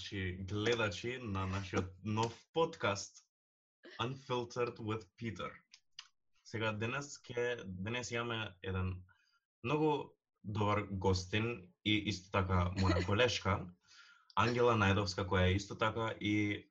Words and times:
наши 0.00 0.32
гледачи 0.32 1.18
на 1.22 1.46
нашиот 1.46 1.84
нов 2.04 2.32
подкаст 2.52 3.24
Unfiltered 4.00 4.76
with 4.78 5.04
Peter. 5.18 5.50
Сега 6.44 6.72
денес 6.72 7.18
ке 7.18 7.56
денес 7.64 8.10
имаме 8.10 8.54
еден 8.62 9.02
многу 9.64 10.08
добар 10.44 10.82
гостин 10.90 11.68
и 11.84 11.94
исто 12.08 12.30
така 12.32 12.72
моја 12.80 13.04
колешка 13.08 13.66
Ангела 14.36 14.72
Најдовска 14.72 15.26
која 15.28 15.52
е 15.52 15.56
исто 15.60 15.76
така 15.76 16.14
и 16.20 16.64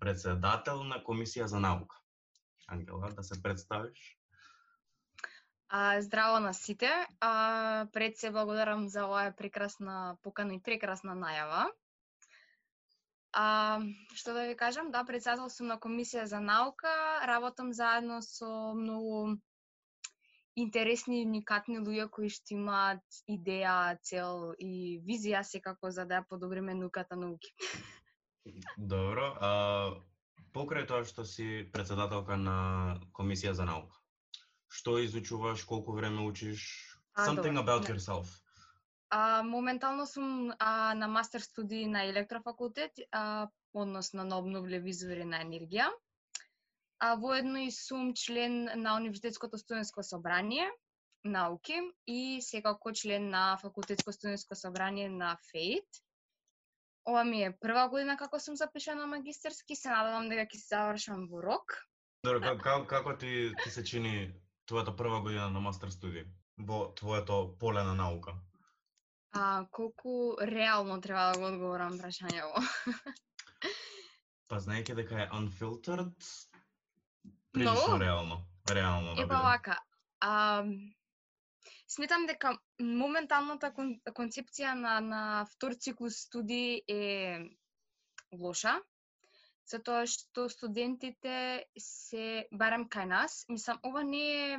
председател 0.00 0.84
на 0.84 1.04
комисија 1.04 1.44
за 1.44 1.60
наука. 1.60 1.96
Ангела, 2.68 3.12
да 3.12 3.22
се 3.22 3.42
представиш? 3.42 4.16
А, 5.68 6.00
здраво 6.00 6.40
на 6.40 6.54
сите. 6.54 7.06
А, 7.20 7.86
пред 7.92 8.16
се 8.16 8.30
благодарам 8.30 8.88
за 8.88 9.04
оваа 9.04 9.36
прекрасна 9.36 10.16
покана 10.22 10.54
и 10.54 10.62
прекрасна 10.62 11.12
најава. 11.12 11.68
А, 13.38 13.78
што 14.18 14.32
да 14.34 14.46
ви 14.48 14.56
кажам, 14.58 14.90
да, 14.90 15.04
председател 15.06 15.50
сум 15.54 15.68
на 15.70 15.76
комисија 15.78 16.24
за 16.26 16.40
наука, 16.42 16.90
работам 17.30 17.70
заедно 17.72 18.18
со 18.22 18.48
многу 18.74 19.38
интересни 20.58 21.20
и 21.22 21.26
уникатни 21.26 21.78
луѓе 21.78 22.08
кои 22.10 22.32
што 22.34 22.56
имаат 22.56 23.20
идеја, 23.30 23.94
цел 24.02 24.56
и 24.58 24.98
визија 25.06 25.44
секако 25.46 25.92
за 25.94 26.08
да 26.10 26.18
ја 26.18 26.26
подобриме 26.26 26.74
науката 26.74 27.14
науки. 27.20 27.54
Добро, 28.76 29.30
а 29.38 29.52
покрај 30.56 30.88
тоа 30.90 31.06
што 31.06 31.22
си 31.22 31.68
председателка 31.72 32.36
на 32.36 32.58
комисија 33.14 33.54
за 33.54 33.68
наука, 33.70 33.94
Што 34.68 34.98
изучуваш, 34.98 35.64
колку 35.64 35.94
време 35.96 36.26
учиш? 36.26 36.66
А, 37.14 37.26
Something 37.26 37.54
добро, 37.54 37.62
about 37.62 37.88
не. 37.88 37.94
yourself. 37.94 38.26
А, 39.10 39.42
моментално 39.42 40.06
сум 40.06 40.52
а, 40.58 40.94
на 40.94 41.08
мастер 41.08 41.40
студии 41.40 41.86
на 41.86 42.04
електрофакултет, 42.04 42.92
а, 43.12 43.48
односно 43.74 44.24
на 44.24 44.38
обновливи 44.38 44.90
извори 44.90 45.24
на 45.24 45.40
енергија. 45.44 45.88
А 47.00 47.14
воедно 47.14 47.58
и 47.58 47.70
сум 47.70 48.12
член 48.14 48.68
на 48.74 48.96
Универзитетското 48.96 49.58
студентско 49.58 50.02
собрание 50.02 50.68
науки 51.24 51.80
и 52.06 52.42
секако 52.42 52.92
член 52.92 53.30
на 53.30 53.56
Факултетско 53.56 54.12
студентско 54.12 54.54
собрание 54.54 55.08
на 55.08 55.38
ФЕИТ. 55.50 55.88
Ова 57.08 57.24
ми 57.24 57.42
е 57.42 57.56
прва 57.60 57.88
година 57.88 58.16
како 58.16 58.40
сум 58.40 58.56
запишана 58.56 59.00
на 59.00 59.06
магистерски, 59.06 59.76
се 59.76 59.88
надевам 59.88 60.28
дека 60.28 60.44
ќе 60.44 60.60
се 60.60 60.68
завршам 60.74 61.28
во 61.30 61.40
рок. 61.42 61.78
Добро, 62.24 62.40
како, 62.40 62.62
как, 62.62 62.86
како 62.88 63.16
ти, 63.16 63.54
ти 63.64 63.70
се 63.70 63.84
чини 63.84 64.34
твојата 64.68 64.92
прва 64.96 65.22
година 65.24 65.48
на 65.48 65.60
мастер 65.64 65.88
студија 65.94 66.26
во 66.58 66.92
твоето 66.98 67.56
поле 67.60 67.82
на 67.86 67.94
наука? 67.94 68.34
А 69.32 69.66
колку 69.70 70.36
реално 70.40 71.00
треба 71.00 71.32
да 71.32 71.38
го 71.38 71.46
одговорам 71.46 71.98
прашањево? 72.00 72.62
Па 74.48 74.60
знаејќи 74.64 74.94
дека 74.96 75.18
е 75.24 75.28
unfiltered, 75.36 76.14
прилично 77.52 77.88
Многу? 77.88 78.04
реално. 78.04 78.38
Реално 78.70 79.14
да 79.14 79.22
Епа 79.22 79.40
вака, 79.44 79.78
а, 80.20 80.64
сметам 81.88 82.26
дека 82.26 82.54
моменталната 82.80 83.70
кон, 83.72 83.94
концепција 84.16 84.72
на, 84.74 85.00
на 85.00 85.22
втор 85.52 85.74
циклус 85.74 86.22
студии 86.24 86.82
е 86.88 87.44
лоша, 88.32 88.78
затоа 89.68 90.06
што 90.08 90.48
студентите 90.52 91.64
се, 91.76 92.46
барем 92.52 92.88
кај 92.88 93.08
нас, 93.12 93.44
мислам, 93.48 93.80
ова 93.84 94.04
не 94.04 94.24
е 94.28 94.58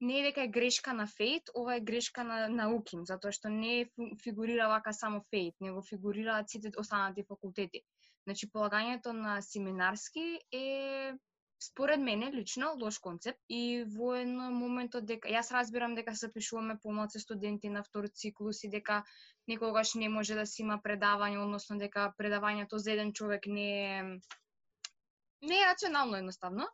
не 0.00 0.20
е 0.20 0.22
дека 0.22 0.42
е 0.42 0.48
грешка 0.48 0.92
на 0.92 1.06
Фейт, 1.06 1.50
ова 1.54 1.76
е 1.76 1.80
грешка 1.80 2.24
на 2.24 2.48
науким, 2.48 3.04
затоа 3.04 3.32
што 3.32 3.48
не 3.52 3.90
фигурира 4.24 4.68
вака 4.68 4.92
само 4.92 5.24
Фейт, 5.30 5.54
него 5.60 5.82
фигурираат 5.82 6.50
сите 6.50 6.72
останати 6.78 7.24
факултети. 7.28 7.82
Значи, 8.24 8.48
полагањето 8.52 9.12
на 9.12 9.40
семинарски 9.42 10.40
е 10.52 11.12
според 11.62 12.00
мене 12.00 12.32
лично 12.32 12.74
лош 12.80 12.98
концепт 12.98 13.38
и 13.48 13.84
воено 13.84 14.50
моментот 14.50 15.04
дека 15.04 15.28
јас 15.28 15.52
разбирам 15.52 15.94
дека 15.94 16.14
се 16.16 16.32
пишуваме 16.32 16.78
помалку 16.82 17.20
студенти 17.20 17.68
на 17.68 17.82
втор 17.84 18.08
циклус 18.08 18.64
и 18.64 18.68
дека 18.68 19.02
никогаш 19.48 19.94
не 19.94 20.08
може 20.08 20.34
да 20.34 20.46
се 20.46 20.62
има 20.62 20.80
предавање, 20.84 21.42
односно 21.42 21.76
дека 21.78 22.12
предавањето 22.18 22.76
за 22.76 22.92
еден 22.92 23.12
човек 23.12 23.46
не 23.46 23.98
е 23.98 24.02
не 25.42 25.56
е 25.56 25.66
рационално 25.66 26.16
едноставно. 26.16 26.68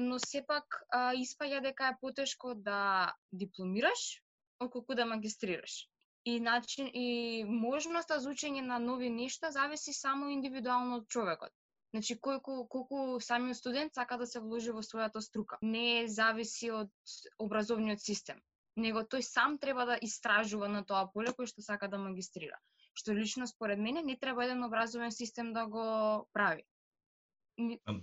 Но 0.00 0.18
сепак 0.18 0.82
а, 0.90 1.12
испаѓа 1.18 1.62
дека 1.62 1.88
е 1.92 1.98
потешко 2.00 2.54
да 2.54 3.14
дипломираш 3.32 4.22
отколку 4.60 4.94
да 4.94 5.06
магистрираш. 5.06 5.88
И 6.24 6.40
начин 6.40 6.88
и 6.94 7.44
можноста 7.44 8.20
за 8.20 8.30
учење 8.30 8.62
на 8.64 8.78
нови 8.78 9.10
нешта 9.10 9.50
зависи 9.52 9.92
само 9.92 10.30
индивидуално 10.32 10.96
од 11.02 11.08
човекот. 11.08 11.52
Значи, 11.94 12.16
колку, 12.20 12.66
колку 12.68 13.20
самиот 13.20 13.56
студент 13.56 13.94
сака 13.94 14.16
да 14.18 14.26
се 14.26 14.40
вложи 14.40 14.72
во 14.74 14.80
својата 14.82 15.20
струка. 15.22 15.58
Не 15.62 16.08
зависи 16.08 16.70
од 16.74 16.90
образовниот 17.38 18.00
систем, 18.02 18.40
него 18.76 19.04
тој 19.06 19.22
сам 19.22 19.58
треба 19.62 19.86
да 19.86 19.98
истражува 20.02 20.68
на 20.68 20.82
тоа 20.84 21.04
поле 21.12 21.30
кој 21.36 21.46
што 21.52 21.62
сака 21.62 21.88
да 21.92 22.00
магистрира. 22.02 22.58
Што 22.98 23.14
лично 23.14 23.46
според 23.46 23.78
мене 23.78 24.02
не 24.02 24.16
треба 24.18 24.44
еден 24.44 24.64
образовен 24.64 25.12
систем 25.12 25.52
да 25.52 25.66
го 25.66 25.86
прави. 26.32 26.66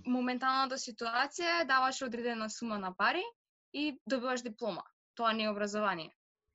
Моменталната 0.06 0.78
ситуација 0.78 1.60
е 1.62 1.68
даваш 1.68 2.02
одредена 2.02 2.48
сума 2.50 2.78
на 2.78 2.94
пари 2.96 3.22
и 3.72 4.00
добиваш 4.06 4.42
диплома. 4.42 4.82
Тоа 5.14 5.32
не 5.32 5.44
е 5.44 5.50
образование. 5.50 6.10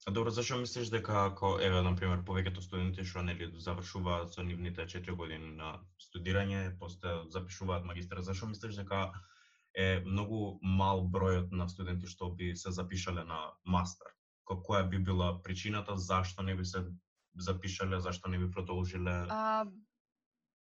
А 0.07 0.11
добро, 0.11 0.29
зашо 0.29 0.57
мислиш 0.57 0.89
дека 0.89 1.25
ако 1.25 1.57
еве 1.61 1.81
на 1.81 1.95
пример 1.95 2.21
повеќето 2.25 2.61
студенти 2.61 3.03
што 3.05 3.23
нели 3.25 3.49
завршуваат 3.59 4.33
со 4.33 4.43
нивните 4.43 4.85
4 4.85 5.15
години 5.15 5.55
на 5.57 5.79
студирање, 5.99 6.77
после 6.79 7.09
запишуваат 7.29 7.85
магистар, 7.85 8.21
зашо 8.21 8.47
мислиш 8.47 8.75
дека 8.75 9.11
е 9.77 9.99
многу 10.05 10.59
мал 10.61 11.01
бројот 11.05 11.51
на 11.51 11.67
студенти 11.69 12.07
што 12.07 12.29
би 12.29 12.55
се 12.55 12.71
запишале 12.71 13.23
на 13.23 13.51
мастер? 13.65 14.07
Ко- 14.45 14.61
Која 14.61 14.89
би 14.89 14.99
била 14.99 15.41
причината 15.43 15.97
зашто 15.97 16.43
не 16.43 16.55
би 16.55 16.65
се 16.65 16.85
запишале, 17.35 17.99
зашто 17.99 18.29
не 18.29 18.37
би 18.39 18.51
продолжиле? 18.51 19.25
А, 19.29 19.65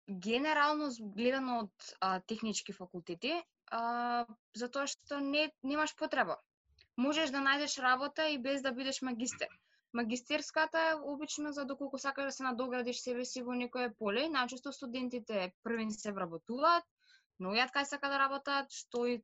генерално 0.08 0.90
гледано 1.00 1.58
од 1.64 1.94
а, 2.00 2.20
технички 2.20 2.72
факултети, 2.72 3.34
а, 3.70 4.26
затоа 4.54 4.86
што 4.86 5.20
не 5.20 5.50
немаш 5.62 5.94
потреба. 5.96 6.38
Можеш 6.96 7.30
да 7.30 7.40
најдеш 7.44 7.78
работа 7.82 8.28
и 8.28 8.38
без 8.38 8.62
да 8.62 8.72
бидеш 8.72 9.02
магистер. 9.02 9.48
Магистерската 9.92 10.80
е 10.90 10.94
обично 10.94 11.52
за 11.52 11.64
доколку 11.64 11.98
сакаш 11.98 12.24
да 12.24 12.32
се 12.32 12.42
надоградиш 12.42 13.00
себе 13.00 13.24
си 13.24 13.42
во 13.42 13.54
некое 13.54 13.92
поле 13.98 14.28
најчесто 14.28 14.72
студентите 14.72 15.52
први 15.62 15.90
се 15.90 16.12
вработуваат, 16.12 16.84
наоѓаат 17.40 17.74
кај 17.76 17.84
сака 17.84 18.08
да 18.08 18.18
работат, 18.18 18.72
што 18.72 19.06
и 19.06 19.20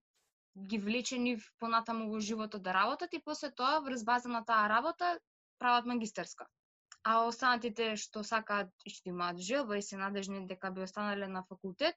ги 0.56 0.78
влече 0.78 1.18
нив 1.18 1.44
понатаму 1.58 2.10
во 2.12 2.20
животот 2.20 2.62
да 2.62 2.74
работат 2.74 3.14
и 3.14 3.22
после 3.24 3.50
тоа 3.50 3.80
врз 3.80 4.04
база 4.04 4.28
на 4.28 4.44
таа 4.44 4.68
работа 4.68 5.18
прават 5.58 5.86
магистерска 5.86 6.46
а 7.08 7.12
останатите 7.24 7.84
што 7.96 8.20
сакаат 8.30 8.72
и 8.84 8.92
што 8.92 9.08
имаат 9.12 9.38
желба 9.50 9.78
и 9.78 9.84
се 9.84 9.96
надежни 9.96 10.42
дека 10.50 10.70
би 10.76 10.82
останале 10.84 11.28
на 11.34 11.40
факултет, 11.48 11.96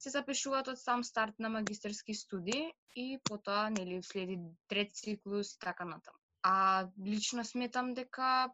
се 0.00 0.12
запишуваат 0.14 0.70
од 0.72 0.78
сам 0.80 1.02
старт 1.04 1.42
на 1.44 1.50
магистерски 1.56 2.14
студии 2.16 2.70
и 2.96 3.18
потоа 3.28 3.68
нели 3.74 3.98
следи 4.02 4.38
трет 4.72 4.94
циклус 4.96 5.52
и 5.54 5.58
така 5.66 5.84
натаму. 5.84 6.16
А 6.42 6.88
лично 7.06 7.44
сметам 7.44 7.92
дека 7.94 8.48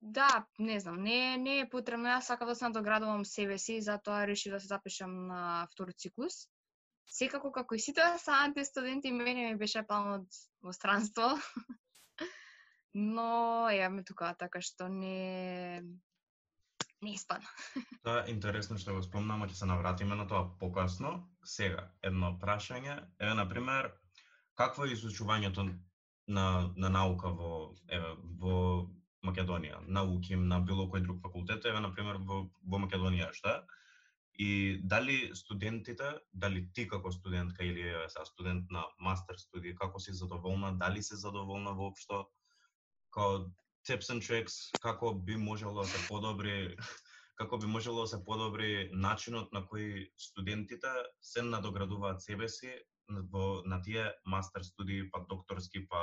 да, 0.00 0.46
не 0.58 0.78
знам, 0.80 1.02
не 1.02 1.36
не 1.36 1.58
е 1.60 1.68
потребно, 1.70 2.12
јас 2.12 2.30
сакам 2.30 2.48
да 2.48 2.54
се 2.54 2.68
надоградувам 2.68 3.24
себе 3.24 3.58
си, 3.58 3.80
затоа 3.80 4.26
решив 4.30 4.52
да 4.52 4.60
се 4.60 4.70
запишам 4.70 5.26
на 5.26 5.66
втор 5.72 5.90
циклус. 5.98 6.36
Секако 7.06 7.50
како 7.52 7.74
и 7.74 7.80
сите 7.80 8.06
останати 8.14 8.64
студенти, 8.64 9.12
мене 9.12 9.50
ми 9.50 9.58
беше 9.58 9.82
планот 9.82 10.28
во 10.62 10.72
странство. 10.72 11.34
Но 12.96 13.68
ја 13.68 13.90
ме 13.92 14.02
тука, 14.08 14.32
така 14.40 14.62
што 14.64 14.88
не 14.88 15.82
не 17.04 17.12
испадна. 17.12 17.48
Тоа 18.06 18.22
е 18.24 18.32
интересно 18.32 18.78
што 18.80 18.94
го 18.96 19.02
спомнам, 19.04 19.44
ќе 19.44 19.58
се 19.58 19.68
навратиме 19.68 20.16
на 20.16 20.24
тоа 20.26 20.46
покасно. 20.60 21.10
Сега, 21.44 21.90
едно 22.02 22.32
прашање, 22.40 22.96
еве 23.20 23.34
на 23.36 23.44
пример, 23.48 23.90
какво 24.56 24.86
е 24.86 24.94
изучувањето 24.96 25.66
на 26.26 26.46
на 26.76 26.88
наука 26.90 27.28
во 27.28 27.50
еве 27.88 28.14
во 28.40 28.56
Македонија, 29.26 29.82
науки 29.86 30.36
на 30.36 30.60
било 30.60 30.86
кој 30.88 31.04
друг 31.04 31.20
факултет, 31.20 31.68
еве 31.68 31.80
на 31.84 31.92
пример 31.92 32.22
во 32.30 32.46
во 32.62 32.80
Македонија 32.86 33.28
што? 33.36 33.58
И 34.38 34.80
дали 34.84 35.34
студентите, 35.34 36.14
дали 36.32 36.64
ти 36.72 36.88
како 36.88 37.12
студентка 37.12 37.64
или 37.64 37.88
е, 37.88 38.08
са 38.08 38.24
студент 38.24 38.70
на 38.70 38.84
мастер 39.00 39.36
студија, 39.40 39.76
како 39.76 40.00
си 40.00 40.12
задоволна, 40.12 40.72
дали 40.76 41.02
си 41.02 41.16
задоволна 41.16 41.72
воопшто? 41.72 42.26
Као 43.16 43.46
tips 43.88 44.10
and 44.12 44.22
tricks, 44.22 44.58
како 44.82 45.14
би 45.14 45.36
можело 45.36 45.80
да 45.80 45.88
се 45.88 46.08
подобри 46.08 46.76
како 47.36 47.58
би 47.60 47.68
можело 47.68 48.04
да 48.04 48.10
се 48.10 48.18
подобри 48.24 48.90
начинот 48.92 49.52
на 49.52 49.62
кој 49.68 50.08
студентите 50.16 50.92
се 51.20 51.44
надоградуваат 51.44 52.22
себе 52.24 52.48
си 52.48 52.72
во 53.32 53.62
на 53.64 53.80
тие 53.82 54.08
мастер 54.24 54.64
студии, 54.64 55.08
па 55.10 55.20
докторски, 55.30 55.84
па 55.88 56.02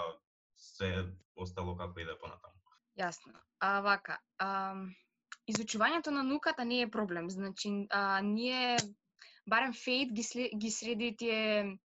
се 0.55 1.09
остало 1.35 1.75
како 1.77 1.99
иде 1.99 2.15
понатаму. 2.21 2.53
Јасно. 2.99 3.33
А 3.59 3.81
вака, 3.81 4.19
а, 4.37 4.75
изучувањето 5.49 6.13
на 6.13 6.23
науката 6.23 6.65
не 6.65 6.81
е 6.81 6.91
проблем. 6.91 7.29
Значи, 7.29 7.87
а, 7.89 8.21
ние, 8.21 8.77
барем 9.49 9.73
Фейт 9.73 10.13
ги, 10.13 10.49
ги 10.55 10.71
среди 10.71 11.15
тие 11.17 11.79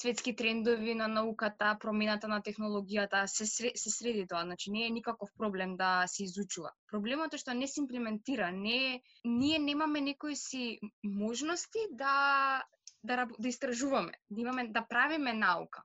светски 0.00 0.36
трендови 0.36 0.94
на 0.94 1.08
науката, 1.08 1.76
промената 1.80 2.28
на 2.28 2.38
технологијата, 2.42 3.24
се, 3.26 3.46
се 3.74 3.90
среди 3.90 4.26
тоа. 4.30 4.44
Значи, 4.44 4.70
не 4.70 4.86
е 4.86 4.90
никаков 4.90 5.30
проблем 5.38 5.76
да 5.76 6.04
се 6.06 6.24
изучува. 6.24 6.70
Проблемот 6.86 7.34
е 7.34 7.40
што 7.42 7.54
не 7.54 7.66
се 7.66 7.80
имплементира. 7.82 8.52
Не, 8.54 9.02
ние 9.24 9.58
немаме 9.58 10.00
некои 10.00 10.36
си 10.36 10.78
можности 11.02 11.82
да, 11.90 12.62
да, 13.02 13.26
да 13.38 13.48
истражуваме, 13.48 14.12
да, 14.30 14.40
имаме, 14.40 14.68
да 14.68 14.86
правиме 14.88 15.32
наука. 15.32 15.82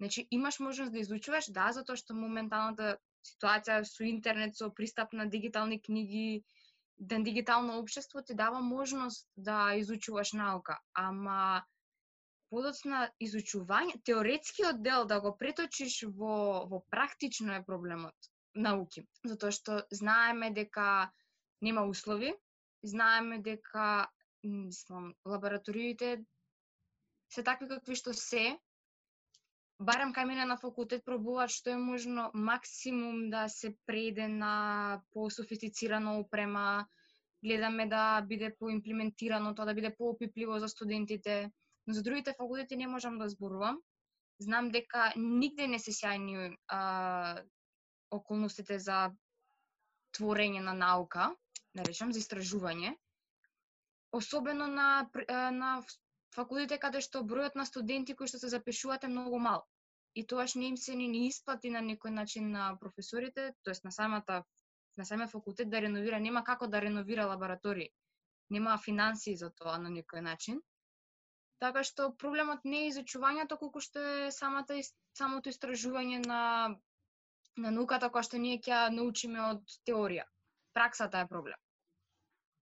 Значи, 0.00 0.28
имаш 0.30 0.60
можност 0.60 0.92
да 0.92 0.98
изучуваш, 1.02 1.50
да, 1.50 1.72
затоа 1.72 1.98
што 1.98 2.14
моменталната 2.14 2.96
ситуација 3.26 3.82
со 3.82 4.06
интернет, 4.06 4.54
со 4.54 4.70
пристап 4.70 5.12
на 5.12 5.26
дигитални 5.26 5.82
книги, 5.82 6.44
ден 6.98 7.22
дигитално 7.22 7.78
општество 7.78 8.22
ти 8.22 8.34
дава 8.34 8.60
можност 8.60 9.26
да 9.36 9.74
изучуваш 9.74 10.32
наука, 10.32 10.78
ама 10.94 11.64
подоцна 12.50 13.06
изучување, 13.22 14.00
теоретскиот 14.04 14.82
дел 14.82 15.06
да 15.06 15.20
го 15.20 15.34
преточиш 15.38 16.02
во, 16.18 16.66
во 16.70 16.82
практично 16.90 17.56
е 17.58 17.64
проблемот 17.66 18.30
науки. 18.54 19.04
Затоа 19.24 19.52
што 19.52 19.82
знаеме 19.90 20.50
дека 20.54 21.10
нема 21.62 21.86
услови, 21.90 22.32
знаеме 22.82 23.38
дека 23.42 24.08
мислам, 24.44 25.14
лабораториите 25.26 26.24
се 27.32 27.42
такви 27.42 27.68
какви 27.68 27.96
што 27.98 28.14
се, 28.14 28.56
барем 29.78 30.14
кај 30.16 30.28
мене 30.30 30.46
на 30.48 30.56
факултет 30.56 31.04
пробуваат 31.04 31.52
што 31.52 31.74
е 31.74 31.80
можно 31.80 32.30
максимум 32.34 33.28
да 33.30 33.48
се 33.48 33.74
преде 33.86 34.28
на 34.28 35.02
по-софистицирана 35.12 36.18
опрема, 36.20 36.86
гледаме 37.44 37.86
да 37.86 38.22
биде 38.22 38.54
поимплементирано 38.58 39.54
тоа, 39.54 39.66
да 39.66 39.74
биде 39.74 39.94
поопипливо 39.98 40.58
за 40.58 40.68
студентите, 40.68 41.50
но 41.86 41.94
за 41.94 42.02
другите 42.02 42.34
факултети 42.38 42.76
не 42.76 42.86
можам 42.86 43.18
да 43.18 43.28
зборувам. 43.28 43.80
Знам 44.38 44.70
дека 44.70 45.12
нигде 45.16 45.66
не 45.66 45.78
се 45.78 45.92
сјајни 45.96 46.56
а, 46.68 47.42
околностите 48.10 48.78
за 48.78 49.10
творење 50.18 50.60
на 50.60 50.74
наука, 50.74 51.30
да 51.74 51.84
за 51.92 52.18
истражување. 52.20 52.96
Особено 54.12 54.66
на, 54.66 55.10
на 55.52 55.82
факултите 56.34 56.78
каде 56.78 57.00
што 57.00 57.24
бројот 57.24 57.56
на 57.56 57.64
студенти 57.66 58.14
кои 58.16 58.28
што 58.28 58.38
се 58.38 58.48
запишуваат 58.48 59.04
е 59.04 59.08
многу 59.08 59.38
мал. 59.38 59.64
И 60.14 60.26
тоаш 60.26 60.54
не 60.54 60.68
им 60.68 60.76
се 60.76 60.94
ни, 60.94 61.08
ни 61.08 61.26
исплати 61.28 61.70
на 61.70 61.80
некој 61.84 62.10
начин 62.10 62.50
на 62.50 62.76
професорите, 62.80 63.52
тоест 63.62 63.84
на 63.84 63.92
самата 63.92 64.44
на 64.96 65.04
самиот 65.04 65.30
факултет 65.30 65.70
да 65.70 65.80
реновира, 65.80 66.20
нема 66.20 66.42
како 66.44 66.66
да 66.66 66.80
реновира 66.80 67.26
лаборатории. 67.26 67.90
Нема 68.50 68.78
финансии 68.78 69.36
за 69.36 69.50
тоа 69.50 69.76
на 69.78 69.90
некој 69.92 70.22
начин. 70.24 70.62
Така 71.58 71.82
што 71.88 72.10
проблемот 72.22 72.64
не 72.64 72.84
е 72.84 72.88
изучувањето, 72.90 73.56
колку 73.60 73.80
што 73.80 74.00
е 74.00 74.32
самата 74.32 74.76
самото 75.16 75.48
истражување 75.48 76.20
на 76.26 76.42
на 77.64 77.70
науката 77.76 78.08
која 78.12 78.28
што 78.28 78.40
ние 78.40 78.58
ќе 78.64 78.80
научиме 78.94 79.40
од 79.50 79.76
теорија. 79.88 80.26
Праксата 80.76 81.22
е 81.24 81.28
проблем. 81.28 81.56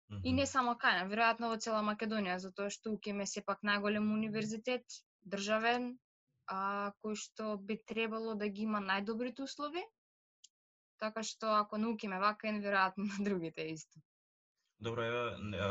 Mm 0.10 0.16
-hmm. 0.16 0.22
И 0.24 0.34
не 0.34 0.46
само 0.46 0.74
кај, 0.84 1.08
веројатно 1.12 1.50
во 1.54 1.58
цела 1.58 1.82
Македонија, 1.82 2.38
затоа 2.38 2.70
што 2.70 2.92
УКЕМ 2.92 3.22
е 3.22 3.26
сепак 3.26 3.64
најголем 3.70 4.12
универзитет, 4.14 4.86
државен, 5.26 5.98
а, 6.48 6.92
кој 7.02 7.16
што 7.16 7.58
би 7.58 7.78
требало 7.86 8.36
да 8.36 8.48
ги 8.48 8.62
има 8.62 8.80
најдобрите 8.80 9.44
услови. 9.44 9.84
Така 10.98 11.24
што 11.24 11.48
ако 11.56 11.78
на 11.78 11.90
УКЕМ 11.90 12.14
е 12.14 12.20
вака, 12.20 12.48
е 12.48 12.52
веројатно 12.52 13.04
на 13.12 13.18
другите 13.28 13.62
исто. 13.62 14.00
Добро, 14.80 15.04
е, 15.04 15.70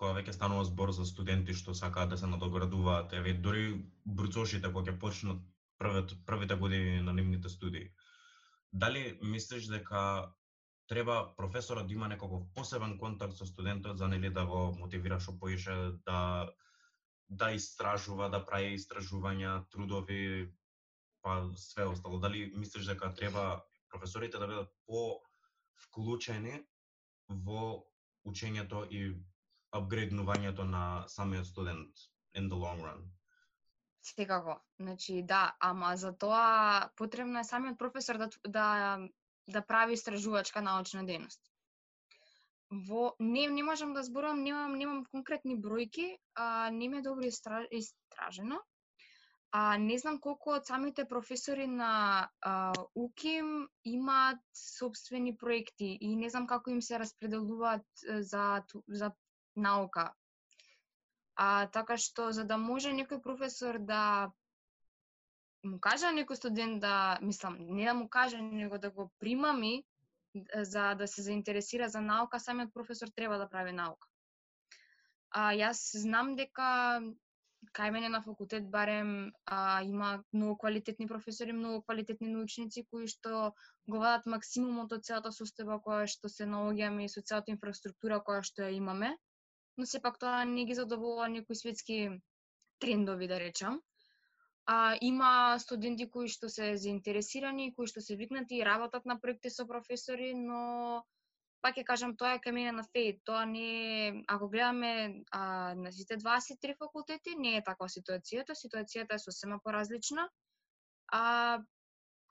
кога 0.00 0.14
веќе 0.16 0.32
станува 0.32 0.64
збор 0.64 0.90
за 0.96 1.04
студенти 1.04 1.52
што 1.54 1.74
сакаат 1.76 2.14
да 2.14 2.16
се 2.16 2.28
надоградуваат, 2.30 3.12
еве 3.12 3.34
дури 3.46 3.64
бруцошите 4.04 4.70
кога 4.72 4.92
ќе 4.92 5.00
почнат 5.00 5.42
првите, 5.78 6.16
првите 6.26 6.56
години 6.56 7.02
на 7.04 7.12
нивните 7.12 7.48
студии. 7.52 7.90
Дали 8.72 9.18
мислиш 9.22 9.68
дека 9.68 10.32
треба 10.88 11.34
професорот 11.36 11.86
да 11.86 11.92
има 11.94 12.08
некаков 12.08 12.46
посебен 12.54 12.98
контакт 12.98 13.36
со 13.36 13.46
студентот 13.46 13.98
за 13.98 14.08
нели 14.08 14.30
да 14.30 14.46
го 14.46 14.72
мотивира 14.78 15.20
што 15.20 15.38
поише 15.38 15.74
да 16.06 16.48
да 17.28 17.50
истражува, 17.50 18.28
да 18.30 18.38
прави 18.46 18.76
истражувања, 18.78 19.66
трудови, 19.70 20.54
па 21.22 21.50
све 21.58 21.84
остало. 21.90 22.20
Дали 22.22 22.52
мислиш 22.54 22.86
дека 22.86 23.12
треба 23.14 23.64
професорите 23.90 24.38
да 24.38 24.46
бидат 24.46 24.70
по 24.86 25.20
вклучени 25.74 26.62
во 27.28 27.84
учењето 28.26 28.84
и 28.90 29.14
апгрейднувањето 29.72 30.64
на 30.64 31.04
самиот 31.08 31.46
студент 31.46 32.06
in 32.34 32.50
the 32.50 32.58
long 32.58 32.82
run? 32.82 33.06
Секако. 34.02 34.60
Значи, 34.78 35.22
да, 35.22 35.56
ама 35.60 35.96
за 35.96 36.12
тоа 36.18 36.90
потребно 36.96 37.38
е 37.38 37.44
самиот 37.44 37.78
професор 37.78 38.18
да, 38.18 38.28
да 38.48 38.98
да 39.48 39.62
прави 39.62 39.94
истражувачка 39.94 40.62
научна 40.62 41.04
дејност. 41.06 41.40
Во 42.88 43.02
не 43.20 43.46
не 43.56 43.62
можам 43.62 43.92
да 43.94 44.02
зборувам, 44.02 44.42
немам 44.42 44.72
немам 44.78 45.04
конкретни 45.10 45.54
бројки, 45.66 46.06
а 46.34 46.70
не 46.70 46.88
ме 46.88 47.02
добро 47.02 47.28
истра 47.30 47.60
истражено. 47.70 48.58
А 49.56 49.78
не 49.80 49.96
знам 49.98 50.18
колку 50.20 50.50
од 50.52 50.66
самите 50.68 51.06
професори 51.08 51.66
на 51.66 51.90
а, 52.44 52.72
УКИМ 52.94 53.68
имаат 53.88 54.42
собствени 54.52 55.32
проекти 55.36 55.88
и 56.00 56.10
не 56.16 56.28
знам 56.30 56.46
како 56.46 56.70
им 56.74 56.82
се 56.82 56.98
распределуваат 57.00 57.86
за 58.32 58.64
за 58.88 59.10
наука. 59.68 60.10
А 61.36 61.66
така 61.72 61.96
што 61.96 62.32
за 62.32 62.44
да 62.44 62.58
може 62.60 62.92
некој 62.92 63.22
професор 63.22 63.78
да 63.80 64.02
му 65.64 65.80
кажа 65.80 66.12
некој 66.12 66.36
студент 66.36 66.80
да, 66.80 67.18
мислам, 67.22 67.56
не 67.58 67.84
да 67.84 67.94
му 67.94 68.08
каже, 68.08 68.42
него 68.42 68.78
да 68.78 68.90
го 68.90 69.10
примами 69.18 69.84
за 70.54 70.94
да 70.94 71.08
се 71.08 71.22
заинтересира 71.22 71.88
за 71.88 72.00
наука, 72.00 72.40
самиот 72.40 72.74
професор 72.74 73.08
треба 73.08 73.38
да 73.38 73.48
прави 73.48 73.72
наука. 73.72 74.08
А 75.30 75.52
јас 75.56 75.80
знам 75.96 76.36
дека 76.36 77.00
кај 77.76 77.92
мене 77.92 78.08
на 78.08 78.22
факултет 78.24 78.68
барем 78.72 79.32
а, 79.44 79.82
има 79.84 80.22
многу 80.32 80.56
квалитетни 80.62 81.06
професори, 81.06 81.52
многу 81.52 81.82
квалитетни 81.82 82.28
научници 82.32 82.86
кои 82.90 83.08
што 83.12 83.52
го 83.86 84.00
вадат 84.02 84.28
максимумот 84.34 84.94
од 84.96 85.04
целата 85.08 85.32
состојба 85.38 85.80
која 85.84 86.06
што 86.12 86.30
се 86.32 86.48
наоѓаме 86.52 87.04
и 87.04 87.12
со 87.12 87.22
целата 87.22 87.52
инфраструктура 87.52 88.22
која 88.28 88.46
што 88.48 88.64
ја 88.64 88.72
имаме, 88.78 89.12
но 89.76 89.86
сепак 89.86 90.16
тоа 90.22 90.44
не 90.44 90.64
ги 90.64 90.78
задоволува 90.78 91.28
некои 91.28 91.56
светски 91.56 91.98
трендови, 92.80 93.28
да 93.28 93.40
речам. 93.40 93.80
А, 94.66 94.96
има 95.00 95.58
студенти 95.60 96.08
кои 96.10 96.28
што 96.32 96.48
се 96.48 96.72
заинтересирани, 96.76 97.74
кои 97.74 97.86
што 97.86 98.00
се 98.00 98.16
викнати 98.16 98.56
и 98.58 98.64
работат 98.64 99.04
на 99.06 99.20
проекти 99.20 99.50
со 99.50 99.66
професори, 99.66 100.32
но 100.34 101.04
пак 101.66 101.80
ќе 101.80 101.86
кажам 101.86 102.12
тоа 102.14 102.36
е 102.36 102.42
кај 102.42 102.70
на 102.70 102.84
фейт. 102.94 103.22
Тоа 103.26 103.44
не 103.44 103.68
е, 104.06 104.10
ако 104.30 104.48
гледаме 104.48 105.22
а, 105.34 105.74
на 105.74 105.90
сите 105.92 106.16
23 106.16 106.76
факултети, 106.78 107.34
не 107.34 107.56
е 107.58 107.62
таква 107.66 107.88
ситуацијата, 107.90 108.54
ситуацијата 108.54 109.18
е 109.18 109.24
сосема 109.24 109.58
поразлична. 109.64 110.28
А 111.10 111.58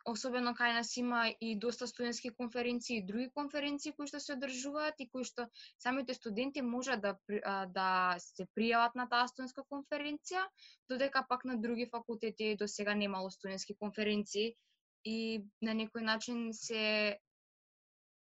особено 0.05 0.53
кај 0.55 0.73
нас 0.77 0.95
има 0.97 1.25
и 1.41 1.55
доста 1.59 1.87
студентски 1.87 2.29
конференции 2.29 2.97
и 2.97 3.05
други 3.05 3.27
конференции 3.33 3.91
кои 3.97 4.07
што 4.07 4.21
се 4.23 4.35
одржуваат 4.37 5.01
и 5.03 5.09
кои 5.09 5.25
што 5.27 5.47
самите 5.81 6.13
студенти 6.13 6.61
можат 6.61 7.01
да 7.01 7.15
да 7.75 7.89
се 8.21 8.45
пријават 8.55 8.95
на 8.95 9.09
таа 9.11 9.27
студентска 9.27 9.65
конференција, 9.67 10.45
додека 10.87 11.25
пак 11.27 11.43
на 11.43 11.57
други 11.57 11.89
факултети 11.91 12.55
до 12.55 12.67
сега 12.67 12.95
немало 12.95 13.31
студентски 13.31 13.75
конференции 13.75 14.55
и 15.03 15.43
на 15.61 15.73
некој 15.75 16.05
начин 16.05 16.53
се 16.53 17.17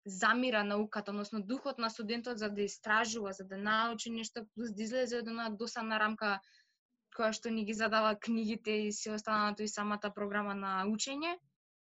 замира 0.06 0.64
науката, 0.64 1.10
односно 1.10 1.42
духот 1.42 1.78
на 1.78 1.90
студентот 1.90 2.38
за 2.38 2.50
да 2.50 2.62
истражува, 2.62 3.32
за 3.32 3.44
да 3.44 3.56
научи 3.58 4.10
нешто, 4.10 4.46
плюс 4.54 4.70
да 4.72 4.82
излезе 4.82 5.18
од 5.18 5.28
една 5.28 5.48
досадна 5.50 5.98
рамка 5.98 6.38
која 7.16 7.32
што 7.32 7.50
ни 7.50 7.64
ги 7.64 7.74
задава 7.74 8.14
книгите 8.14 8.70
и 8.86 8.92
се 8.92 9.12
останато 9.12 9.62
и 9.62 9.68
самата 9.68 10.12
програма 10.14 10.54
на 10.54 10.84
учење, 10.86 11.36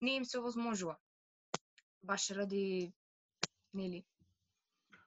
не 0.02 0.16
им 0.16 0.25
се 0.25 0.38
овозможува. 0.38 0.97
Баш 2.02 2.31
ради, 2.31 2.92
нели, 3.73 4.04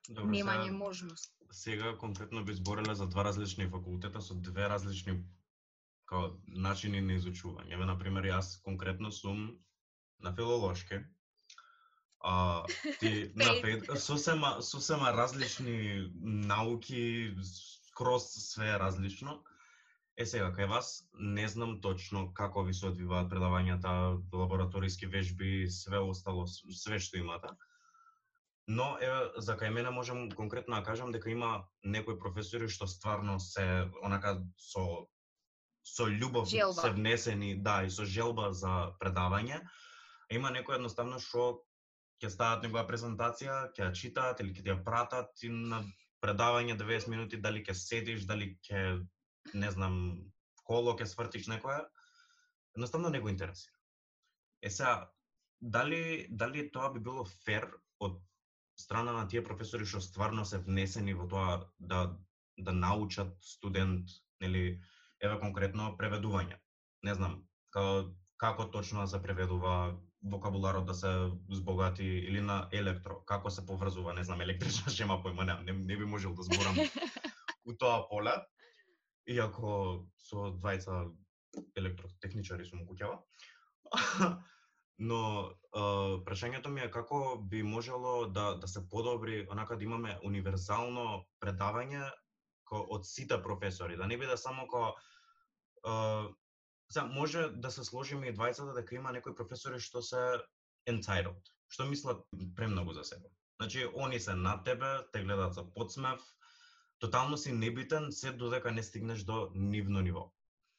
Добро, 0.10 0.32
немање 0.32 0.70
сега, 0.70 0.78
можност. 0.78 1.34
Сега 1.52 1.98
конкретно 1.98 2.46
би 2.46 2.54
збореле 2.54 2.96
за 2.96 3.08
два 3.08 3.24
различни 3.24 3.70
факултета 3.70 4.22
со 4.22 4.36
две 4.36 4.70
различни 4.70 5.20
као 6.06 6.38
начини 6.48 7.02
на 7.02 7.18
изучување. 7.20 7.74
Еве 7.74 7.86
на 7.86 7.98
пример 8.00 8.26
јас 8.30 8.56
конкретно 8.64 9.12
сум 9.12 9.58
на 10.20 10.34
филолошке. 10.36 11.04
А 12.28 12.66
ти 13.00 13.32
на 13.36 13.54
фед 13.62 14.00
сосема 14.02 14.58
сосема 14.62 15.14
различни 15.14 16.12
науки, 16.22 17.36
скроз 17.44 18.24
све 18.24 18.70
е 18.70 18.80
различно. 18.80 19.44
Е 20.18 20.26
сега, 20.26 20.48
кај 20.56 20.66
вас 20.72 21.04
не 21.14 21.46
знам 21.48 21.82
точно 21.84 22.34
како 22.34 22.64
ви 22.64 22.74
се 22.74 22.88
одвиваат 22.88 23.28
предавањата, 23.30 24.16
лабораториски 24.34 25.06
вежби, 25.06 25.68
све 25.70 26.00
остало, 26.00 26.48
све 26.48 26.98
што 27.00 27.20
имате. 27.20 27.52
Но 28.68 28.96
еве 28.98 29.30
за 29.38 29.54
кај 29.60 29.70
мене 29.70 29.94
можам 29.94 30.32
конкретно 30.32 30.80
да 30.80 30.84
кажам 30.84 31.12
дека 31.12 31.30
има 31.30 31.68
некои 31.84 32.18
професори 32.20 32.70
што 32.72 32.88
стварно 32.88 33.38
се 33.40 33.86
онака 34.02 34.40
со 34.58 35.06
со 35.86 36.10
љубов 36.10 36.50
Желба. 36.50 36.82
се 36.82 36.90
внесени, 36.90 37.54
да, 37.62 37.84
и 37.86 37.90
со 37.90 38.06
желба 38.06 38.50
за 38.54 38.98
предавање. 38.98 39.62
Има 40.32 40.50
некои 40.50 40.76
едноставно 40.76 41.20
што 41.22 41.62
ќе 42.22 42.32
стават 42.32 42.64
некоја 42.66 42.86
презентација, 42.88 43.58
ќе 43.76 43.84
ја 43.86 43.94
читаат 44.02 44.42
или 44.42 44.54
ќе 44.54 44.64
ти 44.64 44.72
ја 44.72 44.80
пратат 44.84 45.44
и 45.44 45.52
на 45.52 45.82
предавање 46.24 46.78
90 46.80 47.12
минути 47.14 47.42
дали 47.42 47.64
ќе 47.66 47.76
седиш, 47.80 48.28
дали 48.30 48.56
ќе 48.68 48.84
не 49.54 49.72
знам 49.72 49.98
коло 50.66 50.96
ќе 50.98 51.08
свртиш 51.10 51.50
некоја, 51.52 51.84
едноставно 52.76 53.12
не 53.14 53.20
го 53.20 53.30
интересира. 53.30 53.76
Е 54.62 54.70
сега, 54.70 55.10
дали 55.62 56.28
дали 56.30 56.70
тоа 56.72 56.92
би 56.94 57.00
било 57.00 57.26
фер 57.46 57.68
од 58.00 58.22
страна 58.80 59.14
на 59.14 59.28
тие 59.28 59.44
професори 59.44 59.86
што 59.86 60.02
стварно 60.02 60.46
се 60.46 60.60
внесени 60.64 61.14
во 61.14 61.28
тоа 61.32 61.60
да 61.80 62.08
да 62.58 62.72
научат 62.72 63.36
студент, 63.44 64.08
нели, 64.42 64.80
еве 65.20 65.40
конкретно 65.40 65.90
преведување. 66.00 66.56
Не 67.04 67.16
знам, 67.16 67.42
како 67.70 68.16
како 68.38 68.66
точно 68.72 69.02
да 69.04 69.08
се 69.08 69.22
преведува 69.24 69.96
вокабуларот 70.26 70.86
да 70.86 70.94
се 70.94 71.32
збогати 71.52 72.04
или 72.04 72.42
на 72.42 72.68
електро, 72.72 73.20
како 73.26 73.50
се 73.50 73.66
поврзува, 73.66 74.14
не 74.14 74.24
знам, 74.24 74.42
електрична 74.42 74.92
шема 74.98 75.20
појма 75.24 75.46
не, 75.46 75.72
не, 75.72 75.78
не 75.86 75.98
би 75.98 76.06
можел 76.06 76.34
да 76.34 76.44
зборам 76.44 76.80
у 77.66 77.74
тоа 77.74 78.08
поле, 78.10 78.34
иако 79.28 80.06
со 80.18 80.50
двајца 80.58 81.06
електротехничари 81.78 82.66
сум 82.66 82.86
куќава. 82.90 83.22
Но 84.98 85.22
е, 85.46 85.82
прашањето 86.24 86.72
ми 86.72 86.82
е 86.86 86.92
како 86.92 87.38
би 87.52 87.64
можело 87.64 88.28
да 88.32 88.56
да 88.56 88.68
се 88.68 88.86
подобри, 88.90 89.46
онака 89.52 89.78
да 89.78 89.84
имаме 89.84 90.18
универзално 90.24 91.26
предавање 91.44 92.10
ко 92.66 92.80
од 92.90 93.06
сите 93.06 93.42
професори, 93.44 93.98
да 93.98 94.08
не 94.08 94.18
биде 94.18 94.38
само 94.38 94.68
ко 94.68 94.96
сега 96.92 97.06
може 97.06 97.50
да 97.50 97.72
се 97.72 97.84
сложиме 97.84 98.28
и 98.28 98.36
двајцата 98.36 98.76
дека 98.76 98.96
има 98.96 99.12
некои 99.12 99.36
професори 99.36 99.80
што 99.80 100.02
се 100.02 100.22
entitled, 100.90 101.42
што 101.70 101.90
мислат 101.90 102.24
премногу 102.56 102.94
за 102.94 103.04
себе. 103.04 103.30
Значи, 103.62 103.88
они 103.96 104.20
се 104.20 104.36
над 104.36 104.66
тебе, 104.66 105.00
те 105.14 105.24
гледаат 105.24 105.54
за 105.54 105.64
подсмев, 105.74 106.22
тотално 107.00 107.38
си 107.38 107.52
небитен 107.54 108.12
се 108.12 108.32
додека 108.32 108.72
не 108.72 108.84
стигнеш 108.84 109.24
до 109.24 109.52
нивно 109.56 110.02
ниво. 110.02 110.32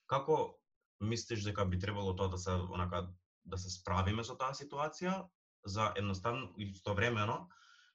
Како 0.06 0.58
мислиш 1.00 1.42
дека 1.42 1.66
би 1.66 1.78
требало 1.78 2.16
тоа 2.16 2.28
да 2.28 2.38
се 2.38 2.50
онака 2.50 3.08
да 3.44 3.58
се 3.58 3.70
справиме 3.70 4.24
со 4.24 4.34
таа 4.34 4.54
ситуација 4.54 5.26
за 5.64 5.92
едноставно 5.96 6.54
истовремено 6.58 7.48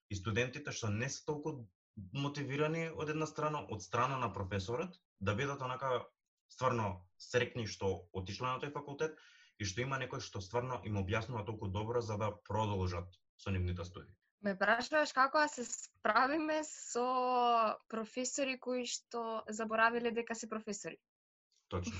и 0.09 0.15
студентите 0.15 0.71
што 0.71 0.89
не 0.89 1.09
се 1.09 1.25
толку 1.25 1.67
мотивирани 2.13 2.89
од 2.89 3.09
една 3.09 3.27
страна, 3.27 3.63
од 3.69 3.83
страна 3.83 4.17
на 4.17 4.31
професорот, 4.33 4.95
да 5.19 5.35
бидат 5.35 5.61
онака 5.61 6.05
стварно 6.49 7.05
срекни 7.21 7.67
што 7.73 7.91
отишле 8.21 8.49
на 8.49 8.59
тој 8.63 8.73
факултет 8.77 9.19
и 9.61 9.67
што 9.69 9.83
има 9.85 9.99
некој 10.01 10.23
што 10.25 10.41
стварно 10.41 10.79
им 10.89 10.97
објаснува 11.01 11.45
толку 11.45 11.69
добро 11.75 12.01
за 12.01 12.17
да 12.21 12.31
продолжат 12.49 13.19
со 13.37 13.53
нивните 13.53 13.85
студии. 13.85 14.13
Ме 14.41 14.55
прашуваш 14.57 15.13
како 15.13 15.43
да 15.43 15.49
се 15.53 15.65
справиме 15.69 16.61
со 16.67 17.05
професори 17.93 18.57
кои 18.59 18.87
што 18.89 19.43
заборавиле 19.59 20.11
дека 20.17 20.35
се 20.35 20.49
професори. 20.49 20.97
Точно. 21.69 21.93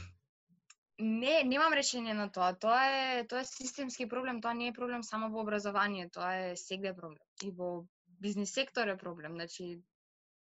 Не, 1.02 1.44
немам 1.44 1.74
решение 1.74 2.14
на 2.14 2.28
тоа. 2.30 2.54
Тоа 2.54 2.82
е 2.86 3.28
тоа 3.30 3.42
е 3.42 3.50
системски 3.50 4.08
проблем, 4.10 4.42
тоа 4.42 4.54
не 4.54 4.68
е 4.70 4.74
проблем 4.74 5.04
само 5.04 5.30
во 5.30 5.42
образование, 5.46 6.10
тоа 6.10 6.34
е 6.50 6.58
сегде 6.58 6.94
проблем. 6.98 7.22
И 7.44 7.52
во 7.52 7.86
бизнис 8.22 8.54
сектор 8.54 8.88
е 8.88 8.98
проблем, 8.98 9.38
значи 9.38 9.82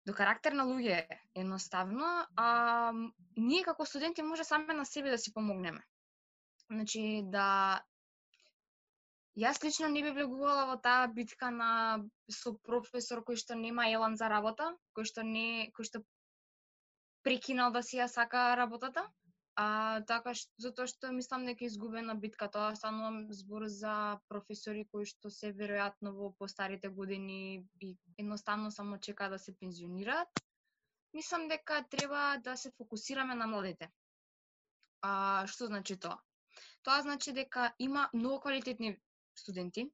до 0.08 0.14
карактер 0.16 0.56
на 0.56 0.64
луѓе 0.64 1.04
е 1.04 1.20
едноставно, 1.42 2.08
а 2.36 2.48
ние 3.36 3.64
како 3.66 3.84
студенти 3.86 4.24
може 4.24 4.48
саме 4.48 4.74
на 4.74 4.86
себе 4.88 5.12
да 5.12 5.18
си 5.18 5.34
помогнеме. 5.34 5.84
Значи 6.70 7.22
да 7.24 7.46
Јас 9.38 9.60
лично 9.62 9.86
не 9.86 10.00
би 10.02 10.10
влегувала 10.10 10.64
во 10.66 10.76
таа 10.82 11.06
битка 11.14 11.50
на 11.54 11.70
со 12.36 12.50
професор 12.68 13.20
кој 13.26 13.38
што 13.38 13.54
нема 13.58 13.84
елан 13.86 14.16
за 14.18 14.26
работа, 14.32 14.72
кој 14.98 15.06
што 15.10 15.22
не 15.22 15.70
кој 15.76 15.86
што 15.86 16.00
прекинал 17.22 17.70
да 17.76 17.84
си 17.86 18.00
ја 18.00 18.08
сака 18.10 18.42
работата. 18.58 19.04
А 19.58 20.02
така 20.06 20.32
што 20.38 20.62
затоа 20.62 20.86
што 20.90 21.08
мислам 21.14 21.44
дека 21.48 21.64
изгубена 21.66 22.14
битка, 22.24 22.46
тоа 22.56 22.76
станувам 22.78 23.16
збор 23.34 23.64
за 23.76 23.94
професори 24.30 24.84
кои 24.92 25.06
што 25.10 25.32
се 25.34 25.50
веројатно 25.60 26.12
во 26.18 26.28
постарите 26.42 26.90
години 26.98 27.38
и 27.82 27.88
едноставно 28.22 28.70
само 28.70 28.98
чека 29.06 29.26
да 29.32 29.38
се 29.44 29.54
пензионираат. 29.58 30.42
Мислам 31.18 31.48
дека 31.48 31.80
треба 31.90 32.20
да 32.44 32.54
се 32.56 32.70
фокусираме 32.76 33.34
на 33.34 33.48
младите. 33.50 33.88
А 35.02 35.46
што 35.50 35.66
значи 35.66 35.96
тоа? 35.96 36.20
Тоа 36.86 37.02
значи 37.02 37.34
дека 37.34 37.72
има 37.78 38.08
многу 38.14 38.38
квалитетни 38.44 38.92
студенти. 39.34 39.88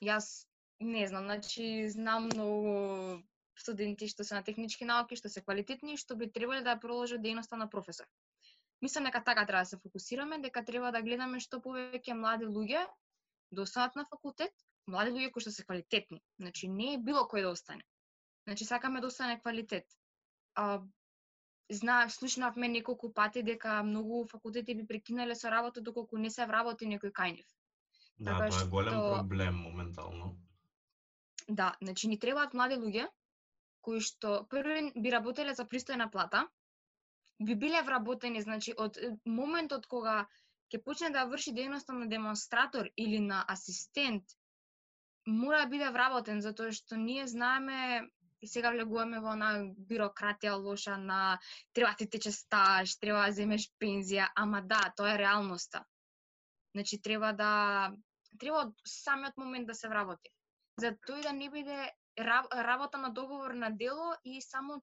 Јас 0.00 0.46
не 0.80 1.04
знам, 1.12 1.28
значи 1.28 1.90
знам 1.92 2.30
многу 2.32 3.20
студенти 3.58 4.08
што 4.08 4.24
се 4.24 4.40
на 4.40 4.42
технички 4.48 4.88
науки, 4.88 5.20
што 5.20 5.28
се 5.28 5.44
квалитетни 5.44 6.00
што 6.00 6.16
би 6.16 6.32
требале 6.32 6.64
да 6.64 6.78
продолжат 6.80 7.20
дејноста 7.20 7.60
на 7.60 7.68
професор. 7.68 8.08
Мислам 8.82 9.04
дека 9.04 9.24
така 9.24 9.46
треба 9.46 9.62
да 9.62 9.66
се 9.66 9.78
фокусираме, 9.78 10.38
дека 10.38 10.64
треба 10.64 10.92
да 10.92 11.02
гледаме 11.02 11.40
што 11.40 11.58
повеќе 11.60 12.12
млади 12.14 12.46
луѓе 12.46 12.86
да 13.52 13.62
останат 13.62 13.96
на 13.96 14.04
факултет, 14.04 14.52
млади 14.86 15.10
луѓе 15.10 15.30
кои 15.30 15.40
што 15.40 15.50
се 15.50 15.64
квалитетни. 15.64 16.22
Значи 16.38 16.68
не 16.68 16.94
е 16.94 16.98
било 16.98 17.26
кој 17.26 17.42
да 17.42 17.50
остане. 17.50 17.82
Значи 18.46 18.64
сакаме 18.64 19.00
да 19.00 19.06
остане 19.06 19.40
квалитет. 19.40 19.84
А, 20.54 20.80
зна, 21.70 22.08
слушнавме 22.08 22.68
неколку 22.68 23.12
пати 23.12 23.42
дека 23.42 23.82
многу 23.82 24.26
факултети 24.26 24.74
би 24.74 24.86
прекинале 24.86 25.34
со 25.34 25.50
работа 25.50 25.80
доколку 25.80 26.18
не 26.18 26.30
се 26.30 26.46
вработи 26.46 26.86
некој 26.86 27.12
кај 27.12 27.32
нив. 27.32 27.46
Да, 28.18 28.32
Така 28.32 28.48
тоа 28.50 28.62
е 28.62 28.68
голем 28.68 28.92
што- 28.94 29.14
проблем 29.14 29.54
моментално. 29.54 30.36
Да, 31.48 31.76
значи 31.82 32.08
ни 32.08 32.18
требаат 32.18 32.54
млади 32.54 32.74
луѓе 32.74 33.08
кои 33.80 34.00
што 34.00 34.46
први 34.46 34.92
би 34.96 35.10
работеле 35.10 35.54
за 35.54 35.64
пристојна 35.64 36.10
плата, 36.10 36.46
би 37.38 37.54
биле 37.54 37.82
вработени, 37.82 38.42
значи 38.42 38.74
од 38.76 38.98
моментот 39.24 39.86
кога 39.86 40.26
ќе 40.72 40.82
почне 40.84 41.10
да 41.14 41.24
врши 41.30 41.54
дејноста 41.56 41.94
на 41.96 42.06
демонстратор 42.10 42.90
или 42.96 43.18
на 43.24 43.44
асистент, 43.48 44.24
мора 45.26 45.64
да 45.64 45.70
биде 45.72 45.90
вработен 45.90 46.40
затоа 46.44 46.72
што 46.72 46.96
ние 46.96 47.26
знаеме 47.26 48.08
и 48.40 48.46
сега 48.46 48.70
влегуваме 48.70 49.20
во 49.20 49.32
она 49.34 49.50
бирократија 49.90 50.56
лоша 50.62 50.96
на 50.96 51.38
треба 51.74 51.90
да 51.92 51.96
ти 51.96 52.10
тече 52.10 52.32
стаж, 52.32 52.98
треба 52.98 53.26
да 53.26 53.32
земеш 53.32 53.70
пензија, 53.82 54.28
ама 54.36 54.62
да, 54.62 54.80
тоа 54.96 55.14
е 55.14 55.18
реалноста. 55.18 55.84
Значи 56.74 57.00
треба 57.02 57.32
да 57.32 57.52
треба 58.38 58.66
од 58.66 58.74
самиот 58.86 59.36
момент 59.36 59.66
да 59.66 59.74
се 59.74 59.88
вработи. 59.88 60.30
За 60.78 60.94
тој 61.08 61.22
да 61.22 61.32
не 61.32 61.50
биде 61.50 61.90
работа 62.18 62.98
на 62.98 63.10
договор 63.10 63.54
на 63.54 63.70
дело 63.70 64.14
и 64.24 64.42
само 64.42 64.82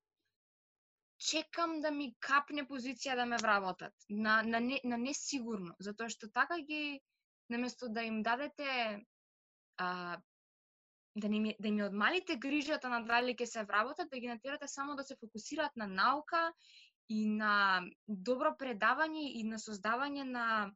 чекам 1.18 1.80
да 1.82 1.92
ми 1.92 2.14
капне 2.20 2.66
позиција 2.68 3.16
да 3.16 3.26
ме 3.26 3.38
вработат 3.42 3.94
на 4.10 4.42
на 4.44 4.60
не, 4.60 4.80
на 4.84 4.98
несигурно, 4.98 5.76
затоа 5.80 6.10
што 6.10 6.30
така 6.30 6.60
ги 6.60 7.02
наместо 7.50 7.90
да 7.90 8.04
им 8.04 8.22
дадете 8.24 9.06
а, 9.78 10.18
да 11.16 11.30
не 11.30 11.56
да 11.60 11.68
им 11.68 11.80
одмалите 11.86 12.36
грижата 12.36 12.90
на 12.90 13.02
дали 13.06 13.36
ќе 13.36 13.46
се 13.46 13.64
вработат, 13.64 14.10
да 14.10 14.20
ги 14.20 14.28
натерате 14.28 14.68
само 14.68 14.96
да 14.96 15.04
се 15.04 15.16
фокусираат 15.16 15.76
на 15.76 15.88
наука 15.88 16.54
и 17.10 17.28
на 17.28 17.84
добро 18.08 18.56
предавање 18.60 19.32
и 19.40 19.44
на 19.44 19.60
создавање 19.60 20.24
на 20.24 20.72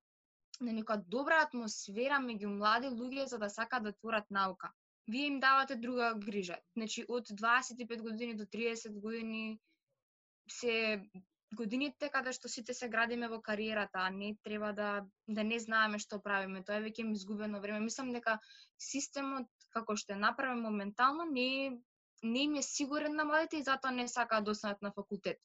на 0.59 0.73
некоја 0.75 1.03
добра 1.15 1.39
атмосфера 1.45 2.19
меѓу 2.19 2.49
млади 2.57 2.87
луѓе 2.91 3.25
за 3.31 3.37
да 3.39 3.49
сакаат 3.49 3.83
да 3.83 3.93
творат 3.93 4.25
наука. 4.29 4.71
Вие 5.07 5.27
им 5.27 5.39
давате 5.39 5.75
друга 5.75 6.13
грижа. 6.15 6.57
Значи 6.75 7.05
од 7.07 7.29
25 7.29 8.01
години 8.01 8.35
до 8.35 8.45
30 8.45 8.99
години 8.99 9.59
се 10.51 11.01
годините 11.55 12.09
каде 12.13 12.33
што 12.33 12.49
сите 12.49 12.73
се 12.77 12.89
градиме 12.89 13.27
во 13.27 13.41
кариерата, 13.41 14.05
а 14.05 14.09
не 14.09 14.35
треба 14.43 14.73
да 14.73 14.89
да 15.27 15.43
не 15.43 15.59
знаеме 15.59 15.99
што 15.99 16.21
правиме. 16.21 16.63
Тоа 16.63 16.77
е 16.77 16.85
веќе 16.87 17.05
изгубено 17.11 17.61
време. 17.61 17.79
Мислам 17.79 18.11
дека 18.13 18.37
системот 18.77 19.47
како 19.73 19.95
што 19.97 20.13
е 20.13 20.23
направен 20.23 20.61
моментално 20.61 21.25
не 21.25 21.79
не 22.23 22.43
им 22.43 22.55
е 22.55 22.61
сигурен 22.61 23.15
на 23.15 23.25
младите 23.25 23.57
и 23.57 23.63
затоа 23.63 23.91
не 23.91 24.07
сакаат 24.07 24.45
да 24.45 24.51
останат 24.51 24.81
на 24.81 24.91
факултет. 24.91 25.39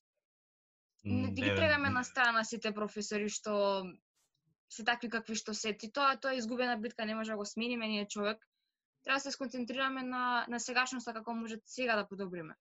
Не 1.04 1.30
ги 1.32 1.42
Не, 1.42 1.54
трегаме 1.54 1.90
на 1.90 2.04
страна 2.04 2.44
сите 2.44 2.73
професори 2.75 3.28
што 3.28 3.84
се 4.68 4.84
такви 4.84 5.08
какви 5.11 5.37
што 5.37 5.54
се. 5.54 5.70
И 5.70 5.92
тоа 5.92 6.16
тоа 6.16 6.34
е 6.34 6.42
изгубена 6.42 6.76
битка, 6.76 7.06
не 7.06 7.14
може 7.14 7.30
да 7.30 7.37
го 7.37 7.44
смениме 7.46 7.88
ние 7.88 8.08
човек. 8.08 8.38
Треба 9.04 9.16
да 9.16 9.20
се 9.20 9.30
сконцентрираме 9.30 10.02
на 10.02 10.46
на 10.49 10.61
сегашноста 10.61 11.14
како 11.14 11.34
може 11.34 11.61
сега 11.64 11.96
да 11.96 12.08
подобриме. 12.08 12.54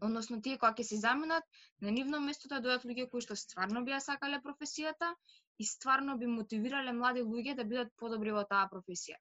Односно 0.00 0.40
тие 0.42 0.58
кога 0.58 0.72
ќе 0.72 0.86
се 0.88 0.98
заминат, 1.00 1.44
на 1.80 1.90
нивно 1.92 2.20
место 2.24 2.48
да 2.48 2.60
дојдат 2.64 2.86
луѓе 2.88 3.08
кои 3.10 3.24
што 3.24 3.36
стварно 3.36 3.84
би 3.84 3.92
ја 3.92 4.00
сакале 4.04 4.40
професијата 4.44 5.10
и 5.58 5.66
стварно 5.68 6.16
би 6.18 6.26
мотивирале 6.26 6.92
млади 6.96 7.24
луѓе 7.32 7.56
да 7.56 7.64
бидат 7.64 7.92
подобри 7.96 8.32
во 8.36 8.44
таа 8.44 8.68
професија. 8.72 9.18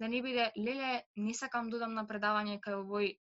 да 0.00 0.08
не 0.08 0.22
биде 0.22 0.52
леле 0.56 1.02
не 1.16 1.34
сакам 1.34 1.68
да 1.70 1.76
одам 1.76 1.94
на 1.94 2.06
предавање 2.08 2.60
кај 2.64 2.78
овој 2.80 3.18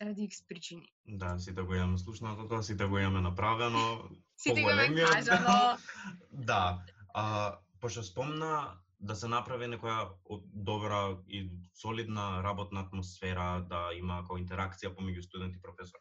ради 0.00 0.28
X 0.30 0.44
причини. 0.48 0.92
Да, 1.04 1.38
сите 1.38 1.62
го 1.62 1.74
имаме 1.74 1.98
слушнато 1.98 2.46
тоа, 2.48 2.62
сите 2.62 2.86
го 2.86 2.98
имаме 2.98 3.20
направено. 3.20 4.10
Сите 4.42 4.62
го 4.62 4.70
имаме 4.70 5.04
кажано. 5.04 5.78
Да. 6.50 6.82
А, 7.14 7.58
пошто 7.80 8.02
спомна 8.02 8.78
да 9.02 9.16
се 9.18 9.28
направи 9.28 9.66
некоја 9.66 10.14
добра 10.68 11.18
и 11.26 11.42
солидна 11.74 12.42
работна 12.42 12.84
атмосфера, 12.86 13.64
да 13.68 13.90
има 13.98 14.20
како 14.22 14.38
интеракција 14.38 14.92
помеѓу 14.94 15.24
студент 15.26 15.56
и 15.56 15.62
професор. 15.62 16.00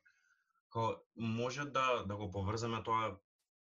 Као, 0.70 0.94
може 1.16 1.66
да 1.66 2.04
да 2.06 2.16
го 2.16 2.30
поврзаме 2.32 2.84
тоа 2.84 3.18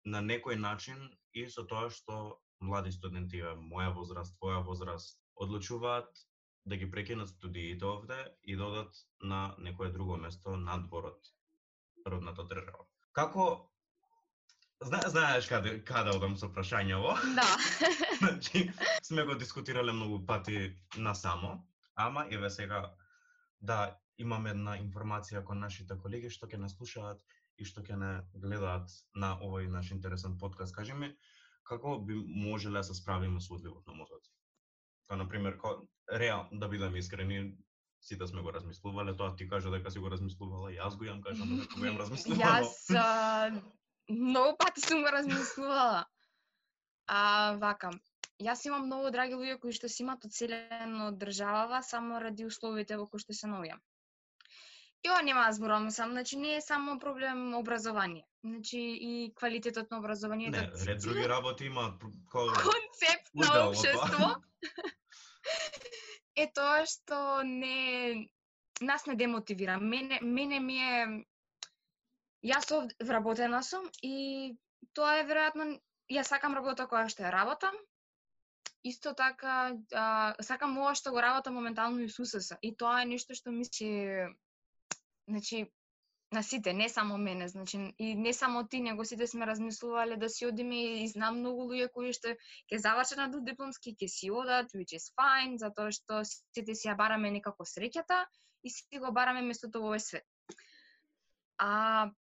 на 0.06 0.22
некој 0.26 0.58
начин 0.58 0.98
и 1.34 1.46
со 1.48 1.64
тоа 1.68 1.90
што 1.94 2.40
млади 2.60 2.92
студенти, 2.92 3.44
моја 3.70 3.94
возраст, 3.96 4.36
твоја 4.42 4.66
возраст, 4.66 5.22
одлучуваат 5.36 6.10
да 6.66 6.76
ги 6.76 6.92
прекинат 6.92 7.30
студиите 7.30 7.86
овде 7.86 8.18
и 8.44 8.56
да 8.56 8.66
одат 8.66 8.96
на 9.22 9.56
некое 9.58 9.92
друго 9.92 10.18
место 10.18 10.58
надвор 10.58 11.14
од 11.14 11.34
родната 12.08 12.44
држава. 12.44 12.86
Како 13.14 13.69
Зна, 14.82 15.00
знаеш 15.08 15.48
каде 15.48 15.74
каде 15.84 16.14
одам 16.16 16.38
со 16.40 16.48
прашањево? 16.48 17.18
Да. 17.36 17.48
Значи, 18.20 18.72
сме 19.04 19.26
го 19.28 19.36
дискутирале 19.36 19.92
многу 19.92 20.26
пати 20.26 20.76
насамо, 20.98 21.68
ама 21.96 22.26
еве 22.32 22.50
сега 22.50 22.94
да 23.62 23.98
имаме 24.18 24.54
една 24.56 24.78
информација 24.80 25.44
кон 25.44 25.60
нашите 25.60 25.98
колеги 26.00 26.30
што 26.32 26.48
ќе 26.48 26.62
не 26.64 26.70
слушаат 26.72 27.20
и 27.60 27.68
што 27.68 27.84
ќе 27.84 27.98
не 28.00 28.12
гледаат 28.40 28.88
на 29.16 29.36
овој 29.44 29.68
наш 29.68 29.92
интересен 29.92 30.38
подкаст. 30.40 30.76
Кажи 30.76 30.94
ми, 30.94 31.12
како 31.64 31.98
би 32.00 32.16
можеле 32.16 32.80
да 32.80 32.84
се 32.84 32.96
справиме 32.96 33.42
со 33.42 33.56
одливот 33.56 33.88
на 33.88 33.94
мозок? 33.94 34.24
Као, 35.08 35.18
например, 35.18 35.58
ко, 35.58 35.74
реал, 36.12 36.48
да 36.52 36.68
бидеме 36.68 37.00
искрени, 37.00 37.58
сите 38.02 38.28
сме 38.28 38.42
го 38.42 38.54
размислувале, 38.54 39.18
тоа 39.18 39.36
ти 39.36 39.50
кажа 39.50 39.72
дека 39.72 39.92
си 39.92 40.00
го 40.00 40.12
размислувала, 40.12 40.72
јас 40.72 40.96
го 40.96 41.04
имам 41.04 41.22
кажам 41.22 41.58
дека 41.60 41.76
го 41.76 41.86
имам 41.86 42.00
размислувано. 42.00 42.48
Јас 42.48 43.60
многу 44.10 44.58
пати 44.58 44.82
сум 44.82 45.04
го 45.04 45.12
размислувала. 45.12 46.06
А, 47.08 47.56
вака, 47.62 47.92
јас 48.42 48.66
имам 48.66 48.86
многу 48.88 49.12
драги 49.12 49.38
луѓе 49.38 49.60
кои 49.60 49.74
што 49.76 49.90
си 49.90 50.04
имаат 50.04 50.26
оцелено 50.26 51.10
од 51.12 51.18
државава 51.22 51.82
само 51.84 52.20
ради 52.24 52.46
условите 52.46 52.98
во 52.98 53.08
кои 53.08 53.24
што 53.24 53.34
се 53.34 53.50
наоѓам. 53.52 53.82
И 55.04 55.10
ова 55.10 55.22
нема 55.24 55.46
да 55.48 55.54
зборувам 55.56 55.92
сам, 55.92 56.12
значи 56.12 56.38
не 56.38 56.56
е 56.56 56.62
само 56.62 57.00
проблем 57.00 57.54
образование. 57.56 58.26
Значи 58.44 58.80
и 58.80 59.34
квалитетот 59.36 59.92
на 59.92 60.00
образованието. 60.00 60.60
Не, 60.60 60.86
ред 60.86 61.02
други 61.02 61.30
работи 61.30 61.70
пр- 61.70 62.12
ко 62.32 62.48
концепт 62.48 63.30
на 63.34 63.70
општество 63.70 64.36
е 66.36 66.52
тоа 66.54 66.86
што 66.86 67.44
не 67.44 68.30
нас 68.82 69.06
не 69.06 69.16
демотивира. 69.16 69.80
Мене 69.80 70.20
мене 70.22 70.60
ми 70.60 70.78
е 70.78 71.26
јас 72.46 72.72
овде 72.76 72.96
вработена 73.04 73.62
сум 73.64 73.88
и 74.04 74.58
тоа 74.94 75.20
е 75.20 75.28
веројатно 75.28 75.80
јас 76.12 76.32
сакам 76.34 76.56
работа 76.56 76.88
која 76.88 77.10
што 77.12 77.24
ја 77.24 77.32
работам. 77.36 77.76
Исто 78.84 79.14
така 79.14 79.76
а, 79.92 80.36
сакам 80.40 80.78
ова 80.78 80.94
што 80.96 81.12
го 81.12 81.22
работам 81.22 81.58
моментално 81.60 82.00
и 82.00 82.10
сусеса 82.10 82.58
и 82.62 82.76
тоа 82.76 83.02
е 83.02 83.10
нешто 83.12 83.36
што 83.36 83.52
ми 83.52 83.66
се 83.66 84.30
значи 85.28 85.68
на 86.32 86.44
сите, 86.44 86.74
не 86.74 86.90
само 86.90 87.18
мене, 87.18 87.48
значи 87.48 87.94
и 87.98 88.16
не 88.16 88.34
само 88.34 88.68
ти, 88.68 88.80
него 88.80 89.06
сите 89.06 89.28
сме 89.28 89.48
размислувале 89.48 90.18
да 90.18 90.30
си 90.30 90.46
одиме 90.46 91.04
и 91.04 91.08
знам 91.08 91.40
многу 91.40 91.66
луѓе 91.72 91.90
кои 91.90 92.14
што 92.14 92.36
ќе 92.70 92.78
завршат 92.78 93.18
на 93.18 93.42
дипломски, 93.42 93.96
ќе 93.98 94.08
си 94.08 94.30
одат, 94.32 94.70
which 94.78 94.94
is 94.94 95.10
fine, 95.18 95.58
затоа 95.58 95.92
што 95.92 96.22
сите 96.24 96.76
си 96.76 96.88
ја 96.88 96.96
бараме 96.96 97.32
некако 97.34 97.66
среќата 97.66 98.26
и 98.64 98.70
си 98.70 99.02
го 99.02 99.12
бараме 99.12 99.42
местото 99.42 99.82
во 99.82 99.90
овој 99.90 100.04
свет. 100.06 100.26
А 101.58 102.12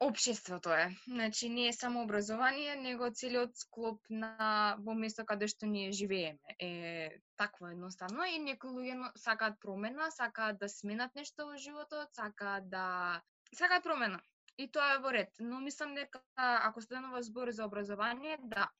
општеството 0.00 0.70
е. 0.72 0.96
Значи 1.08 1.48
не 1.48 1.68
е 1.68 1.72
само 1.72 2.02
образование, 2.02 2.76
него 2.76 3.10
целиот 3.10 3.56
склоп 3.56 4.00
на 4.10 4.76
во 4.84 4.94
место 4.94 5.24
каде 5.24 5.48
што 5.48 5.66
ние 5.66 5.92
живееме. 5.92 6.56
Е 6.60 7.20
такво 7.36 7.72
едноставно 7.72 8.24
и 8.28 8.38
некои 8.38 8.70
луѓе 8.70 9.12
сакаат 9.16 9.60
промена, 9.60 10.10
сакаат 10.10 10.58
да 10.60 10.68
сменат 10.68 11.14
нешто 11.14 11.46
во 11.48 11.56
животот, 11.56 12.12
сакаат 12.12 12.68
да 12.68 13.22
сакаат 13.54 13.84
промена. 13.84 14.20
И 14.58 14.68
тоа 14.72 14.96
е 14.96 14.98
во 15.04 15.12
ред, 15.12 15.32
но 15.40 15.60
мислам 15.60 15.94
дека 15.94 16.20
ако 16.36 16.80
станува 16.80 17.22
збор 17.22 17.50
за 17.50 17.64
образование, 17.64 18.38
да. 18.42 18.70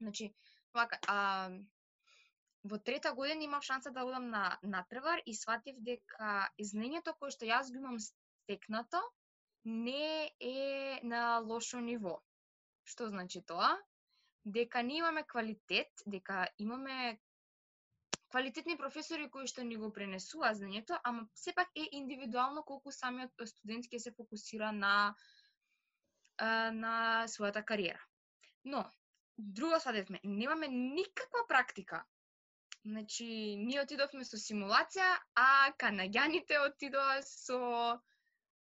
Значи, 0.00 0.34
вака, 0.74 0.98
а, 1.08 1.50
во 2.64 2.78
трета 2.78 3.12
година 3.12 3.44
имав 3.44 3.64
шанса 3.64 3.90
да 3.90 4.04
одам 4.04 4.30
на 4.30 4.58
натпревар 4.62 5.20
и 5.26 5.34
сватив 5.34 5.76
дека 5.80 6.48
знаењето 6.60 7.16
кое 7.18 7.30
што 7.30 7.44
јас 7.44 7.72
го 7.72 7.80
имам 7.80 7.98
стекнато 8.00 9.00
не 9.64 10.32
е 10.40 11.00
на 11.02 11.38
лошо 11.38 11.80
ниво. 11.80 12.18
Што 12.84 13.08
значи 13.08 13.42
тоа? 13.46 13.76
Дека 14.44 14.82
ние 14.82 14.98
имаме 14.98 15.24
квалитет, 15.26 15.90
дека 16.06 16.48
имаме 16.58 17.18
квалитетни 18.30 18.76
професори 18.76 19.30
кои 19.30 19.48
што 19.48 19.64
ни 19.64 19.76
го 19.76 19.90
пренесува 19.92 20.52
знаењето, 20.54 21.00
ама 21.04 21.26
сепак 21.34 21.68
е 21.76 21.88
индивидуално 22.00 22.62
колку 22.62 22.92
самиот 22.92 23.32
студент 23.46 23.88
ќе 23.88 23.98
се 23.98 24.14
фокусира 24.16 24.72
на 24.72 25.14
на 26.38 27.26
својата 27.26 27.64
кариера. 27.64 27.98
Но, 28.64 28.84
друго 29.38 29.80
садевме, 29.80 30.20
немаме 30.24 30.68
никаква 30.68 31.46
практика. 31.48 32.04
Значи, 32.84 33.56
ние 33.58 33.82
отидовме 33.82 34.24
со 34.24 34.38
симулација, 34.38 35.08
а 35.34 35.72
канаѓаните 35.82 36.60
отидоа 36.62 37.18
со 37.26 37.98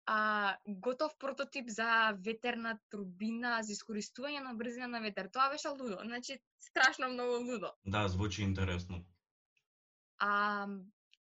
а, 0.07 0.57
готов 0.65 1.17
прототип 1.17 1.69
за 1.69 2.15
ветерна 2.23 2.77
турбина, 2.89 3.59
за 3.63 3.73
искористување 3.75 4.39
на 4.45 4.53
брзина 4.55 4.87
на 4.87 5.01
ветер. 5.03 5.27
Тоа 5.27 5.49
беше 5.51 5.69
лудо, 5.69 5.99
значи 6.03 6.39
страшно 6.59 7.09
многу 7.09 7.43
лудо. 7.43 7.73
Да, 7.85 8.07
звучи 8.07 8.43
интересно. 8.43 9.03
А, 10.19 10.67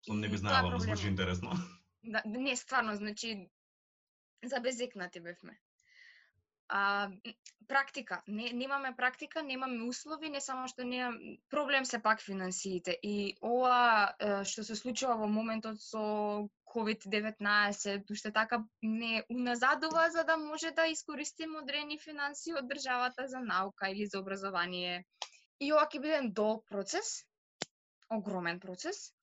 Сум 0.04 0.20
не 0.20 0.28
би 0.28 0.36
знаела, 0.36 0.70
проблемот. 0.70 0.82
звучи 0.82 1.08
интересно. 1.08 1.50
Да, 2.08 2.22
не, 2.24 2.56
стварно, 2.56 2.94
значи, 2.96 3.50
забезекнати 4.44 5.20
бевме. 5.20 5.58
А, 6.68 7.10
практика. 7.68 8.22
Не, 8.26 8.52
немаме 8.52 8.94
практика, 8.96 9.42
немаме 9.42 9.88
услови, 9.88 10.28
не 10.28 10.40
само 10.40 10.68
што 10.68 10.84
не 10.84 11.10
проблем 11.50 11.84
се 11.84 11.98
пак 11.98 12.22
финансиите. 12.22 12.94
И 13.02 13.34
ова 13.40 14.14
што 14.44 14.62
се 14.62 14.76
случува 14.76 15.16
во 15.16 15.26
моментот 15.26 15.82
со 15.82 16.46
COVID-19, 16.76 18.12
уште 18.12 18.32
така 18.32 18.60
не 18.82 19.24
уназадува 19.30 20.10
за 20.10 20.24
да 20.24 20.36
може 20.36 20.70
да 20.76 20.86
искористиме 20.86 21.58
одредени 21.58 21.98
финансии 21.98 22.54
од 22.54 22.68
државата 22.68 23.28
за 23.28 23.40
наука 23.40 23.88
или 23.90 24.06
за 24.06 24.20
образование. 24.20 25.04
И 25.60 25.72
ова 25.72 25.88
ќе 25.88 26.00
биде 26.04 26.20
долг 26.36 26.66
процес, 26.68 27.24
огромен 28.12 28.60
процес, 28.60 29.16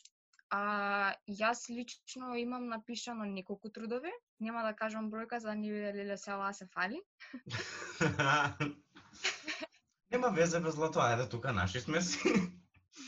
А 0.53 1.13
јас 1.25 1.65
лично 1.73 2.35
имам 2.37 2.67
напишано 2.69 3.25
неколку 3.25 3.69
трудови, 3.73 4.11
нема 4.39 4.61
да 4.61 4.75
кажам 4.77 5.09
бројка 5.09 5.39
за 5.41 5.49
да 5.49 5.55
не 5.55 5.71
биде 5.73 5.93
леле 5.95 6.17
се 6.17 6.33
ова 6.33 6.53
се 6.53 6.67
фали. 6.73 7.01
Нема 10.13 10.29
везе 10.29 10.59
без 10.59 10.75
злато, 10.75 11.01
ајде 11.01 11.25
тука 11.29 11.53
наши 11.53 11.81
сме 11.81 12.01
си. 12.01 12.19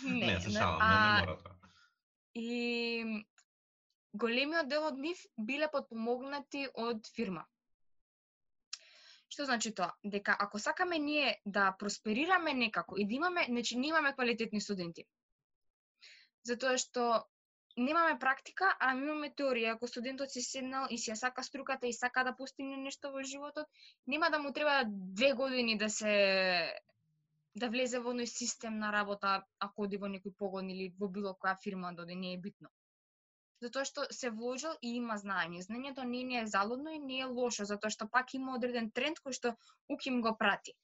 Не, 0.03 0.41
се 0.41 0.49
не, 0.49 0.57
шалам, 0.57 0.81
не, 0.81 0.95
не 0.95 1.19
мора 1.21 1.37
тоа. 1.43 1.53
И 2.33 3.25
големиот 4.23 4.69
дел 4.71 4.87
од 4.87 4.97
нив 5.01 5.21
биле 5.37 5.69
подпомогнати 5.71 6.67
од 6.87 7.07
фирма. 7.15 7.45
Што 9.35 9.45
значи 9.49 9.71
тоа? 9.75 9.91
Дека 10.03 10.35
ако 10.39 10.59
сакаме 10.59 10.97
ние 10.97 11.37
да 11.45 11.71
просперираме 11.79 12.53
некако 12.53 12.97
и 12.97 13.07
да 13.07 13.15
имаме, 13.15 13.45
значи 13.49 13.77
ние 13.77 13.89
имаме 13.89 14.13
квалитетни 14.13 14.61
студенти. 14.61 15.05
Затоа 16.45 16.77
што 16.77 17.25
немаме 17.77 18.19
практика, 18.19 18.69
а 18.79 18.93
имаме 18.95 19.31
теорија. 19.35 19.73
Ако 19.75 19.87
студентот 19.87 20.31
си 20.31 20.41
седнал 20.41 20.87
и 20.89 20.97
си 20.97 21.11
ја 21.11 21.19
сака 21.19 21.43
струката 21.43 21.87
и 21.87 21.93
сака 21.93 22.23
да 22.23 22.35
постигне 22.35 22.77
нешто 22.77 23.11
во 23.11 23.23
животот, 23.23 23.67
нема 24.07 24.29
да 24.29 24.39
му 24.39 24.53
треба 24.53 24.83
две 24.87 25.33
години 25.33 25.77
да 25.77 25.89
се 25.89 26.15
да 27.55 27.69
влезе 27.71 27.99
во 28.03 28.11
оној 28.11 28.27
систем 28.27 28.79
на 28.79 28.91
работа, 28.91 29.43
ако 29.59 29.87
оди 29.87 29.97
во 29.97 30.07
некој 30.11 30.35
погон 30.39 30.69
или 30.69 30.89
во 30.99 31.07
било 31.07 31.35
која 31.39 31.55
фирма 31.63 31.93
да 31.95 32.03
оди, 32.03 32.15
не 32.15 32.33
е 32.33 32.37
битно. 32.37 32.69
Затоа 33.65 33.85
што 33.89 34.05
се 34.13 34.29
вложил 34.39 34.73
и 34.81 34.95
има 35.01 35.17
знаење. 35.21 35.61
Знаењето 35.67 36.07
не 36.13 36.23
не 36.31 36.41
е 36.41 36.47
залудно 36.55 36.95
и 36.95 36.99
не 37.09 37.19
е 37.25 37.29
лошо, 37.37 37.65
затоа 37.69 37.93
што 37.95 38.07
пак 38.17 38.33
има 38.39 38.55
одреден 38.57 38.91
тренд 38.99 39.21
кој 39.25 39.37
што 39.37 39.53
УКИМ 39.95 40.21
го 40.25 40.35
прати. 40.41 40.75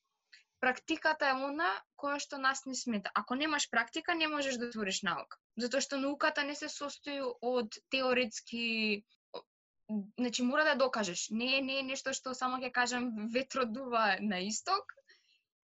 Практиката 0.62 1.30
е 1.30 1.38
она 1.50 1.70
која 2.02 2.20
што 2.26 2.38
нас 2.41 2.65
не 2.65 2.76
смета. 2.80 3.12
Ако 3.22 3.36
немаш 3.36 3.70
практика, 3.70 4.15
не 4.15 4.28
можеш 4.34 4.58
да 4.62 4.70
твориш 4.74 5.02
наука. 5.08 5.39
Затоа 5.63 5.82
што 5.86 6.02
науката 6.02 6.44
не 6.50 6.56
се 6.56 6.70
состои 6.70 7.22
од 7.54 7.82
теоретски 7.89 8.65
Значи 10.20 10.44
мора 10.44 10.63
да 10.63 10.76
докажеш. 10.76 11.30
Не 11.30 11.58
е 11.58 11.62
не 11.62 11.80
е 11.80 11.88
нешто 11.88 12.13
што 12.17 12.34
само 12.34 12.60
ќе 12.63 12.72
кажам 12.72 13.10
ветро 13.34 13.65
дува 13.78 14.06
на 14.22 14.39
исток 14.39 14.94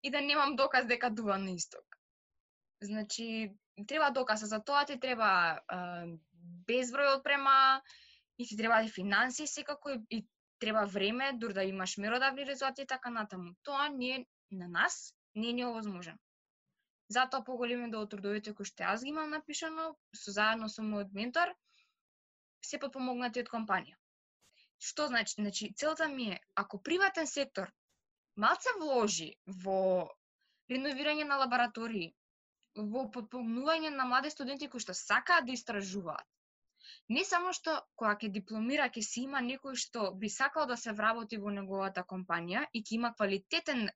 и 0.03 0.12
да 0.12 0.21
немам 0.21 0.56
доказ 0.56 0.89
дека 0.89 1.10
дува 1.10 1.38
на 1.38 1.53
исток. 1.56 1.97
Значи, 2.82 3.56
треба 3.88 4.10
доказа 4.12 4.45
за 4.45 4.60
тоа 4.60 4.86
ти 4.86 4.99
треба 4.99 5.62
безброј 6.67 7.15
отпрема 7.15 7.82
и 8.38 8.43
да 8.43 8.49
ти 8.49 8.58
треба 8.58 8.82
и 8.84 8.89
финанси 8.89 9.47
секако 9.47 9.89
и, 9.89 10.01
и 10.10 10.25
треба 10.60 10.86
време 10.86 11.34
дур 11.34 11.53
да 11.53 11.63
имаш 11.63 11.97
меродавни 11.97 12.45
резултати 12.45 12.82
и 12.82 12.88
така 12.88 13.10
натаму. 13.10 13.53
Тоа 13.63 13.89
не 13.89 14.10
е 14.15 14.25
на 14.51 14.67
нас 14.67 15.13
не 15.36 15.49
е 15.49 15.53
невозможно. 15.53 16.17
Затоа 17.10 17.43
поголеми 17.43 17.91
дел 17.91 18.03
од 18.03 18.12
трудовите 18.12 18.53
кои 18.53 18.67
што 18.67 18.84
јас 18.84 19.03
ги 19.06 19.13
имам 19.13 19.30
напишано, 19.32 19.95
со 20.21 20.32
заедно 20.36 20.67
со 20.69 20.84
мојот 20.84 21.13
ментор, 21.15 21.53
се 22.69 22.80
подпомогнати 22.84 23.43
од 23.45 23.51
компанија. 23.53 23.95
Што 24.77 25.08
значи? 25.08 25.36
Значи, 25.39 25.73
целта 25.73 26.08
ми 26.08 26.32
е, 26.34 26.39
ако 26.56 26.82
приватен 26.84 27.27
сектор 27.27 27.71
малце 28.36 28.73
вложи 28.80 29.30
во 29.63 29.80
реновирање 30.69 31.23
на 31.30 31.38
лаборатории, 31.43 32.12
во 32.75 33.08
подпомнување 33.13 33.93
на 33.95 34.06
млади 34.06 34.34
студенти 34.34 34.69
кои 34.73 34.84
што 34.84 34.93
сакаат 34.93 35.47
да 35.47 35.56
истражуваат. 35.56 36.27
Не 37.15 37.24
само 37.28 37.54
што 37.56 37.74
кога 37.96 38.15
ќе 38.22 38.30
дипломира 38.36 38.89
ќе 38.96 39.04
си 39.10 39.22
има 39.28 39.41
некој 39.43 39.78
што 39.84 40.08
би 40.24 40.30
сакал 40.30 40.65
да 40.72 40.78
се 40.78 40.93
вработи 40.96 41.38
во 41.43 41.54
неговата 41.58 42.04
компанија 42.10 42.65
и 42.74 42.82
ќе 42.84 42.98
има 42.98 43.13
квалитетен 43.13 43.88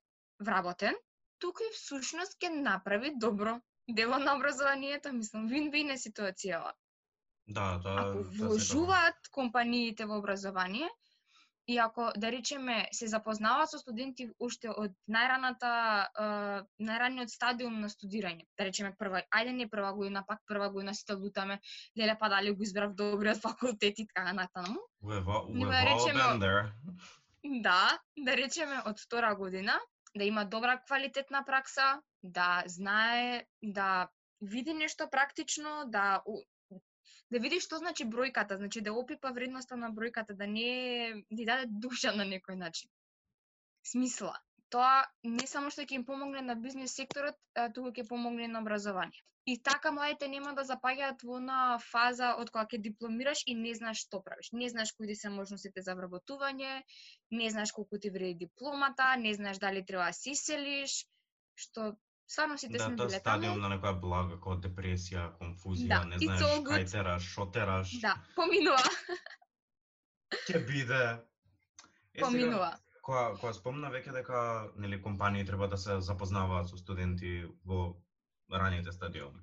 вработен, 0.48 0.96
туку 1.38 1.66
и 1.66 1.74
всушност 1.76 2.38
ќе 2.40 2.50
направи 2.54 3.12
добро 3.26 3.58
дело 3.88 4.18
на 4.18 4.36
образованието, 4.36 5.12
мислам, 5.12 5.48
вин-вин 5.48 5.90
е 5.90 5.98
ситуацијава. 5.98 6.72
Да, 7.46 7.80
тоа 7.84 8.00
Ако 8.00 8.22
тоа 8.22 8.32
вложуваат 8.38 9.28
компаниите 9.30 10.06
во 10.06 10.18
образование, 10.22 10.88
И 11.66 11.78
ако, 11.78 12.10
да 12.16 12.32
речеме, 12.32 12.88
се 12.92 13.06
запознаваат 13.06 13.70
со 13.70 13.78
студенти 13.78 14.26
уште 14.42 14.70
од 14.70 14.94
најраната, 15.06 15.70
uh, 16.10 16.64
најраниот 16.82 17.30
стадиум 17.30 17.78
на 17.80 17.90
студирање, 17.92 18.48
да 18.58 18.66
речеме 18.66 18.90
прва, 18.98 19.22
ајде 19.30 19.52
не 19.54 19.68
прва 19.70 19.92
година, 19.94 20.24
пак 20.26 20.42
прва 20.48 20.70
година 20.74 20.94
сите 20.94 21.14
лутаме, 21.14 21.60
леле 21.98 22.16
па 22.18 22.28
дали 22.28 22.50
го 22.50 22.62
избрав 22.62 22.94
добриот 22.98 23.42
факултет 23.42 23.98
и 23.98 24.06
така 24.06 24.32
натаму. 24.32 24.80
We've 25.02 25.24
all 25.24 25.46
речеме-. 25.86 26.72
Да, 27.44 27.98
да 28.18 28.36
речеме 28.36 28.82
од 28.86 29.00
втора 29.00 29.34
година, 29.34 29.78
да 30.16 30.24
има 30.24 30.44
добра 30.44 30.80
квалитетна 30.86 31.44
пракса, 31.46 32.02
да 32.22 32.62
знае, 32.66 33.44
да 33.62 34.08
види 34.40 34.74
нешто 34.74 35.08
практично, 35.10 35.84
да 35.86 36.22
да 37.32 37.40
види 37.40 37.58
што 37.64 37.80
значи 37.80 38.04
бројката, 38.14 38.58
значи 38.60 38.84
да 38.84 38.92
опипа 38.92 39.32
вредноста 39.32 39.76
на 39.80 39.90
бројката, 39.98 40.36
да 40.36 40.46
не 40.46 41.24
да 41.30 41.44
даде 41.50 41.66
душа 41.84 42.12
на 42.16 42.28
некој 42.28 42.58
начин. 42.62 42.90
Смисла. 43.92 44.36
Тоа 44.72 45.04
не 45.24 45.46
само 45.48 45.70
што 45.72 45.84
ќе 45.84 46.00
им 46.00 46.04
помогне 46.08 46.42
на 46.44 46.56
бизнес 46.56 46.96
секторот, 47.00 47.38
а 47.54 47.68
туку 47.76 47.92
ќе 47.96 48.08
помогне 48.08 48.48
и 48.48 48.52
на 48.52 48.60
образование. 48.64 49.24
И 49.44 49.56
така 49.58 49.90
младите 49.90 50.28
нема 50.30 50.52
да 50.54 50.62
запаѓаат 50.68 51.24
во 51.26 51.40
на 51.42 51.78
фаза 51.84 52.28
од 52.42 52.52
кога 52.54 52.68
ќе 52.70 52.78
дипломираш 52.84 53.42
и 53.52 53.56
не 53.58 53.72
знаеш 53.74 54.04
што 54.06 54.22
правиш. 54.28 54.52
Не 54.52 54.68
знаеш 54.74 54.92
кои 54.98 55.16
се 55.18 55.32
можностите 55.34 55.82
за 55.82 55.96
вработување, 55.98 56.74
не 57.40 57.50
знаеш 57.50 57.72
колку 57.72 57.98
ти 57.98 58.12
вреди 58.14 58.46
дипломата, 58.46 59.16
не 59.24 59.34
знаеш 59.34 59.58
дали 59.58 59.84
треба 59.84 60.06
да 60.12 60.18
се 60.20 60.30
иселиш, 60.36 60.94
што 61.56 61.96
стварно 62.28 62.58
сите 62.58 62.78
Да, 62.78 62.84
сме 62.84 62.96
тоа 62.96 63.06
биле 63.10 63.18
стадиум 63.18 63.60
на 63.60 63.72
некоја 63.74 64.00
блага, 64.00 64.36
како 64.36 64.56
депресија, 64.66 65.26
конфузија, 65.40 65.88
Да, 65.88 66.04
не 66.04 66.18
знаеш 66.18 66.64
кај 66.68 66.86
тераш, 66.92 67.28
шо 67.34 67.46
тераш, 67.52 67.92
Да, 68.04 68.16
поминува, 68.36 68.82
ќе 70.48 70.62
биде. 70.66 71.02
Е, 72.14 72.20
сега, 72.20 72.26
поминува. 72.26 72.72
Која, 73.02 73.36
која 73.40 73.52
спомна 73.56 73.90
веќе 73.90 74.12
дека 74.14 74.40
нели 74.78 75.00
компании 75.02 75.46
треба 75.46 75.68
да 75.68 75.76
се 75.76 76.00
запознаваат 76.00 76.70
со 76.70 76.78
студенти 76.78 77.42
во 77.66 77.96
раните 78.52 78.92
стадиуми. 78.92 79.42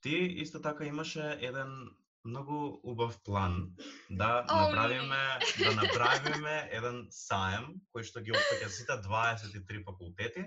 Ти 0.00 0.16
исто 0.42 0.62
така 0.62 0.84
имаше 0.84 1.38
еден 1.40 1.90
многу 2.24 2.80
убав 2.82 3.18
план 3.24 3.72
да 4.10 4.44
О, 4.48 4.56
направиме 4.56 5.38
да 5.58 5.74
направиме 5.74 6.68
еден 6.72 7.06
саем 7.10 7.80
кој 7.92 8.04
што 8.08 8.20
ги 8.24 8.32
опфаќа 8.32 8.68
сите 8.68 8.96
23 9.04 9.84
факултети 9.84 10.44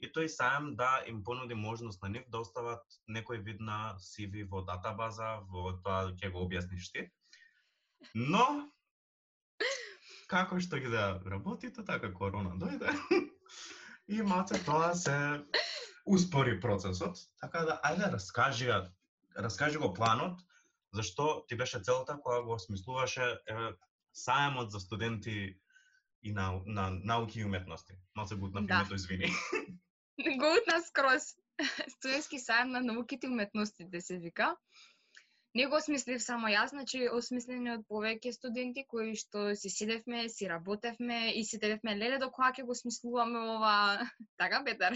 и 0.00 0.08
тој 0.12 0.28
саем 0.32 0.74
да 0.76 1.02
им 1.06 1.22
понуди 1.24 1.54
можност 1.54 2.02
на 2.02 2.08
нив 2.08 2.24
да 2.28 2.40
остават 2.40 2.82
некој 3.08 3.42
вид 3.44 3.60
на 3.60 3.96
CV 4.00 4.46
во 4.48 4.62
датабаза, 4.64 5.40
во 5.48 5.72
тоа 5.84 6.12
ќе 6.16 6.32
го 6.32 6.44
објасниш 6.46 6.90
ти. 6.92 7.06
Но 8.14 8.70
како 10.30 10.60
што 10.60 10.80
ги 10.80 10.88
да 10.92 11.20
работи, 11.26 11.72
то 11.74 11.84
така 11.84 12.12
корона 12.14 12.56
дојде. 12.56 12.94
И 14.08 14.22
малце 14.22 14.58
тоа 14.64 14.94
се 14.94 15.16
успори 16.06 16.56
процесот, 16.60 17.18
така 17.40 17.66
да 17.68 17.80
ајде 17.84 18.12
раскажи 18.12 18.72
раскажи 19.36 19.78
го 19.78 19.92
планот, 19.94 20.40
зашто 20.92 21.44
ти 21.48 21.56
беше 21.56 21.80
целта 21.80 22.18
кога 22.22 22.40
го 22.42 22.52
осмислуваше 22.52 23.38
еве 23.46 23.72
саемот 24.12 24.70
за 24.70 24.80
студенти 24.80 25.56
и 26.22 26.32
на, 26.32 26.60
на 26.66 26.90
науки 26.90 27.40
и 27.40 27.44
уметности. 27.44 27.94
Малце 28.16 28.36
бутна 28.36 28.66
Да. 28.66 28.74
името, 28.74 28.94
извини. 28.94 29.32
Го 30.40 30.46
утна 30.52 30.80
скроз. 30.86 31.36
Студентски 31.88 32.38
саем 32.38 32.70
на 32.70 32.80
науките 32.80 33.26
и 33.26 33.30
уметностите 33.30 34.00
се 34.00 34.18
вика. 34.18 34.56
Не 35.54 35.66
го 35.66 35.76
осмислив 35.76 36.22
само 36.22 36.48
јас, 36.52 36.70
значи 36.70 37.08
осмислени 37.10 37.72
од 37.72 37.80
повеќе 37.90 38.30
студенти 38.36 38.84
кои 38.86 39.16
што 39.18 39.50
си 39.58 39.70
седевме, 39.74 40.28
си 40.30 40.46
работевме 40.48 41.32
и 41.34 41.42
си 41.44 41.58
телевме 41.58 41.96
леле 41.98 42.20
до 42.22 42.30
кога 42.30 42.52
ќе 42.54 42.66
го 42.68 42.74
смислуваме 42.74 43.40
ова. 43.56 44.06
така 44.40 44.62
Петар. 44.64 44.94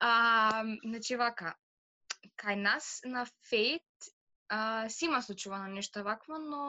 А, 0.00 0.12
значи 0.84 1.16
вака, 1.16 1.54
кај 2.36 2.60
нас 2.60 3.00
на 3.04 3.24
Фейт 3.48 4.12
а, 4.48 4.88
си 4.88 5.06
има 5.08 5.22
случувано 5.22 5.72
нешто 5.72 6.04
вакво, 6.04 6.36
но 6.36 6.62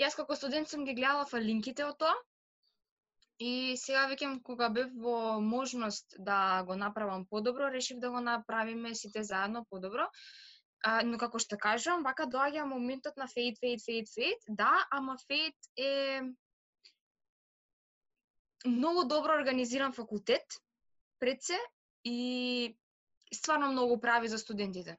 јас 0.00 0.16
како 0.16 0.36
студент 0.36 0.68
сум 0.68 0.84
ги 0.88 0.96
гледала 0.96 1.44
линките 1.44 1.84
од 1.84 2.00
тоа 2.00 2.16
и 3.40 3.76
сега 3.80 4.04
веќе 4.10 4.28
кога 4.44 4.68
бев 4.68 4.92
во 5.00 5.40
можност 5.40 6.16
да 6.18 6.62
го 6.68 6.76
направам 6.76 7.24
подобро, 7.26 7.70
решив 7.72 7.98
да 7.98 8.10
го 8.10 8.20
направиме 8.20 8.94
сите 8.94 9.22
заедно 9.24 9.64
подобро. 9.70 10.10
А, 10.84 11.00
но 11.04 11.18
како 11.20 11.40
што 11.40 11.56
кажувам, 11.60 12.04
вака 12.04 12.26
доаѓа 12.28 12.66
моментот 12.68 13.16
на 13.20 13.26
Фейт, 13.32 13.58
Фейт, 13.60 13.80
Фейт, 13.84 14.12
Фейт. 14.14 14.44
Да, 14.48 14.72
ама 14.90 15.16
Фейт 15.26 15.56
е 15.76 16.20
многу 18.66 19.04
добро 19.08 19.32
организиран 19.32 19.92
факултет 19.92 20.60
пред 21.18 21.42
се 21.42 21.58
и 22.04 22.76
стварно 23.34 23.72
многу 23.72 24.00
прави 24.00 24.28
за 24.28 24.38
студентите. 24.38 24.96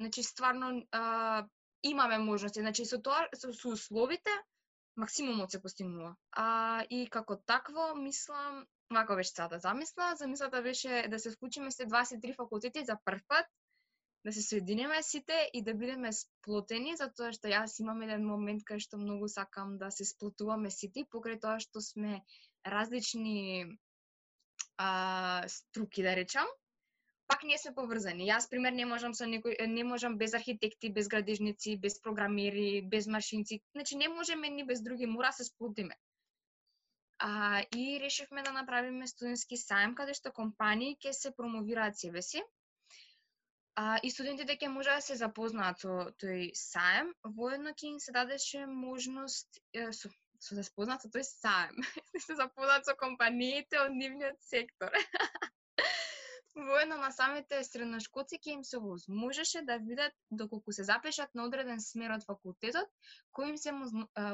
Значи 0.00 0.22
стварно 0.22 0.82
а, 0.92 1.46
имаме 1.82 2.18
можности, 2.18 2.60
значи 2.60 2.84
со 2.84 3.00
тоа 3.02 3.28
со, 3.34 3.52
со 3.52 3.68
условите 3.68 4.32
максимумот 4.96 5.50
се 5.50 5.62
постигнува. 5.62 6.16
А 6.32 6.84
и 6.90 7.06
како 7.10 7.36
такво 7.36 7.94
мислам, 7.94 8.64
вака 8.90 9.16
беше 9.16 9.32
целата 9.34 9.56
да 9.56 9.60
замисла, 9.60 10.14
замислата 10.16 10.62
беше 10.62 11.06
да 11.10 11.18
се 11.18 11.30
вклучиме 11.30 11.70
се 11.70 11.86
23 11.86 12.36
факултети 12.36 12.84
за 12.84 12.98
прв 13.04 13.20
пат, 13.28 13.46
да 14.24 14.32
се 14.32 14.42
соединиме 14.42 15.02
сите 15.02 15.50
и 15.52 15.62
да 15.62 15.74
бидеме 15.74 16.10
сплотени, 16.12 16.96
затоа 16.98 17.30
што 17.32 17.46
јас 17.52 17.76
имам 17.78 18.00
еден 18.02 18.24
момент 18.26 18.64
кај 18.66 18.82
што 18.82 18.98
многу 18.98 19.28
сакам 19.30 19.76
да 19.78 19.90
се 19.94 20.04
сплотуваме 20.08 20.70
сите, 20.74 21.04
покрај 21.12 21.38
тоа 21.44 21.60
што 21.62 21.80
сме 21.80 22.22
различни 22.66 23.66
а, 24.78 25.44
струки, 25.46 26.02
да 26.02 26.16
речам, 26.16 26.50
пак 27.28 27.42
ние 27.42 27.58
сме 27.58 27.74
поврзани. 27.74 28.26
Јас, 28.30 28.48
пример, 28.50 28.72
не 28.72 28.86
можам 28.86 29.14
со 29.14 29.26
некој, 29.28 29.58
не 29.66 29.84
можам 29.84 30.16
без 30.18 30.34
архитекти, 30.38 30.90
без 30.98 31.08
градежници, 31.08 31.76
без 31.76 32.00
програмери, 32.02 32.82
без 32.82 33.06
машинци. 33.06 33.60
Значи, 33.72 33.96
не 33.96 34.08
можеме 34.08 34.48
ни 34.48 34.64
без 34.64 34.82
други, 34.82 35.06
мора 35.06 35.32
се 35.32 35.44
сплотиме. 35.44 35.96
А, 37.18 37.62
и 37.74 38.00
решивме 38.02 38.42
да 38.42 38.52
направиме 38.52 39.06
студентски 39.06 39.56
сајм, 39.56 39.94
каде 39.96 40.14
што 40.14 40.32
компании 40.36 40.98
ќе 41.00 41.12
се 41.16 41.32
промовираат 41.36 41.98
себе 41.98 42.22
си. 42.22 42.42
А, 43.76 43.98
и 44.02 44.10
студентите 44.10 44.58
ќе 44.60 44.68
може 44.68 44.92
да 44.92 45.00
се 45.00 45.16
запознаат 45.16 45.80
со 45.80 45.96
тој 46.22 46.52
сајм, 46.60 47.10
воедно 47.40 47.72
ќе 47.72 47.90
им 47.94 47.98
се 48.00 48.12
дадеше 48.12 48.66
можност 48.66 49.60
е, 49.72 49.90
со, 49.92 50.12
со 50.38 50.60
да 50.60 50.62
се 50.62 50.70
запознаат 50.70 51.08
со 51.08 51.12
тој 51.16 51.26
сајм. 51.32 51.82
да 52.14 52.24
се 52.28 52.38
запознаат 52.44 52.86
со 52.86 52.96
компаниите 53.00 53.80
од 53.80 53.96
нивниот 53.96 54.40
сектор. 54.52 54.92
Воедно 56.56 56.96
на 56.96 57.10
самите 57.12 57.58
средношколци 57.64 58.38
ќе 58.40 58.52
им 58.54 58.62
се 58.64 58.78
возможеше 58.80 59.60
да 59.62 59.76
видат 59.78 60.14
доколку 60.30 60.72
се 60.72 60.86
запишат 60.88 61.34
на 61.34 61.44
одреден 61.44 61.82
смер 61.84 62.14
од 62.16 62.24
факултетот, 62.24 62.88
кои 63.30 63.50
им 63.50 63.58
се 63.60 63.72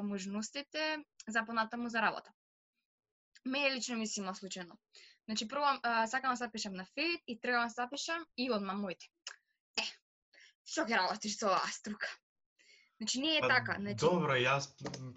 можностите 0.02 0.84
за 1.26 1.42
понатаму 1.46 1.88
за 1.88 2.02
работа. 2.02 2.30
Мене 3.44 3.74
лично 3.74 3.96
ми 3.98 4.06
се 4.06 4.20
има 4.20 4.34
случајно. 4.38 4.78
Значи, 5.26 5.48
прво 5.48 5.74
сакам 6.06 6.30
да 6.30 6.36
запишам 6.36 6.74
на 6.74 6.84
ФЕД 6.94 7.20
и 7.26 7.40
треба 7.40 7.64
да 7.64 7.68
запишам 7.68 8.26
и 8.36 8.50
одма 8.52 8.74
моите. 8.74 9.10
Е, 9.76 9.86
Шо 10.64 10.86
ќе 10.86 11.02
работиш 11.02 11.38
со 11.38 11.50
оваа 11.50 11.74
струка? 11.74 12.06
Значи 13.02 13.20
не 13.20 13.36
е 13.36 13.40
Па, 13.40 13.48
така, 13.48 13.76
значи 13.80 13.96
Добро, 13.98 14.34
јас 14.38 14.68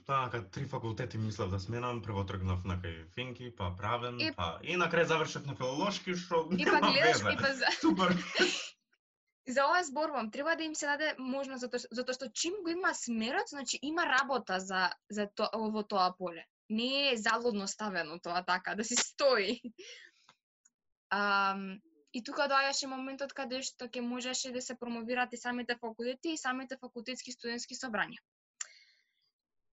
така 0.07 0.39
три 0.49 0.65
факултети 0.65 1.17
мислев 1.21 1.51
да 1.53 1.59
сменам, 1.59 2.01
прво 2.01 2.23
тргнав 2.25 2.63
на 2.65 2.79
кај 2.81 3.05
Финки, 3.13 3.51
па 3.55 3.75
правен, 3.77 4.17
И- 4.19 4.31
па 4.33 4.57
и 4.63 4.73
на 4.75 4.87
крај 4.89 5.03
завршив 5.05 5.45
на 5.45 5.53
филолошки, 5.53 6.15
што 6.17 6.47
и 6.57 6.65
па 6.65 6.79
гледаш 6.81 7.21
и 7.21 7.37
па 7.37 7.53
за, 7.53 7.69
Супер. 7.77 8.17
за 9.53 9.65
ова 9.69 9.83
зборувам, 9.83 10.31
треба 10.31 10.55
да 10.55 10.63
им 10.63 10.73
се 10.73 10.89
даде 10.89 11.13
можност 11.19 11.61
затоа 11.61 11.79
што- 11.79 11.93
затоа 11.93 12.17
што 12.17 12.31
чим 12.33 12.57
го 12.65 12.73
има 12.73 12.89
смерот, 12.97 13.53
значи 13.53 13.77
има 13.85 14.05
работа 14.09 14.57
за 14.59 14.89
за 15.09 15.29
то, 15.29 15.45
во 15.53 15.83
тоа 15.83 16.09
поле. 16.17 16.41
Не 16.69 17.13
е 17.13 17.17
залудно 17.17 17.67
ставено 17.67 18.17
тоа 18.19 18.41
така, 18.41 18.73
да 18.75 18.83
си 18.83 18.95
стои. 18.97 19.61
Ам, 21.13 21.77
и 22.15 22.23
тука 22.23 22.47
доаѓаше 22.51 22.88
моментот 22.91 23.34
каде 23.36 23.60
што 23.69 23.89
ќе 23.91 24.01
можеше 24.13 24.54
да 24.56 24.62
се 24.63 24.78
промовираат 24.80 25.34
и 25.36 25.41
самите 25.41 25.75
факултети 25.82 26.34
и 26.36 26.41
самите 26.45 26.78
факултетски 26.82 27.36
студентски 27.36 27.75
собрања. 27.75 28.23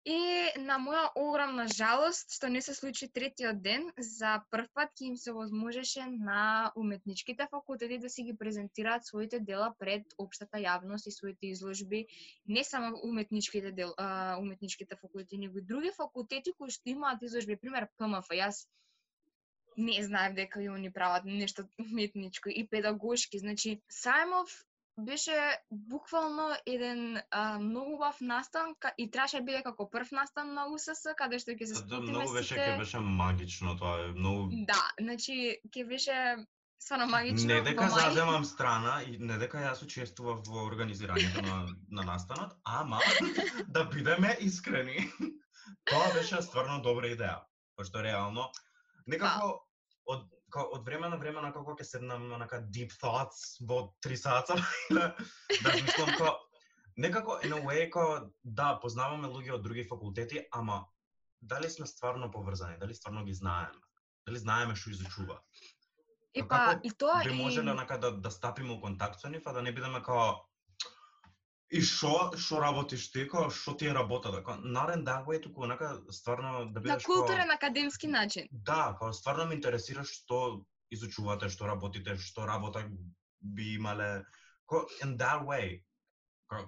И 0.10 0.18
на 0.58 0.80
моја 0.82 1.04
огромна 1.22 1.68
жалост, 1.70 2.32
што 2.34 2.50
не 2.50 2.62
се 2.66 2.74
случи 2.74 3.08
третиот 3.18 3.60
ден, 3.62 3.84
за 4.02 4.32
прв 4.50 4.72
пат 4.74 4.96
ќе 4.98 5.12
им 5.12 5.18
се 5.24 5.36
возможеше 5.36 6.08
на 6.10 6.72
уметничките 6.84 7.46
факултети 7.52 8.00
да 8.02 8.10
си 8.10 8.26
ги 8.26 8.34
презентираат 8.38 9.06
своите 9.06 9.40
дела 9.52 9.70
пред 9.78 10.18
општата 10.18 10.58
јавност 10.66 11.06
и 11.06 11.14
своите 11.14 11.54
изложби, 11.54 12.08
не 12.48 12.64
само 12.64 12.98
уметничките 13.12 13.72
дел, 13.72 13.94
а, 13.98 14.40
уметничките 14.42 14.98
факултети, 14.98 15.38
него 15.38 15.62
и 15.62 15.68
други 15.74 15.94
факултети 15.94 16.58
кои 16.58 16.74
што 16.74 16.90
имаат 16.90 17.22
изложби, 17.22 17.62
пример 17.62 17.92
ПМФ, 18.02 18.34
јас 18.34 18.66
не 19.78 20.04
знаев 20.04 20.36
дека 20.36 20.62
и 20.64 20.70
они 20.70 20.92
прават 20.94 21.26
нешто 21.26 21.64
уметничко 21.80 22.50
и 22.50 22.68
педагошки, 22.68 23.40
значи 23.40 23.82
Сајмов 23.92 24.50
беше 24.98 25.58
буквално 25.72 26.56
еден 26.66 27.22
а, 27.32 27.60
многу 27.60 27.96
убав 27.96 28.22
настан 28.22 28.76
и 28.98 29.12
траше 29.12 29.38
да 29.38 29.44
биде 29.44 29.64
како 29.64 29.90
прв 29.90 30.12
настан 30.12 30.54
на 30.54 30.68
УСС 30.68 31.14
каде 31.18 31.40
што 31.40 31.52
ќе 31.52 31.66
се 31.66 31.84
Да, 31.88 32.00
многу 32.00 32.34
беше, 32.34 32.54
сите. 32.54 32.68
ќе 32.68 32.78
беше 32.78 33.00
магично 33.00 33.78
тоа, 33.80 34.06
е 34.06 34.12
многу 34.12 34.50
Да, 34.68 34.82
значи 35.00 35.58
ќе 35.72 35.88
беше 35.88 36.18
стварно 36.82 37.08
магично. 37.08 37.48
Не 37.54 37.62
дека 37.62 37.88
мај. 37.88 38.04
заземам 38.04 38.46
страна 38.46 39.02
и 39.08 39.18
не 39.18 39.38
дека 39.38 39.62
јас 39.64 39.84
учествував 39.86 40.44
во 40.48 40.66
организирањето 40.68 41.42
на, 41.46 41.58
на 41.90 42.04
настанот, 42.04 42.58
ама 42.66 43.00
да 43.76 43.86
бидеме 43.86 44.38
искрени, 44.40 45.08
тоа 45.90 46.14
беше 46.14 46.42
стварно 46.42 46.82
добра 46.82 47.08
идеја. 47.16 47.40
Пошто 47.78 48.04
реално 48.04 48.52
некако 49.08 49.66
од 50.06 50.28
као, 50.52 50.68
од 50.76 50.86
време 50.86 51.10
на 51.10 51.18
време 51.22 51.42
накако 51.42 51.76
ќе 51.80 51.88
седнам 51.88 52.28
на 52.30 52.40
нака 52.42 52.62
deep 52.76 52.94
thoughts 53.02 53.60
во 53.68 53.84
3 54.06 54.18
саца 54.20 54.58
и 54.92 54.96
да 54.98 55.14
размислам 55.66 56.12
како 56.18 56.34
некако 56.98 57.40
in 57.48 57.56
a 57.56 57.62
way 57.66 57.88
како 57.90 58.32
да 58.44 58.74
познаваме 58.84 59.32
луѓе 59.32 59.56
од 59.58 59.64
други 59.64 59.88
факултети, 59.88 60.46
ама 60.52 60.84
дали 61.42 61.70
сме 61.70 61.88
стварно 61.88 62.32
поврзани, 62.32 62.78
дали 62.78 62.96
стварно 62.96 63.26
ги 63.26 63.34
знаеме, 63.34 63.80
дали 64.28 64.38
знаеме 64.38 64.76
што 64.76 64.92
изучува. 64.92 65.42
И 66.34 66.42
Како 66.42 66.50
па 66.50 66.80
и 66.88 66.92
тоа 66.92 67.24
би 67.24 67.32
и 67.32 67.36
можеле 67.36 67.72
онака 67.72 67.98
да 68.00 68.12
да 68.12 68.32
стапиме 68.32 68.76
у 68.76 68.82
контакт 68.82 69.20
со 69.20 69.30
нив, 69.30 69.48
а 69.48 69.54
да 69.54 69.62
не 69.62 69.72
бидеме 69.72 70.04
као 70.04 70.40
И 71.74 71.82
шо, 71.82 72.32
шо 72.38 72.62
работиш 72.62 73.12
ти, 73.12 73.28
као 73.28 73.50
шо 73.50 73.78
ти 73.78 73.88
е 73.88 73.94
работата? 73.94 74.44
Као, 74.44 74.56
not 74.56 74.96
in 74.96 75.04
that 75.04 75.26
way, 75.26 75.44
туку 75.44 75.64
онака 75.64 76.02
стварно 76.12 76.66
да 76.66 76.66
на 76.66 76.82
бидеш 76.82 77.04
културен 77.04 77.52
академски 77.52 78.08
начин. 78.08 78.48
Да, 78.52 78.96
као 79.00 79.14
стварно 79.14 79.46
ме 79.46 79.56
интересира 79.56 80.04
што 80.04 80.66
изучувате, 80.92 81.50
што 81.50 81.68
работите, 81.68 82.18
што 82.18 82.48
работа 82.48 82.84
би 83.42 83.74
имале. 83.76 84.26
Као, 84.68 84.84
in 85.04 85.16
that 85.18 85.46
way. 85.48 85.84
Као, 86.50 86.68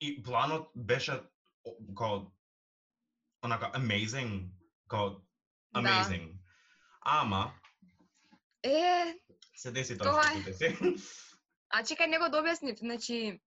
и 0.00 0.22
планот 0.22 0.70
беше 0.74 1.22
као 1.96 2.26
онака 3.42 3.70
amazing, 3.74 4.50
као 4.88 5.10
Да. 5.72 5.80
amazing. 5.80 6.34
Ама 7.00 7.54
Е, 8.62 9.14
се 9.56 9.70
деси 9.72 9.98
Тоа 9.98 10.20
е. 10.20 10.42
што 10.42 10.52
се 10.52 10.68
деси. 10.68 10.96
а 11.70 11.82
чекај 11.86 12.06
него 12.10 12.28
да 12.28 12.42
објаснив, 12.42 12.78
значи 12.78 13.40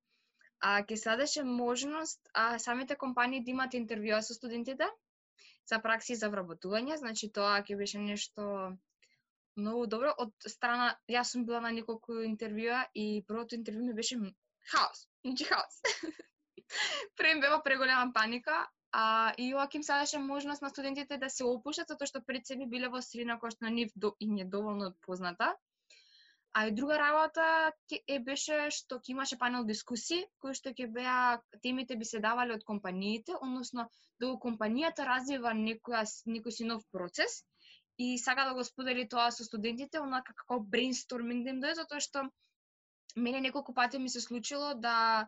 а 0.64 0.74
ќе 0.90 0.96
се 1.00 1.10
дадеше 1.10 1.44
можност 1.44 2.30
а 2.34 2.60
самите 2.66 2.96
компании 2.96 3.44
да 3.44 3.52
имат 3.52 3.78
интервјуа 3.80 4.22
со 4.28 4.36
студентите 4.38 4.88
за 5.70 5.80
пракси 5.84 6.16
за 6.20 6.30
вработување, 6.32 6.98
значи 7.00 7.32
тоа 7.38 7.62
ќе 7.68 7.78
беше 7.80 8.00
нешто 8.04 8.46
многу 9.60 9.88
добро 9.88 10.14
од 10.26 10.48
страна 10.54 10.94
јас 11.16 11.34
сум 11.34 11.46
била 11.50 11.60
на 11.66 11.72
неколку 11.78 12.22
интервјуа 12.28 12.86
и 12.94 13.08
првото 13.28 13.60
интервју 13.60 13.90
ми 13.90 13.98
беше 14.00 14.20
хаос, 14.72 15.08
значи 15.26 15.50
хаос. 15.50 15.82
Прем 17.18 17.42
бева 17.42 17.60
преголема 17.64 18.14
паника, 18.16 18.64
а 18.92 19.34
и 19.38 19.52
ова 19.54 19.68
ќе 19.68 19.82
им 19.82 19.84
се 19.84 20.20
можност 20.20 20.62
на 20.62 20.70
студентите 20.70 21.18
да 21.18 21.30
се 21.30 21.44
опушат 21.44 21.88
затоа 21.88 22.08
што 22.08 22.24
пред 22.26 22.48
себе 22.48 22.66
биле 22.66 22.90
во 22.90 23.02
средина 23.02 23.38
која 23.42 23.56
што 23.56 23.66
на 23.66 23.76
нив 23.78 23.92
до, 23.96 24.16
не 24.22 24.42
е 24.42 24.46
доволно 24.46 24.94
позната. 25.02 25.54
А 26.54 26.68
и 26.68 26.72
друга 26.72 27.00
работа 27.00 27.74
е 28.08 28.20
беше 28.22 28.58
што 28.76 29.00
ќе 29.02 29.14
имаше 29.16 29.38
панел 29.42 29.64
дискусии 29.66 30.26
кои 30.44 30.54
што 30.58 30.70
ќе 30.70 30.86
беа 30.98 31.16
темите 31.64 31.96
би 31.98 32.06
се 32.06 32.20
давале 32.22 32.54
од 32.58 32.66
компаниите, 32.68 33.34
односно 33.40 33.88
да 33.88 34.26
доколку 34.26 34.50
компанијата 34.50 35.08
развива 35.08 35.54
некоја 35.58 36.04
некој 36.30 36.54
си 36.58 36.68
нов 36.70 36.84
процес. 36.94 37.42
И 37.98 38.18
сака 38.18 38.46
да 38.46 38.54
го 38.54 38.64
сподели 38.64 39.08
тоа 39.10 39.32
со 39.32 39.46
студентите, 39.46 40.00
онака 40.00 40.34
како 40.34 40.60
брейнсторминг 40.76 41.46
да 41.46 41.54
им 41.54 41.62
дојде 41.64 41.80
затоа 41.80 42.04
што 42.06 42.24
мене 43.16 43.42
неколку 43.42 43.74
пати 43.74 44.00
ми 44.00 44.10
се 44.10 44.22
случило 44.22 44.74
да 44.74 45.28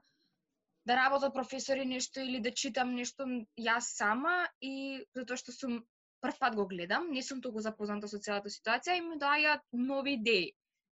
да 0.85 0.95
работат 0.95 1.33
професори 1.33 1.85
нешто 1.85 2.19
или 2.21 2.39
да 2.39 2.51
читам 2.51 2.93
нешто 2.95 3.25
јас 3.57 3.89
сама 3.97 4.35
и 4.61 5.01
затоа 5.15 5.41
што 5.41 5.51
сум 5.57 5.79
прв 6.21 6.38
пат 6.39 6.55
го 6.55 6.67
гледам, 6.67 7.09
не 7.09 7.23
сум 7.23 7.41
толку 7.41 7.65
запозната 7.65 8.07
со 8.07 8.21
целата 8.21 8.53
ситуација 8.53 8.97
и 8.97 9.01
ми 9.01 9.17
доаѓаат 9.25 9.65
нови 9.73 10.13
идеи 10.19 10.53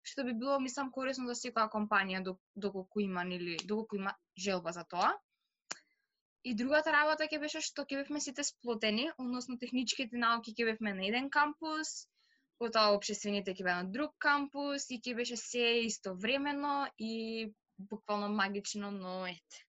што 0.08 0.24
би 0.24 0.34
било 0.34 0.58
мислам 0.64 0.92
корисно 0.96 1.28
за 1.30 1.36
секоја 1.36 1.68
компанија 1.74 2.24
док- 2.24 2.44
доколку 2.56 3.04
има 3.04 3.24
нели 3.28 3.58
доколку 3.64 4.00
има 4.00 4.14
желба 4.38 4.72
за 4.72 4.84
тоа. 4.84 5.14
И 6.44 6.54
другата 6.56 6.94
работа 6.96 7.28
ќе 7.28 7.40
беше 7.44 7.62
што 7.62 7.84
ќе 7.84 8.04
бевме 8.04 8.22
сите 8.24 8.44
сплотени, 8.48 9.10
односно 9.18 9.58
техничките 9.60 10.18
науки 10.18 10.54
ќе 10.56 10.70
бевме 10.72 10.94
на 11.00 11.08
еден 11.08 11.30
кампус, 11.30 12.08
потоа 12.62 12.96
општествените 12.96 13.54
ќе 13.54 13.66
беа 13.68 13.80
на 13.84 13.92
друг 13.92 14.16
кампус 14.24 14.90
и 14.90 15.02
ќе 15.04 15.16
беше 15.18 15.38
се 15.44 15.66
истовремено 15.90 16.76
и 16.98 17.14
буквално 17.78 18.30
магично, 18.34 18.92
но 18.92 19.26
ете. 19.28 19.64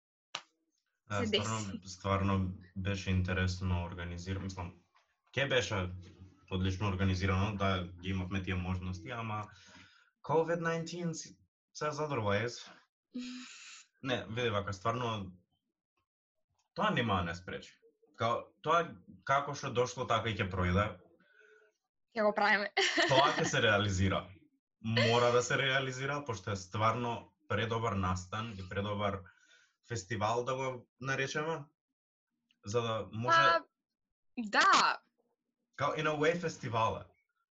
Да, 1.09 1.25
стварно, 1.27 1.81
стварно 1.89 2.55
беше 2.77 3.11
интересно 3.11 3.85
организирано, 3.85 4.45
мислам, 4.45 4.75
ке 5.33 5.47
беше 5.49 5.89
одлично 6.51 6.89
организирано 6.89 7.57
да 7.57 7.89
ги 8.03 8.11
имавме 8.11 8.43
тие 8.43 8.55
можности, 8.55 9.11
ама 9.11 9.49
COVID-19 10.29 11.13
си- 11.13 11.37
се 11.73 11.85
otherwise. 11.85 12.71
Не, 14.03 14.27
види 14.29 14.51
вака, 14.51 14.73
стварно 14.73 15.33
тоа 16.75 16.91
нема 16.91 17.15
да 17.15 17.23
не 17.23 17.35
спречи. 17.35 17.75
Као, 18.17 18.43
тоа 18.63 18.95
како 19.25 19.55
што 19.55 19.71
дошло 19.71 20.07
така 20.07 20.31
и 20.31 20.37
ќе 20.37 20.51
пројде, 20.51 20.85
Ќе 22.15 22.25
го 22.25 22.33
правиме. 22.35 22.71
тоа 23.11 23.33
ќе 23.35 23.45
се 23.45 23.63
реализира. 23.63 24.23
Мора 24.81 25.33
да 25.33 25.43
се 25.43 25.59
реализира, 25.59 26.25
пошто 26.25 26.51
е 26.51 26.57
стварно 26.57 27.33
предобар 27.49 27.93
настан 27.93 28.55
и 28.59 28.69
предобар 28.69 29.21
фестивал 29.89 30.45
да 30.45 30.55
го 30.55 30.87
наречеме, 31.01 31.65
за 32.65 32.83
да 32.83 33.09
може, 33.13 33.37
Па, 33.37 33.65
да, 34.37 34.99
као 35.77 35.95
in 35.95 36.07
a 36.07 36.15
way 36.15 36.41
фестивал 36.41 37.03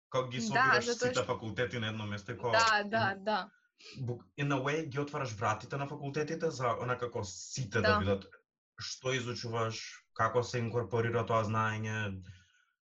е. 0.10 0.12
Као 0.12 0.28
ги 0.28 0.38
Да, 0.38 0.44
собираш 0.44 0.86
затоа 0.86 1.10
сите 1.10 1.22
што- 1.22 1.26
факултети 1.26 1.80
на 1.80 1.88
едно 1.88 2.06
место, 2.06 2.32
и 2.32 2.38
као 2.38 2.52
да, 2.52 2.84
да, 2.84 3.16
да. 3.16 3.50
in 4.38 4.50
a 4.52 4.60
way 4.60 4.86
ги 4.86 5.00
отвараш 5.00 5.32
вратите 5.32 5.78
на 5.78 5.88
факултетите 5.88 6.50
за 6.50 6.76
онакако 6.82 7.24
сите 7.24 7.82
да, 7.82 7.94
Да. 7.94 8.00
видат 8.00 8.26
што 8.80 9.12
изучуваш, 9.12 10.04
како 10.14 10.44
се 10.44 10.58
инкорпорира 10.60 11.26
тоа 11.26 11.44
знаење, 11.44 12.24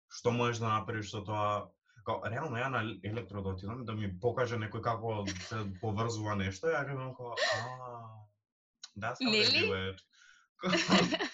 што 0.09 0.31
можеш 0.31 0.59
да 0.59 0.67
направиш 0.67 1.11
со 1.11 1.23
тоа. 1.23 1.69
Као, 2.05 2.21
реално 2.25 2.57
ја 2.57 2.69
на 2.69 2.81
електро 3.03 3.41
да 3.41 3.49
отидам 3.49 3.85
да 3.85 3.93
ми 3.93 4.19
покаже 4.19 4.55
некој 4.55 4.81
како 4.81 5.25
се 5.27 5.65
поврзува 5.81 6.35
нешто, 6.35 6.67
ја 6.67 6.85
гледам 6.85 7.11
како, 7.11 7.35
а, 7.35 8.25
they 8.97 9.25
Нели? 9.31 9.67
do 9.67 9.93
it. 9.93 9.99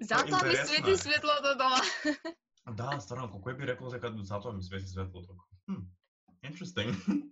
Затоа 0.00 0.42
ми 0.44 0.56
свети 0.56 0.96
светлото 0.96 1.56
дома. 1.58 1.80
да, 2.66 3.00
стварно, 3.00 3.40
кој 3.42 3.56
би 3.58 3.66
рекол 3.66 3.90
дека 3.90 4.12
затоа 4.24 4.52
ми 4.52 4.62
свети 4.62 4.88
светлото. 4.88 5.36
Хм, 5.66 5.84
interesting. 6.44 6.94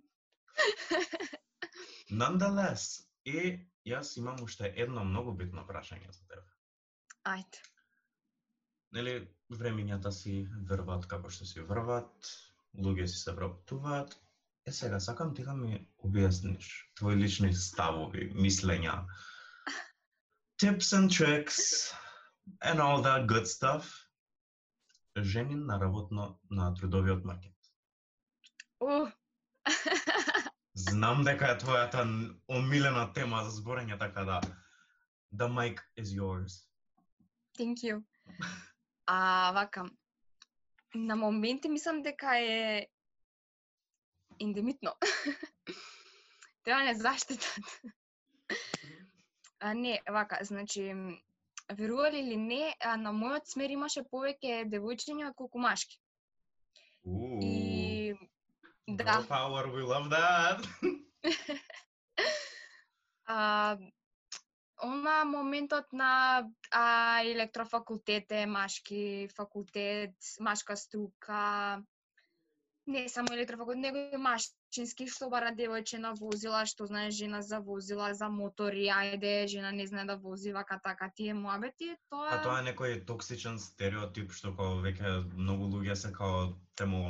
Nonetheless, 2.09 3.05
и 3.25 3.67
јас 3.85 4.17
имам 4.17 4.41
уште 4.43 4.73
едно 4.75 5.03
многу 5.05 5.33
битно 5.37 5.65
прашање 5.67 6.11
за 6.11 6.25
тебе. 6.27 6.47
Ајде. 7.29 7.61
Нели, 8.91 9.13
времињата 9.53 10.11
си 10.11 10.47
врват 10.69 11.05
како 11.05 11.29
што 11.29 11.45
си 11.45 11.61
врват, 11.61 12.31
луѓе 12.73 13.05
си 13.05 13.21
се 13.21 13.35
вработуваат. 13.37 14.15
Е 14.65 14.71
сега 14.71 14.99
сакам 14.99 15.35
ти 15.35 15.43
да 15.43 15.53
ми 15.53 15.87
објасниш 16.05 16.67
твои 16.97 17.15
лични 17.15 17.53
ставови, 17.53 18.31
мислења 18.33 19.05
tips 20.61 20.93
and 20.93 21.13
tricks 21.13 21.93
and 22.61 22.81
all 22.81 23.01
that 23.01 23.27
good 23.27 23.47
stuff. 23.47 24.08
Жени 25.23 25.55
на 25.55 25.79
работно 25.79 26.39
на 26.49 26.73
трудовиот 26.73 27.25
маркет. 27.25 27.55
Ух. 28.79 29.09
Знам 30.73 31.23
дека 31.23 31.51
е 31.51 31.57
твојата 31.59 32.05
омилена 32.47 33.09
тема 33.13 33.43
за 33.43 33.51
зборење, 33.61 33.99
така 33.99 34.23
да 34.23 34.41
the 35.31 35.47
mic 35.47 35.79
is 35.97 36.13
yours. 36.13 36.65
Thank 37.57 37.83
you. 37.83 38.03
А, 39.05 39.51
вака, 39.53 39.89
на 40.95 41.15
моменти 41.15 41.69
мислам 41.69 42.01
дека 42.01 42.37
е 42.37 42.87
индемитно. 44.39 44.93
Треба 46.63 46.83
не 46.83 46.95
заштитат. 46.95 47.59
А, 49.59 49.73
не, 49.73 50.01
вака, 50.09 50.37
значи, 50.41 50.95
верували 51.69 52.19
или 52.19 52.35
не, 52.35 52.75
а, 52.79 52.97
на 52.97 53.11
мојот 53.13 53.51
смер 53.51 53.71
имаше 53.71 54.03
повеќе 54.03 54.65
девојчиња 54.69 55.29
отколку 55.29 55.59
машки. 55.59 55.99
Ooh. 57.05 57.39
И 57.41 58.15
да, 58.87 59.03
Girl 59.03 59.27
power, 59.27 59.65
we 59.71 59.83
love 59.83 60.09
that. 60.09 60.65
а, 63.25 63.77
она 64.81 65.25
моментот 65.25 65.93
на 65.93 66.49
а, 66.71 67.21
електрофакултет 67.23 68.31
е 68.31 68.45
машки 68.45 69.29
факултет, 69.35 70.15
машка 70.39 70.75
струка, 70.75 71.83
не 72.89 73.09
само 73.09 73.33
електрофакултет, 73.33 73.81
него 73.81 73.97
и 74.13 74.17
машински, 74.17 75.07
што 75.07 75.29
бара 75.29 75.51
девојчина 75.55 76.13
возила, 76.19 76.65
што 76.65 76.87
знае 76.89 77.11
жена 77.11 77.41
за 77.45 77.59
возила, 77.59 78.09
за 78.17 78.29
мотори, 78.33 78.87
ајде, 78.89 79.47
жена 79.47 79.71
не 79.71 79.85
знае 79.87 80.05
да 80.09 80.17
вози, 80.17 80.51
вака 80.53 80.79
така, 80.83 81.11
тие 81.15 81.33
муабети, 81.33 81.95
тоа... 82.09 82.29
А 82.33 82.41
тоа 82.43 82.59
е 82.61 82.67
некој 82.71 82.97
токсичен 83.05 83.59
стереотип 83.61 84.33
што 84.33 84.55
као 84.57 84.81
веќе 84.85 85.15
многу 85.37 85.69
луѓе 85.75 85.95
се 85.95 86.11
као 86.15 86.49
тему 86.81 87.05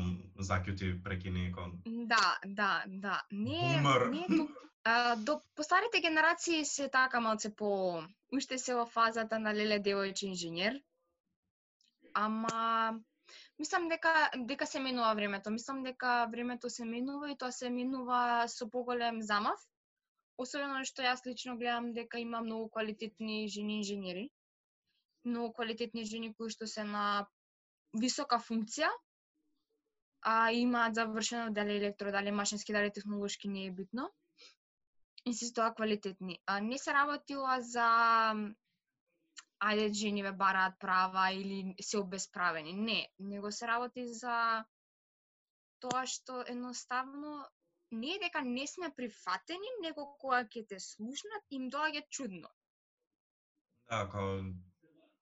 закјути 0.51 0.93
прекини 1.03 1.49
као 1.55 1.71
Да, 1.85 2.37
да, 2.45 2.83
да. 2.87 3.21
Не, 3.31 3.79
Бумер. 3.79 4.09
не. 4.11 4.47
А, 4.83 5.15
до 5.15 5.41
постарите 5.55 6.01
генерации 6.01 6.65
се 6.65 6.89
така 6.89 7.19
малце 7.19 7.55
по... 7.55 8.03
Уште 8.31 8.57
се 8.57 8.75
во 8.75 8.85
фазата 8.85 9.39
на 9.39 9.53
леле 9.53 9.79
девојче 9.79 10.29
инженер. 10.29 10.79
Ама 12.13 12.99
мислам 13.59 13.89
дека 13.89 14.13
дека 14.35 14.65
се 14.65 14.79
минува 14.79 15.13
времето. 15.15 15.51
Мислам 15.51 15.83
дека 15.83 16.27
времето 16.31 16.69
се 16.69 16.85
минува 16.85 17.31
и 17.31 17.37
тоа 17.37 17.51
се 17.51 17.69
минува 17.69 18.47
со 18.47 18.69
поголем 18.69 19.21
замав. 19.21 19.59
Особено 20.37 20.85
што 20.87 21.03
јас 21.03 21.25
лично 21.27 21.57
гледам 21.59 21.91
дека 21.93 22.19
има 22.19 22.39
многу 22.41 22.69
квалитетни 22.69 23.47
жени 23.47 23.81
инженери. 23.81 24.29
Многу 25.25 25.53
квалитетни 25.53 26.05
жени 26.05 26.33
кои 26.33 26.49
што 26.49 26.67
се 26.67 26.83
на 26.87 27.27
висока 27.93 28.39
функција, 28.39 28.89
а 30.21 30.51
имаат 30.51 30.95
завршено 30.95 31.51
дали 31.51 31.75
електро, 31.77 32.11
дали 32.11 32.31
машински, 32.31 32.73
дали 32.73 32.91
технолошки, 32.91 33.47
не 33.47 33.65
е 33.65 33.71
битно. 33.71 34.09
И 35.25 35.33
се 35.33 35.53
тоа 35.53 35.73
квалитетни. 35.75 36.39
А 36.45 36.59
не 36.61 36.77
се 36.77 36.93
работила 36.93 37.59
за 37.61 37.87
ајде 39.59 39.93
жениве 39.93 40.31
бараат 40.31 40.79
права 40.79 41.31
или 41.31 41.75
се 41.81 41.97
обесправени. 41.97 42.73
Не, 42.73 43.09
него 43.19 43.51
се 43.51 43.67
работи 43.67 44.07
за 44.07 44.65
тоа 45.79 46.05
што 46.05 46.43
едноставно 46.47 47.47
не 47.91 48.15
е 48.15 48.19
дека 48.19 48.41
не 48.41 48.67
сме 48.67 48.89
прифатени, 48.95 49.69
него 49.81 50.17
кога 50.19 50.43
ќе 50.45 50.67
те 50.67 50.79
слушнат 50.79 51.43
им 51.51 51.69
доаѓа 51.69 52.03
чудно. 52.09 52.49
Да, 53.89 54.07
као 54.09 54.41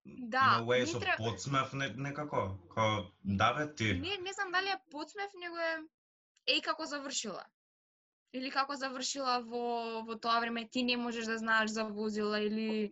Да, 0.06 0.62
не 0.62 0.86
со 0.86 1.00
тре- 1.00 1.17
подсмев 1.17 1.73
не, 1.73 1.89
некако, 1.89 2.58
као 2.76 3.04
да 3.23 3.54
бе 3.54 3.73
ти. 3.76 3.93
Не, 3.93 4.17
не 4.17 4.34
знам 4.34 4.52
дали 4.52 4.69
е 4.69 4.82
подсмев, 4.91 5.32
него 5.36 5.58
е 5.58 5.73
еј 6.47 6.62
како 6.62 6.86
завршила. 6.86 7.43
Или 8.34 8.52
како 8.52 8.76
завршила 8.76 9.39
во 9.41 10.02
во 10.04 10.15
тоа 10.15 10.39
време 10.39 10.67
ти 10.69 10.84
не 10.84 10.97
можеш 10.97 11.26
да 11.26 11.38
знаеш 11.38 11.71
за 11.71 11.84
возила 11.86 12.39
или 12.39 12.91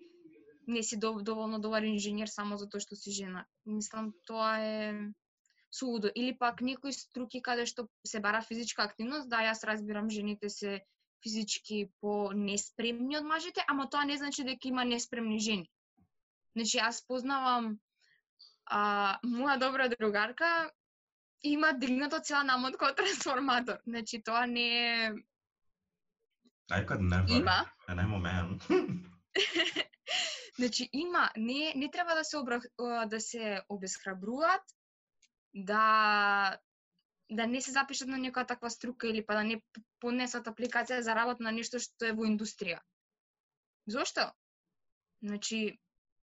не 0.68 0.84
си 0.84 0.98
дов, 1.00 1.22
доволно 1.24 1.60
добар 1.60 1.84
инженер 1.84 2.28
само 2.28 2.58
затоа 2.58 2.80
што 2.80 2.96
си 2.96 3.12
жена. 3.12 3.46
Мислам 3.66 4.14
тоа 4.26 4.60
е 4.60 5.12
сулудо. 5.72 6.12
Или 6.16 6.38
пак 6.38 6.62
некои 6.62 6.94
струки 6.94 7.42
каде 7.42 7.66
што 7.66 7.88
се 8.06 8.20
бара 8.20 8.42
физичка 8.42 8.84
активност, 8.84 9.30
да 9.30 9.44
јас 9.46 9.64
разбирам 9.68 10.10
жените 10.10 10.50
се 10.50 10.82
физички 11.24 11.90
по 12.02 12.32
неспремни 12.34 13.18
од 13.18 13.26
мажите, 13.26 13.64
ама 13.68 13.90
тоа 13.90 14.06
не 14.06 14.18
значи 14.18 14.44
дека 14.44 14.68
има 14.68 14.86
неспремни 14.86 15.40
жени. 15.40 15.70
Значи 16.56 16.78
јас 16.80 17.02
познавам 17.08 17.78
а, 18.66 19.20
моја 19.24 19.60
добра 19.60 19.90
другарка 19.90 20.72
има 21.44 21.74
дигнато 21.74 22.20
цела 22.20 22.44
намотка 22.44 22.90
од 22.90 22.98
трансформатор. 22.98 23.82
Значи 23.86 24.22
тоа 24.24 24.46
не 24.48 24.68
е 24.70 25.14
I 26.72 26.82
could 26.86 27.02
never. 27.02 27.30
има. 27.30 27.66
And 27.88 28.00
I'm 28.00 28.14
a 28.14 28.20
man. 28.20 28.60
Значи 30.58 30.90
има, 30.94 31.30
не 31.38 31.74
не 31.76 31.92
треба 31.92 32.16
да 32.16 32.24
се 32.24 32.38
обра, 32.38 32.62
а, 32.80 33.06
да 33.06 33.20
се 33.20 33.62
обесхрабруваат, 33.70 34.62
да 35.54 36.58
да 37.32 37.48
не 37.48 37.62
се 37.62 37.72
запишат 37.72 38.08
на 38.08 38.18
некоја 38.18 38.48
таква 38.48 38.70
струка 38.70 39.08
или 39.08 39.26
па 39.26 39.34
да 39.34 39.44
не 39.44 39.58
п- 39.58 39.82
поднесат 40.00 40.48
апликација 40.48 41.00
за 41.02 41.16
работа 41.16 41.44
на 41.44 41.52
нешто 41.52 41.80
што 41.80 42.06
е 42.06 42.14
во 42.14 42.28
индустрија. 42.30 42.80
Зошто? 43.88 44.32
Значи 45.24 45.80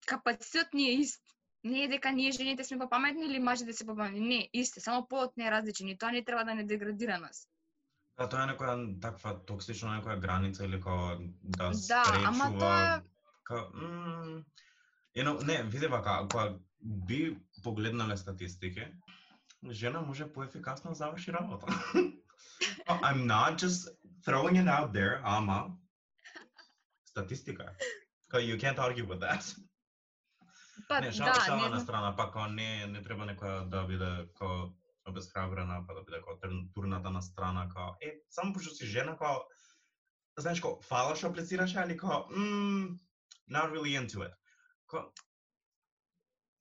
капацитетот 0.06 0.74
ни 0.74 0.90
е 0.90 0.94
ист. 0.94 1.24
Не 1.64 1.84
е 1.84 1.88
дека 1.88 2.12
ние 2.12 2.32
жените 2.32 2.64
сме 2.64 2.80
попаметни 2.80 3.26
или 3.26 3.40
мажите 3.40 3.74
се 3.74 3.86
попаметни. 3.86 4.20
Не, 4.20 4.50
исте, 4.54 4.80
само 4.82 5.08
полот 5.08 5.38
не 5.38 5.48
е 5.48 5.52
различен 5.52 5.88
и 5.88 5.98
тоа 5.98 6.12
не 6.12 6.24
треба 6.26 6.44
да 6.46 6.56
не 6.56 6.64
деградира 6.64 7.18
нас. 7.18 7.48
Да, 8.18 8.30
тоа 8.30 8.44
е 8.44 8.50
некоја 8.54 9.02
таква 9.02 9.36
токсична 9.46 10.00
некоја 10.00 10.20
граница 10.20 10.66
или 10.66 10.82
као 10.82 11.18
да 11.44 11.72
Да, 11.88 12.04
ама 12.26 12.34
спречува... 12.34 12.60
тоа- 12.60 13.04
Као, 13.48 13.72
м, 13.74 14.46
you 15.16 15.24
know, 15.24 15.44
не, 15.44 15.64
види 15.64 15.88
вака, 15.88 16.28
кога 16.32 16.60
би 16.82 17.38
погледнале 17.64 18.18
статистики, 18.18 18.88
жена 19.70 20.02
може 20.02 20.34
поефикасно 20.34 20.92
да 20.92 20.96
заврши 20.96 21.34
работа. 21.34 21.68
I'm 22.88 23.26
not 23.26 23.58
just 23.58 23.88
throwing 24.26 24.58
it 24.64 24.68
out 24.68 24.92
there, 24.92 25.22
ама 25.24 25.78
статистика. 27.06 27.76
Као, 28.30 28.40
you 28.40 28.58
can't 28.60 28.80
argue 28.80 29.08
with 29.08 29.20
that. 29.20 29.58
Па 30.88 31.02
не, 31.02 31.12
шал, 31.12 31.28
да, 31.34 31.42
шала 31.46 31.64
не 31.64 31.70
на 31.70 31.80
страна, 31.80 32.16
па 32.16 32.32
као 32.32 32.48
не, 32.48 32.86
не 32.88 33.02
треба 33.04 33.26
некоја 33.26 33.70
да 33.70 33.84
биде 33.88 34.12
као 34.36 34.70
обесхрабрена, 35.08 35.86
па 35.88 35.96
да 35.96 36.04
биде 36.04 36.22
као 36.22 36.38
турната 36.76 37.10
на 37.10 37.22
страна, 37.22 37.70
као, 37.70 37.96
е, 38.02 38.20
само 38.30 38.54
пошто 38.54 38.76
си 38.76 38.86
жена, 38.86 39.18
као, 39.18 39.42
знаеш, 40.38 40.62
као, 40.62 40.82
фала 40.82 41.16
што 41.16 41.32
аплицираше, 41.32 41.80
али 41.80 41.98
као, 41.98 42.28
mm, 42.30 43.00
not 43.50 43.72
really 43.72 43.96
into 43.96 44.24
it. 44.24 44.34
Као, 44.88 45.02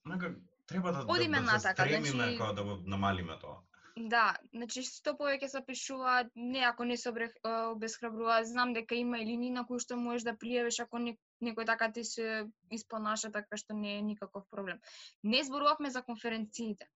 нека, 0.05 0.35
треба 0.66 0.92
да, 0.92 1.05
да, 1.05 1.12
Одиме 1.12 1.40
да 1.40 1.46
се 1.46 1.53
натака, 1.57 1.83
стремиме, 1.83 2.07
значи- 2.09 2.38
као, 2.38 2.53
да 2.55 2.64
го 2.64 2.83
намалиме 2.85 3.38
тоа. 3.38 3.57
Да, 3.96 4.37
значи 4.53 4.83
што 4.85 5.14
повеќе 5.16 5.49
се 5.49 5.62
пишуваат, 5.64 6.29
не 6.37 6.61
ако 6.61 6.85
не 6.85 6.96
се 6.96 7.09
а, 7.09 7.68
обесхрабруваат, 7.72 8.46
знам 8.46 8.72
дека 8.72 8.94
има 8.94 9.18
и 9.18 9.25
линии 9.25 9.51
на 9.51 9.64
кои 9.66 9.81
што 9.81 9.96
можеш 9.96 10.22
да 10.22 10.35
пријавиш 10.37 10.83
ако 10.83 10.99
не, 10.99 11.16
некој 11.42 11.66
така 11.66 11.88
ти 11.92 12.05
се 12.05 12.44
испонаша 12.70 13.33
така 13.33 13.57
што 13.57 13.72
не 13.72 13.96
е 13.99 14.03
никаков 14.03 14.44
проблем. 14.51 14.81
Не 15.25 15.44
зборувавме 15.44 15.90
за 15.90 16.03
конференциите. 16.03 16.88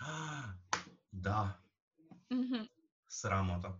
да, 1.12 1.58
Мгм, 2.30 2.64
срамота. 3.08 3.74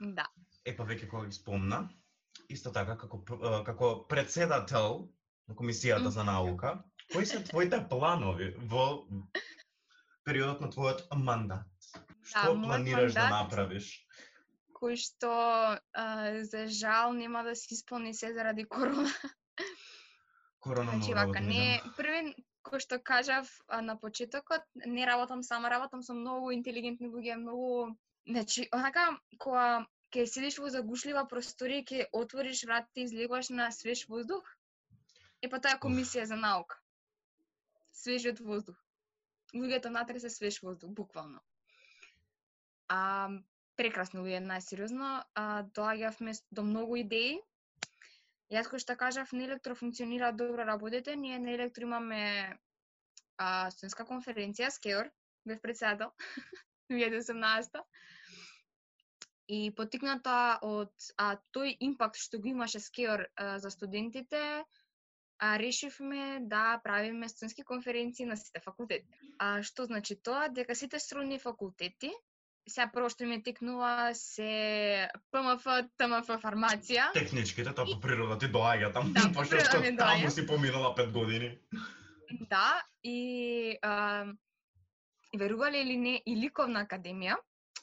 да. 0.00 0.26
Е, 0.64 0.76
па 0.76 0.82
веќе 0.82 1.08
кога 1.08 1.26
ги 1.26 1.32
спомна, 1.32 1.88
исто 2.52 2.72
така 2.72 2.96
како 2.98 3.22
како 3.66 3.90
председател 4.08 5.08
на 5.48 5.54
комисијата 5.54 6.08
за 6.08 6.24
наука, 6.24 6.82
кои 7.12 7.26
се 7.26 7.42
твоите 7.44 7.80
планови 7.90 8.52
во 8.72 8.86
периодот 10.24 10.60
на 10.60 10.70
твојот 10.72 11.04
мандат? 11.16 11.66
Што 12.22 12.54
мојот 12.54 12.66
планираш 12.66 13.12
да 13.16 13.26
мандат- 13.26 13.50
направиш? 13.50 13.90
Кој 14.82 14.96
што 14.98 15.32
а, 15.94 16.06
за 16.42 16.66
жал 16.66 17.12
нема 17.14 17.42
да 17.46 17.54
се 17.54 17.74
исполни 17.74 18.14
се 18.14 18.32
заради 18.34 18.64
корона. 18.64 19.10
Корона 20.60 20.90
Значи 20.92 21.14
мора 21.14 21.26
вака, 21.26 21.40
да 21.40 21.46
не, 21.46 21.82
првен, 21.96 22.34
кој 22.66 22.82
што 22.82 22.98
кажав 22.98 23.50
а, 23.68 23.82
на 23.82 23.96
почетокот, 23.98 24.62
не 24.74 25.06
работам 25.06 25.42
сама, 25.42 25.70
работам 25.70 26.02
со 26.02 26.14
многу 26.14 26.50
интелигентни 26.50 27.10
луѓе, 27.10 27.36
многу... 27.36 27.96
Значи, 28.26 28.68
онака, 28.70 29.18
кога 29.38 29.86
ќе 30.12 30.26
седиш 30.28 30.58
во 30.60 30.68
загушлива 30.72 31.22
просторија, 31.28 31.84
ќе 31.88 32.06
отвориш 32.18 32.64
вратите 32.68 33.00
и 33.00 33.06
излегуваш 33.08 33.48
на 33.56 33.70
свеж 33.72 34.04
воздух, 34.08 34.48
е 35.42 35.48
па 35.52 35.60
тоа 35.60 35.76
е 35.76 35.82
комисија 35.84 36.26
за 36.28 36.36
наука. 36.36 36.76
Свежиот 38.02 38.42
воздух. 38.44 38.76
Луѓето 39.54 39.92
натре 39.94 40.20
се 40.20 40.30
свеж 40.32 40.60
воздух, 40.62 40.92
буквално. 40.98 41.40
А, 42.88 43.30
прекрасно 43.76 44.24
луѓе, 44.24 44.42
најсериозно. 44.44 45.24
А, 45.34 45.64
доаѓавме 45.78 46.36
до 46.50 46.64
многу 46.68 47.00
идеи. 47.00 47.40
Јас 48.52 48.68
кој 48.68 48.84
што 48.84 48.96
кажав, 49.00 49.32
на 49.32 49.46
електро 49.48 49.74
функционира 49.74 50.32
добро 50.36 50.66
работите, 50.68 51.16
ние 51.16 51.38
на 51.38 51.56
електро 51.56 51.88
имаме 51.88 52.22
а, 53.38 53.70
студентска 53.72 54.04
конференција, 54.04 54.68
Скеор, 54.68 55.08
бев 55.48 55.60
председател, 55.64 56.12
2018 56.92 57.80
И 59.48 59.72
потикната 59.76 60.58
од 60.62 60.92
а, 61.18 61.36
тој 61.54 61.76
импакт 61.80 62.16
што 62.16 62.38
го 62.38 62.48
имаше 62.48 62.80
Скеор 62.80 63.26
а, 63.26 63.58
за 63.58 63.70
студентите, 63.70 64.64
а, 65.38 65.58
решивме 65.58 66.38
да 66.40 66.80
правиме 66.84 67.28
студентски 67.28 67.62
конференции 67.62 68.24
на 68.24 68.36
сите 68.36 68.60
факултети. 68.60 69.08
А 69.38 69.62
што 69.62 69.84
значи 69.84 70.16
тоа? 70.16 70.48
Дека 70.48 70.74
сите 70.74 71.00
сродни 71.00 71.38
факултети 71.38 72.12
Сега 72.68 72.86
прво 72.94 73.08
што 73.10 73.26
ми 73.26 73.40
текнува 73.42 74.12
се 74.14 75.08
ПМФ, 75.34 75.64
ТМФ 75.98 76.28
фармација. 76.42 77.08
Техничките, 77.16 77.72
тоа 77.74 77.88
по 77.88 77.98
природа 78.04 78.36
ти 78.38 78.46
доаѓа 78.54 78.92
таму, 78.94 79.10
Да, 79.16 79.26
по 79.34 79.42
пошто 79.42 79.58
што 79.66 79.80
таму 79.98 80.30
си 80.30 80.46
поминала 80.46 80.94
пет 80.94 81.10
години. 81.10 81.56
Да, 82.52 82.78
и 83.02 83.78
а, 83.82 84.30
верувале 85.34 85.82
или 85.82 85.96
не, 85.96 86.14
и 86.22 86.36
ликовна 86.38 86.86
академија, 86.86 87.40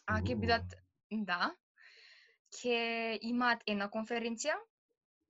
а 0.08 0.22
ќе 0.24 0.40
бидат, 0.40 0.80
да, 1.12 1.56
Ке 2.58 3.20
имаат 3.22 3.64
една 3.70 3.88
конференција 3.94 4.56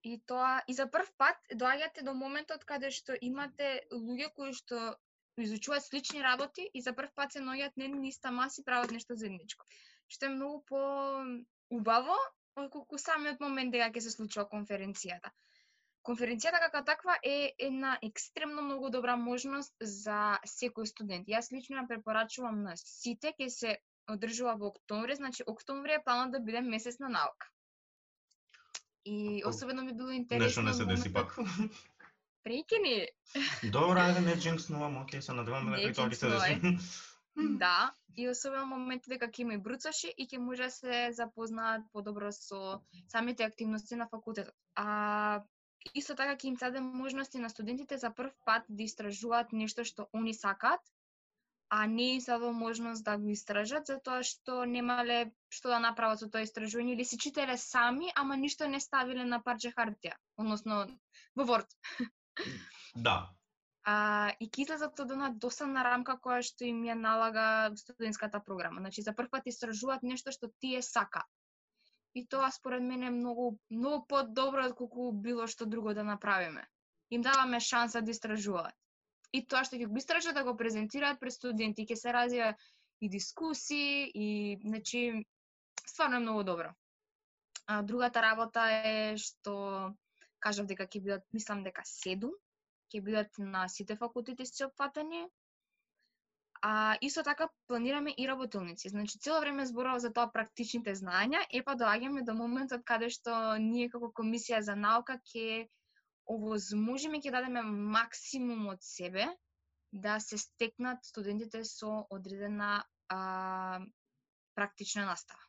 и 0.10 0.14
тоа 0.32 0.62
и 0.72 0.74
за 0.74 0.86
прв 0.92 1.12
пат 1.22 1.50
доаѓате 1.62 2.06
до 2.08 2.14
моментот 2.20 2.64
каде 2.70 2.92
што 2.98 3.18
имате 3.30 3.72
луѓе 3.92 4.30
кои 4.38 4.54
што 4.60 4.80
изучуваат 5.46 5.84
слични 5.84 6.24
работи 6.24 6.70
и 6.74 6.82
за 6.86 6.94
прв 6.96 7.12
пат 7.16 7.36
се 7.36 7.44
наоѓаат 7.44 7.76
на 7.78 7.88
една 7.90 8.08
иста 8.08 8.32
маса 8.32 8.62
и 8.62 8.66
прават 8.70 8.96
нешто 8.96 9.20
заедничко. 9.20 9.66
Што 10.08 10.26
е 10.26 10.36
многу 10.36 10.64
по 10.72 10.82
убаво 11.80 12.16
отколку 12.56 12.98
самиот 12.98 13.44
момент 13.44 13.76
дека 13.76 13.92
ќе 13.92 14.06
се 14.08 14.16
случува 14.16 14.48
конференцијата. 14.56 15.36
Конференцијата 16.08 16.64
како 16.64 16.84
таква 16.88 17.18
е 17.24 17.52
една 17.68 17.98
екстремно 18.08 18.64
многу 18.70 18.90
добра 18.96 19.18
можност 19.20 19.76
за 19.82 20.40
секој 20.56 20.88
студент. 20.88 21.28
Јас 21.28 21.52
лично 21.52 21.82
ја 21.82 21.88
препорачувам 21.92 22.64
на 22.64 22.80
сите, 22.80 23.36
ќе 23.36 23.50
се 23.60 23.78
одржува 24.10 24.55
во 24.57 24.74
октомври, 24.74 25.16
значи 25.16 25.43
октомври 25.47 25.97
е 25.97 26.03
планот 26.03 26.32
да 26.32 26.39
биде 26.39 26.62
месец 26.62 26.99
на 26.99 27.10
наука. 27.10 27.49
И 29.05 29.43
особено 29.45 29.84
ми 29.84 29.93
било 29.93 30.10
Нешто 30.10 30.22
интересно 30.22 30.64
не 30.64 30.74
се 30.74 30.86
деси 30.86 31.14
пак. 31.14 31.38
Прекини. 32.43 33.07
Добро, 33.64 33.99
ајде 33.99 34.26
не 34.26 34.36
джинкснувам, 34.36 34.97
окей, 35.01 35.22
се 35.22 35.34
надеваме 35.34 35.78
дека 35.78 35.93
тоа 35.93 36.10
ќе 36.10 36.20
се 36.20 36.30
деси. 36.34 36.78
Да, 37.60 37.93
и 38.18 38.28
особено 38.28 38.66
моменти 38.66 39.12
дека 39.12 39.30
ќе 39.32 39.43
има 39.45 39.55
и 39.55 39.62
бруцаши 39.64 40.10
и 40.18 40.26
ќе 40.28 40.39
може 40.43 40.66
да 40.68 40.72
се 40.76 40.97
запознаат 41.16 41.86
подобро 41.93 42.32
со 42.36 42.82
самите 43.07 43.45
активности 43.47 43.95
на 43.95 44.10
факултетот. 44.12 44.55
А 44.76 45.45
исто 45.95 46.16
така 46.20 46.36
ќе 46.36 46.51
им 46.51 46.57
даде 46.60 46.82
можности 46.82 47.39
на 47.39 47.49
студентите 47.49 47.97
за 47.97 48.12
прв 48.12 48.34
пат 48.45 48.66
да 48.68 48.84
истражуваат 48.84 49.53
нешто 49.53 49.86
што 49.88 50.10
они 50.14 50.34
сакаат, 50.34 50.82
а 51.70 51.86
не 51.88 52.22
се 52.22 52.32
дава 52.32 52.51
можност 52.51 53.03
да 53.03 53.17
го 53.17 53.30
истражат 53.30 53.88
затоа 53.88 54.24
што 54.24 54.65
немале 54.65 55.32
што 55.53 55.70
да 55.74 55.80
направат 55.80 56.20
со 56.20 56.30
тоа 56.30 56.45
истражување 56.45 56.95
или 56.95 57.05
си 57.05 57.17
читале 57.17 57.57
сами, 57.57 58.11
ама 58.15 58.38
ништо 58.38 58.67
не 58.67 58.80
ставиле 58.80 59.26
на 59.26 59.41
парче 59.43 59.74
хартија, 59.76 60.17
односно 60.38 60.86
во 61.36 61.45
Word. 61.45 61.78
Да, 62.95 63.30
а, 63.89 64.32
и 64.39 64.47
ќе 64.47 64.63
излезат 64.65 64.99
од 65.01 65.11
една 65.15 65.30
досадна 65.43 65.84
рамка 65.86 66.17
која 66.24 66.43
што 66.45 66.65
им 66.67 66.82
ја 66.86 66.95
налага 66.99 67.45
студентската 67.80 68.41
програма. 68.45 68.84
Значи, 68.84 69.01
за 69.05 69.13
прв 69.17 69.32
пат 69.32 69.47
истражуваат 69.51 70.03
нешто 70.03 70.34
што 70.36 70.51
тие 70.65 70.82
сака. 70.86 71.24
И 72.13 72.26
тоа 72.28 72.51
според 72.51 72.84
мене 72.84 73.07
е 73.07 73.15
многу, 73.15 73.47
многу 73.70 74.05
подобро 74.13 74.65
од 74.65 74.76
колку 74.78 75.11
било 75.26 75.47
што 75.47 75.65
друго 75.65 75.93
да 75.93 76.03
направиме. 76.03 76.65
Им 77.09 77.22
даваме 77.26 77.59
шанса 77.59 78.01
да 78.01 78.11
истражуваат. 78.11 78.76
И 79.34 79.46
тоа 79.46 79.64
што 79.68 79.78
ќе 79.78 79.88
го 79.90 79.98
истражат 80.02 80.36
да 80.36 80.44
го 80.44 80.56
презентираат 80.58 81.20
пред 81.22 81.36
студенти, 81.36 81.86
ќе 81.86 81.96
се 81.96 82.14
развива 82.14 82.54
и 83.02 83.10
дискусии, 83.10 84.12
и, 84.14 84.58
значи, 84.66 85.26
стварно 85.86 86.18
е 86.18 86.20
многу 86.20 86.44
добро. 86.44 86.74
А, 87.68 87.82
другата 87.82 88.22
работа 88.22 88.66
е 88.84 89.18
што 89.18 89.94
кажав 90.40 90.66
дека 90.66 90.88
ќе 90.88 91.02
бидат, 91.04 91.26
мислам 91.36 91.64
дека 91.64 91.86
7, 91.86 92.32
ќе 92.90 93.04
бидат 93.06 93.38
на 93.38 93.68
сите 93.70 93.96
факултети 93.96 94.46
се 94.46 94.66
опфатени. 94.66 95.28
А 96.62 96.98
исто 97.02 97.24
така 97.24 97.48
планираме 97.68 98.14
и 98.18 98.28
работилници. 98.28 98.90
Значи 98.90 99.20
цело 99.20 99.40
време 99.40 99.66
зборува 99.66 100.00
за 100.00 100.12
тоа 100.14 100.28
практичните 100.32 100.96
знаења, 100.96 101.46
е 101.54 101.62
па 101.64 101.76
доаѓаме 101.80 102.26
до 102.28 102.36
моментот 102.36 102.84
каде 102.84 103.08
што 103.10 103.36
ние 103.64 103.88
како 103.94 104.12
комисија 104.12 104.60
за 104.60 104.76
наука 104.76 105.22
ќе 105.32 105.70
овозможиме 106.30 107.22
ќе 107.24 107.34
дадеме 107.34 107.64
максимум 107.98 108.68
од 108.74 108.84
себе 108.86 109.28
да 109.92 110.20
се 110.20 110.38
стекнат 110.38 111.06
студентите 111.06 111.64
со 111.66 112.06
одредена 112.10 112.84
а, 113.10 113.80
практична 114.56 115.06
настава. 115.06 115.42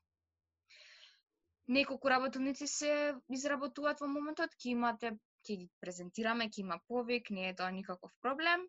Неколку 1.69 2.11
работилници 2.11 2.67
се 2.67 3.15
изработуваат 3.31 4.01
во 4.01 4.09
моментот, 4.11 4.57
ќе 4.57 4.73
имате 4.73 5.13
ќе 5.47 5.57
ги 5.61 5.69
презентираме, 5.81 6.49
ќе 6.49 6.65
има 6.65 6.81
повик, 6.89 7.31
не 7.31 7.49
е 7.51 7.55
тоа 7.57 7.71
никаков 7.71 8.13
проблем. 8.25 8.65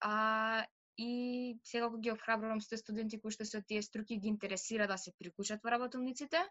А, 0.00 0.64
и 0.98 1.58
секако 1.64 1.98
ги 1.98 2.10
охрабрувам 2.10 2.60
сте 2.60 2.76
студенти 2.76 3.20
кои 3.22 3.34
што 3.34 3.46
се 3.46 3.60
од 3.60 3.68
тие 3.70 3.82
струки 3.86 4.18
ги 4.18 4.28
интересира 4.32 4.88
да 4.90 4.96
се 4.98 5.14
приклучат 5.18 5.62
во 5.62 5.70
работилниците. 5.76 6.42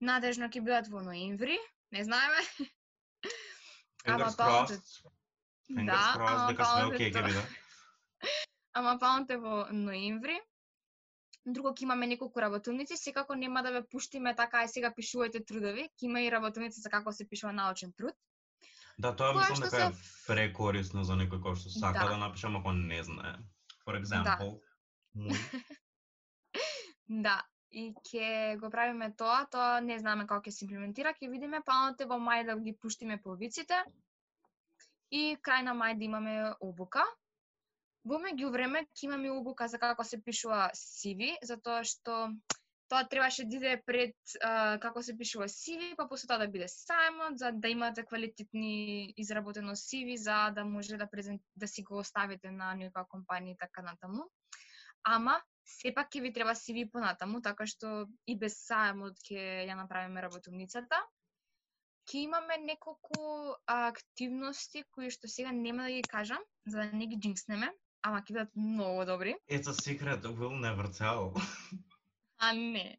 Надежно 0.00 0.50
ќе 0.52 0.62
бидат 0.62 0.92
во 0.92 1.02
ноември, 1.02 1.58
не 1.90 2.04
знаеме. 2.04 2.46
Ама 4.04 4.24
Fingers 4.24 4.36
планот 4.36 4.70
е- 4.70 4.74
crossed. 4.74 5.06
Fingers 5.70 5.86
Да, 5.86 6.14
crossed 6.16 6.34
ама 6.34 6.46
дека 6.48 6.62
планот 6.62 6.92
е 6.92 6.94
окей. 6.94 7.10
Ама 8.74 8.98
е 9.30 9.36
во 9.36 9.66
ноември. 9.72 10.40
Друго 11.46 11.68
ќе 11.68 11.82
имаме 11.82 12.06
неколку 12.06 12.40
работилници, 12.40 12.96
секако 12.96 13.34
нема 13.34 13.62
да 13.62 13.70
ве 13.72 13.82
пуштиме 13.84 14.34
така, 14.36 14.62
е 14.62 14.68
сега 14.68 14.92
пишувајте 14.92 15.46
трудови, 15.46 15.88
ќе 15.90 16.02
има 16.02 16.20
и 16.20 16.30
работилници 16.30 16.80
за 16.80 16.90
како 16.90 17.12
се 17.12 17.28
пишува 17.28 17.52
научен 17.52 17.92
труд. 17.92 18.14
Да, 18.98 19.16
тоа 19.16 19.32
мислам 19.34 19.60
дека 19.60 19.86
е 19.86 19.92
се- 19.92 20.26
прекорисно 20.26 21.04
за 21.04 21.12
некој 21.12 21.40
кој 21.42 21.56
што 21.56 21.70
сака 21.70 21.98
Да. 21.98 22.08
да 22.08 22.16
напише, 22.16 22.46
ама 22.46 22.62
кој 22.62 22.86
не 22.86 23.02
знае. 23.02 23.38
For 23.84 23.98
example, 23.98 24.60
мој. 25.16 25.34
Да, 27.08 27.42
и 27.72 27.88
ќе 28.04 28.58
го 28.60 28.70
правиме 28.70 29.10
тоа, 29.16 29.46
тоа 29.50 29.80
не 29.80 29.98
знаме 29.98 30.26
како 30.28 30.44
ќе 30.44 30.52
се 30.54 30.64
имплементира, 30.66 31.14
ќе 31.16 31.30
видиме 31.32 31.62
планот 31.64 32.00
е 32.00 32.08
во 32.10 32.18
мај 32.20 32.46
да 32.48 32.56
ги 32.60 32.76
пуштиме 32.76 33.18
повиците 33.24 33.80
и 35.10 35.36
крај 35.48 35.64
на 35.68 35.74
мај 35.76 35.96
да 35.98 36.04
имаме 36.04 36.34
обука. 36.60 37.04
Во 38.04 38.18
меѓувреме 38.18 38.84
ќе 38.90 39.06
имаме 39.08 39.30
обука 39.30 39.68
за 39.68 39.78
како 39.78 40.04
се 40.04 40.20
пишува 40.20 40.68
CV, 40.76 41.36
затоа 41.48 41.84
што 41.86 42.18
тоа 42.92 43.06
требаше 43.08 43.46
да 43.48 43.56
иде 43.56 43.76
пред 43.86 44.16
а, 44.44 44.78
како 44.82 45.02
се 45.02 45.14
пишува 45.16 45.48
CV, 45.48 45.94
па 45.96 46.04
после 46.10 46.28
тоа 46.28 46.42
да 46.42 46.48
биде 46.52 46.68
сајмот, 46.68 47.38
за 47.40 47.52
да 47.56 47.70
имате 47.72 48.04
квалитетни 48.04 49.14
изработено 49.16 49.72
CV, 49.78 50.18
за 50.20 50.50
да 50.52 50.64
може 50.68 51.00
да 51.00 51.08
презент, 51.08 51.40
да 51.56 51.68
си 51.68 51.86
го 51.88 52.02
оставите 52.02 52.52
на 52.52 52.74
некоја 52.76 53.08
компанија 53.08 53.56
и 53.56 53.60
така 53.60 53.86
натаму. 53.86 54.28
Ама 55.08 55.40
сепак 55.64 56.10
ќе 56.12 56.22
ви 56.22 56.32
треба 56.32 56.54
CV 56.58 56.86
понатаму, 56.90 57.40
така 57.42 57.66
што 57.66 58.06
и 58.26 58.36
без 58.38 58.56
сајмот 58.66 59.20
ќе 59.28 59.66
ја 59.68 59.76
направиме 59.78 60.24
работилницата. 60.24 61.00
Ќе 62.10 62.24
имаме 62.26 62.58
неколку 62.64 63.54
активности 63.70 64.82
кои 64.90 65.10
што 65.10 65.30
сега 65.30 65.52
нема 65.52 65.86
да 65.86 65.94
ги 65.94 66.02
кажам, 66.02 66.42
за 66.66 66.82
да 66.82 66.98
не 66.98 67.06
ги 67.06 67.18
джинкснеме, 67.18 67.70
ама 68.02 68.22
ќе 68.22 68.34
бидат 68.34 68.56
многу 68.56 69.06
добри. 69.06 69.36
It's 69.46 69.70
a 69.70 69.74
secret 69.74 70.26
we'll 70.26 70.58
never 70.58 70.90
tell. 70.90 71.32
А 72.42 72.52
не. 72.52 72.98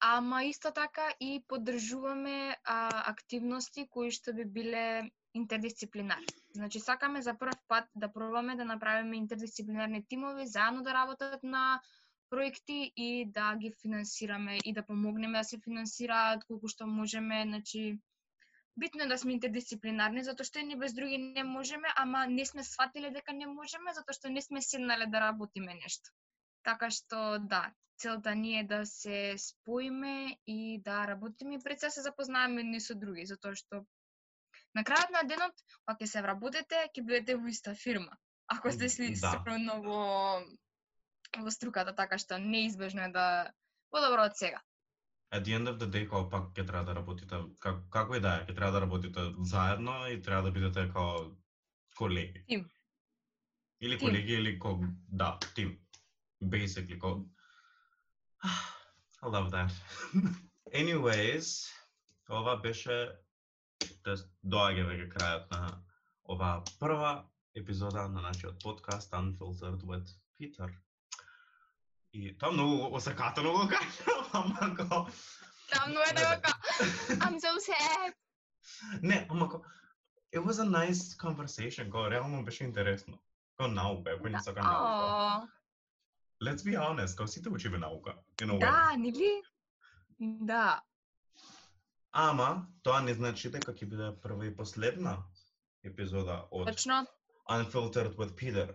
Ама 0.00 0.44
исто 0.44 0.70
така 0.70 1.14
и 1.20 1.42
поддржуваме 1.48 2.56
а, 2.64 3.10
активности 3.10 3.88
кои 3.90 4.10
што 4.14 4.34
би 4.34 4.44
биле 4.44 5.10
интердисциплинарни. 5.34 6.41
Значи 6.54 6.80
сакаме 6.80 7.22
за 7.22 7.34
прв 7.38 7.58
пат 7.68 7.84
да 7.94 8.12
пробаме 8.12 8.56
да 8.56 8.64
направиме 8.64 9.16
интердисциплинарни 9.16 10.06
тимови 10.06 10.46
заедно 10.46 10.82
да 10.82 10.94
работат 10.94 11.42
на 11.42 11.80
проекти 12.30 12.92
и 12.96 13.26
да 13.30 13.56
ги 13.56 13.72
финансираме 13.82 14.58
и 14.64 14.72
да 14.72 14.86
помогнеме 14.86 15.38
да 15.38 15.44
се 15.44 15.58
финансираат 15.64 16.44
колку 16.44 16.68
што 16.68 16.86
можеме, 16.86 17.42
значи 17.46 17.98
битно 18.76 19.04
е 19.04 19.06
да 19.06 19.18
сме 19.18 19.36
интердисциплинарни 19.36 20.24
затоа 20.28 20.48
што 20.48 20.64
ни 20.64 20.76
без 20.76 20.94
други 20.96 21.18
не 21.18 21.44
можеме, 21.44 21.92
ама 22.04 22.26
не 22.26 22.46
сме 22.48 22.64
сватиле 22.64 23.10
дека 23.16 23.36
не 23.36 23.46
можеме 23.46 23.92
затоа 23.98 24.16
што 24.16 24.32
не 24.32 24.42
сме 24.42 24.64
седнале 24.68 25.06
да 25.12 25.20
работиме 25.26 25.76
нешто. 25.80 26.12
Така 26.68 26.88
што 26.90 27.38
да, 27.54 27.62
целта 28.00 28.34
ни 28.34 28.58
е 28.60 28.64
да 28.64 28.84
се 28.86 29.34
споиме 29.38 30.36
и 30.46 30.80
да 30.84 31.06
работиме 31.06 31.54
и 31.54 31.62
пред 31.64 31.80
се 31.80 32.08
запознаеме 32.08 32.62
ни 32.62 32.80
со 32.80 32.94
други, 32.94 33.26
затоа 33.26 33.54
што 33.54 33.84
на 34.74 34.84
крајот 34.84 35.10
на 35.12 35.22
денот, 35.28 35.52
кога 35.84 35.96
ќе 36.00 36.06
се 36.06 36.22
вработите, 36.22 36.88
ќе 36.94 37.04
бидете 37.06 37.36
во 37.36 37.48
иста 37.48 37.74
фирма. 37.74 38.16
Ако 38.46 38.72
сте 38.72 38.88
си 38.88 39.12
Да. 39.20 39.30
сигурно 39.30 39.82
во 39.82 40.02
во 41.38 41.50
струката, 41.50 41.94
така 41.96 42.18
што 42.18 42.38
неизбежно 42.38 43.02
е 43.02 43.08
да 43.08 43.52
подобро 43.90 44.24
од 44.24 44.36
сега. 44.36 44.60
at 45.32 45.44
the 45.44 45.54
end 45.56 45.66
of 45.68 45.78
the 45.80 45.86
day 45.88 46.04
као 46.08 46.28
пак 46.30 46.52
ќе 46.52 46.66
треба 46.66 46.84
да 46.84 46.94
работите 46.94 47.36
как, 47.60 47.76
како 47.90 48.14
и 48.16 48.20
да 48.20 48.34
е, 48.42 48.46
ќе 48.46 48.54
треба 48.56 48.72
да 48.72 48.80
работите 48.80 49.20
заедно 49.42 49.94
и 50.08 50.20
треба 50.22 50.42
да 50.42 50.50
бидете 50.52 50.90
као 50.92 51.30
колеги. 51.96 52.44
Тим. 52.48 52.68
Или 53.80 53.98
Тим. 53.98 54.08
колеги 54.08 54.32
или 54.32 54.58
ко 54.58 54.80
да, 55.08 55.38
тим. 55.54 55.78
Basically 56.42 56.98
ко 56.98 57.24
I 59.22 59.26
love 59.28 59.50
that. 59.50 59.70
Anyways, 60.74 61.72
ова 62.30 62.56
беше 62.56 63.12
тест 64.04 64.28
доаѓа 64.44 64.86
веќе 64.88 65.08
крајот 65.14 65.50
на 65.54 65.60
оваа 66.34 66.62
прва 66.80 67.12
епизода 67.54 68.08
на 68.08 68.22
нашиот 68.28 68.62
подкаст 68.62 69.12
Unfiltered 69.12 69.84
with 69.90 70.08
Peter. 70.38 70.70
И 72.12 72.38
тоа 72.38 72.52
многу 72.52 72.94
осакатено 72.96 73.52
го 73.52 73.68
кажам, 73.68 74.24
ама 74.32 74.74
ко... 74.76 75.06
Тамно 75.72 76.00
е 76.10 76.12
да 76.14 76.36
го 76.36 76.48
I'm 77.24 77.38
so 77.40 77.52
sad. 77.68 78.12
Не, 79.02 79.26
ама 79.30 79.48
ко... 79.48 79.64
It 80.34 80.40
was 80.40 80.58
a 80.60 80.64
nice 80.64 81.16
conversation, 81.16 81.90
ко 81.90 82.10
реално 82.10 82.44
беше 82.44 82.64
интересно. 82.64 83.18
Ко 83.56 83.68
наука, 83.68 84.16
кој 84.16 84.32
не 84.32 84.40
сака 84.40 84.62
наука. 84.62 85.48
Let's 86.42 86.64
be 86.64 86.76
honest, 86.76 87.16
ко 87.16 87.26
сите 87.26 87.48
учиме 87.48 87.78
наука. 87.78 88.14
In 88.40 88.50
a 88.50 88.52
way. 88.52 88.60
Да, 88.60 88.96
нели? 88.96 89.42
Да. 90.20 90.82
Ама, 92.12 92.66
тоа 92.84 93.00
не 93.00 93.14
значи 93.16 93.48
дека 93.48 93.72
ќе 93.72 93.88
биде 93.88 94.10
прва 94.22 94.44
и 94.46 94.54
последна 94.56 95.16
епизода 95.84 96.42
од 96.50 96.68
Точно. 96.68 97.04
Unfiltered 97.50 98.16
with 98.20 98.34
Peter. 98.36 98.74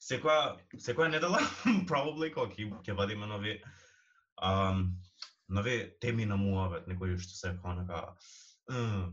Секоја 0.00 0.58
секоја 0.76 1.08
недела 1.14 1.40
probably 1.90 2.28
кога 2.34 2.52
ќе 2.52 2.68
ќе 2.84 2.96
вадиме 2.98 3.26
нови 3.30 3.56
um, 4.42 4.92
нови 5.48 5.78
теми 6.00 6.26
на 6.26 6.36
муавет, 6.36 6.86
некои 6.86 7.16
што 7.18 7.38
се 7.38 7.54
како 7.56 7.74
нека 7.80 8.02
mm, 8.70 9.08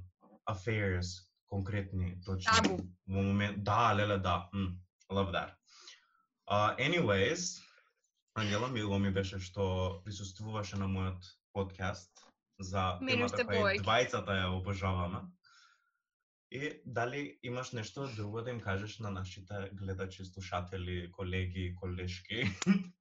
affairs 0.51 1.15
конкретни, 1.47 2.17
точни. 2.27 2.51
Табу. 2.51 2.83
Во 3.07 3.23
момент 3.23 3.63
да, 3.63 3.93
леле 3.95 4.19
да. 4.19 4.49
Mm, 4.53 4.75
love 5.09 5.31
that. 5.31 5.55
Uh, 6.47 6.75
anyways, 6.77 7.63
Ангела 8.35 8.67
мило 8.67 8.99
ми 8.99 9.09
беше 9.11 9.39
што 9.39 10.01
присуствуваше 10.05 10.77
на 10.77 10.85
мојот 10.85 11.23
подкаст 11.53 12.27
за 12.59 12.97
Мене 13.01 13.27
темата 13.27 13.45
која 13.45 13.73
и 13.75 13.81
двајцата 13.81 14.37
ја 14.37 14.51
обожаваме. 14.57 15.21
И 16.51 16.81
дали 16.85 17.39
имаш 17.43 17.71
нешто 17.71 18.07
друго 18.15 18.41
да 18.41 18.49
им 18.49 18.61
кажеш 18.61 18.99
на 18.99 19.09
нашите 19.11 19.69
гледачи, 19.73 20.25
слушатели, 20.25 21.11
колеги, 21.11 21.75
колешки, 21.75 22.43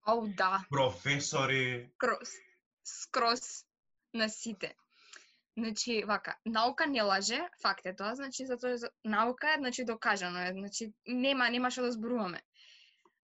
Оу, 0.09 0.27
да. 0.27 0.65
професори? 0.71 1.91
Скрос. 1.95 2.33
Скрос 2.85 3.65
на 4.15 4.29
сите. 4.29 4.75
Значи, 5.59 6.05
вака, 6.05 6.37
наука 6.47 6.87
не 6.87 7.03
лаже, 7.03 7.49
факт 7.63 7.87
е 7.87 7.97
тоа, 7.97 8.15
значи 8.15 8.47
затоа 8.47 8.77
наука 9.05 9.55
е, 9.55 9.59
значи 9.59 9.85
докажано 9.85 10.39
е, 10.39 10.53
значи 10.53 10.93
нема 11.07 11.49
нема 11.51 11.71
што 11.71 11.87
да 11.87 11.93
зборуваме. 11.93 12.43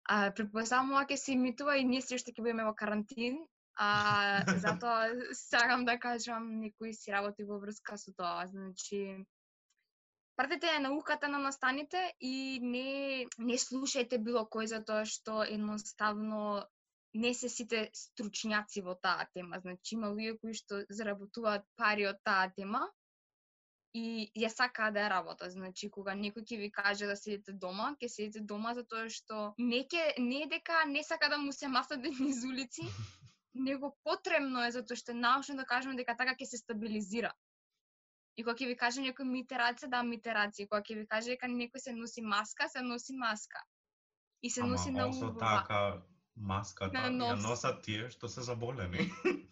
А 0.03 0.29
предпоставам 0.35 0.91
ова 0.91 1.07
ќе 1.09 1.15
се 1.15 1.31
имитува 1.33 1.77
и 1.77 1.87
ние 1.87 2.01
се 2.05 2.19
што 2.21 2.29
ќе 2.29 2.43
бидеме 2.43 2.67
во 2.67 2.75
карантин, 2.75 3.39
а 3.79 3.89
затоа 4.59 5.11
сакам 5.33 5.85
да 5.85 5.99
кажам 5.99 6.47
некои 6.59 6.93
си 6.93 7.11
работи 7.15 7.47
во 7.47 7.59
врска 7.59 7.97
со 7.97 8.11
тоа, 8.11 8.47
значи 8.47 9.03
Пратете 10.39 10.69
ја 10.71 10.79
науката 10.79 11.27
на 11.27 11.39
настаните 11.43 12.01
и 12.23 12.59
не 12.63 13.25
не 13.37 13.55
слушајте 13.59 14.19
било 14.27 14.43
кој 14.55 14.69
за 14.71 14.77
тоа 14.89 15.07
што 15.13 15.41
едноставно 15.43 16.43
не 17.23 17.31
се 17.39 17.49
сите 17.55 17.81
стручњаци 18.01 18.83
во 18.85 18.95
таа 19.07 19.25
тема. 19.33 19.59
Значи 19.65 19.97
има 19.97 20.11
луѓе 20.13 20.37
кои 20.39 20.55
што 20.59 20.79
заработуваат 20.99 21.67
пари 21.81 22.07
од 22.11 22.23
таа 22.29 22.47
тема 22.55 22.81
и 24.03 24.31
ја 24.43 24.53
сакаат 24.53 24.95
да 24.95 25.03
ја 25.05 25.09
работат. 25.15 25.51
Значи 25.57 25.89
кога 25.97 26.15
некој 26.15 26.47
ќе 26.47 26.59
ви 26.63 26.71
каже 26.71 27.11
да 27.11 27.19
седите 27.19 27.57
дома, 27.65 27.91
ќе 27.99 28.11
седите 28.15 28.45
дома 28.53 28.73
затоа 28.79 29.09
што 29.19 29.53
не 29.57 29.83
ке, 29.91 30.05
не 30.31 30.45
дека 30.55 30.85
не 30.95 31.03
сака 31.03 31.29
да 31.35 31.37
му 31.37 31.51
се 31.51 31.67
масате 31.67 32.15
низ 32.23 32.45
улици, 32.45 32.87
него 33.59 33.97
потребно 34.03 34.63
е 34.65 34.71
затоа 34.71 34.95
што 34.97 35.11
е 35.11 35.21
научно 35.21 35.55
докажано 35.59 35.95
дека 35.95 36.15
така 36.17 36.35
ќе 36.35 36.45
се 36.45 36.57
стабилизира. 36.57 37.31
И 38.37 38.43
кога 38.43 38.55
ќе 38.55 38.67
ви 38.67 38.75
каже 38.77 39.01
некој 39.01 39.25
мите 39.27 39.57
раце, 39.57 39.87
да 39.87 40.03
мите 40.03 40.33
раце. 40.33 40.63
И 40.63 40.67
кога 40.67 40.81
ќе 40.81 40.95
ви 41.01 41.07
каже 41.07 41.35
дека 41.35 41.47
некој 41.47 41.77
се 41.83 41.91
носи 41.93 42.21
маска, 42.21 42.69
се 42.69 42.81
носи 42.81 43.13
маска. 43.13 43.59
И 44.41 44.49
се 44.49 44.63
носи 44.63 44.91
на 44.91 45.03
Ама 45.03 45.17
убава. 45.17 45.59
така 45.61 46.01
маската 46.35 46.93
На 46.93 47.09
ја 47.09 47.35
нос. 47.35 47.43
носат 47.43 47.83
тие 47.83 48.09
што 48.09 48.27
се 48.27 48.41
заболени. 48.41 49.11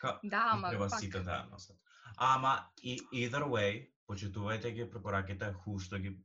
Ка, 0.00 0.20
Да, 0.22 0.48
ама 0.52 0.68
треба 0.70 0.88
пак. 0.88 1.00
сите 1.00 1.20
да 1.20 1.30
ја 1.30 1.50
носат. 1.50 1.76
Ама 2.16 2.68
и 2.82 3.00
either 3.12 3.44
way, 3.48 3.88
почитувајте 4.08 4.70
ги 4.74 4.90
препораките 4.90 5.52
ху 5.52 5.78
што 5.78 5.98
ги 5.98 6.16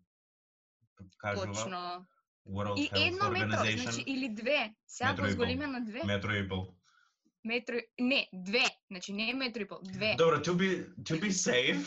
кажува 1.18 1.54
Точно. 1.54 2.06
World 2.46 2.80
И 2.80 2.90
Health 2.90 3.08
едно 3.08 3.32
метро, 3.32 3.82
значи 3.82 4.04
или 4.08 4.30
две. 4.30 4.76
Сега 4.88 5.14
го 5.16 5.28
зголиме 5.30 5.68
на 5.68 5.86
две. 5.86 6.04
Метро 6.04 6.32
и 6.34 6.48
пол. 6.50 6.76
Метро, 7.44 7.76
не, 8.00 8.30
две. 8.34 8.66
Значи 8.90 9.12
не 9.14 9.34
метро 9.34 9.62
и 9.62 9.66
пол, 9.66 9.80
две. 9.84 10.16
Добро, 10.18 10.38
to 10.38 10.54
be, 10.54 10.86
to 11.04 11.20
be 11.20 11.30
safe, 11.32 11.86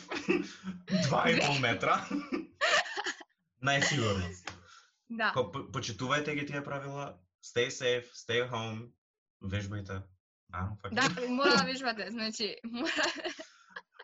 два 1.08 1.30
и 1.30 1.40
пол 1.40 1.58
метра. 1.58 2.06
Најсигурно. 3.62 4.28
Да. 5.08 5.30
По- 5.34 5.50
почитувајте 5.72 6.34
ги 6.34 6.46
тие 6.46 6.60
правила, 6.64 7.18
stay 7.42 7.68
safe, 7.70 8.10
stay 8.12 8.42
home, 8.50 8.90
вежбајте. 9.42 10.02
А. 10.52 10.68
Да, 10.90 11.08
мора 11.28 11.56
да 11.56 11.64
вежбате, 11.64 12.10
значи, 12.10 12.56
мора... 12.64 13.06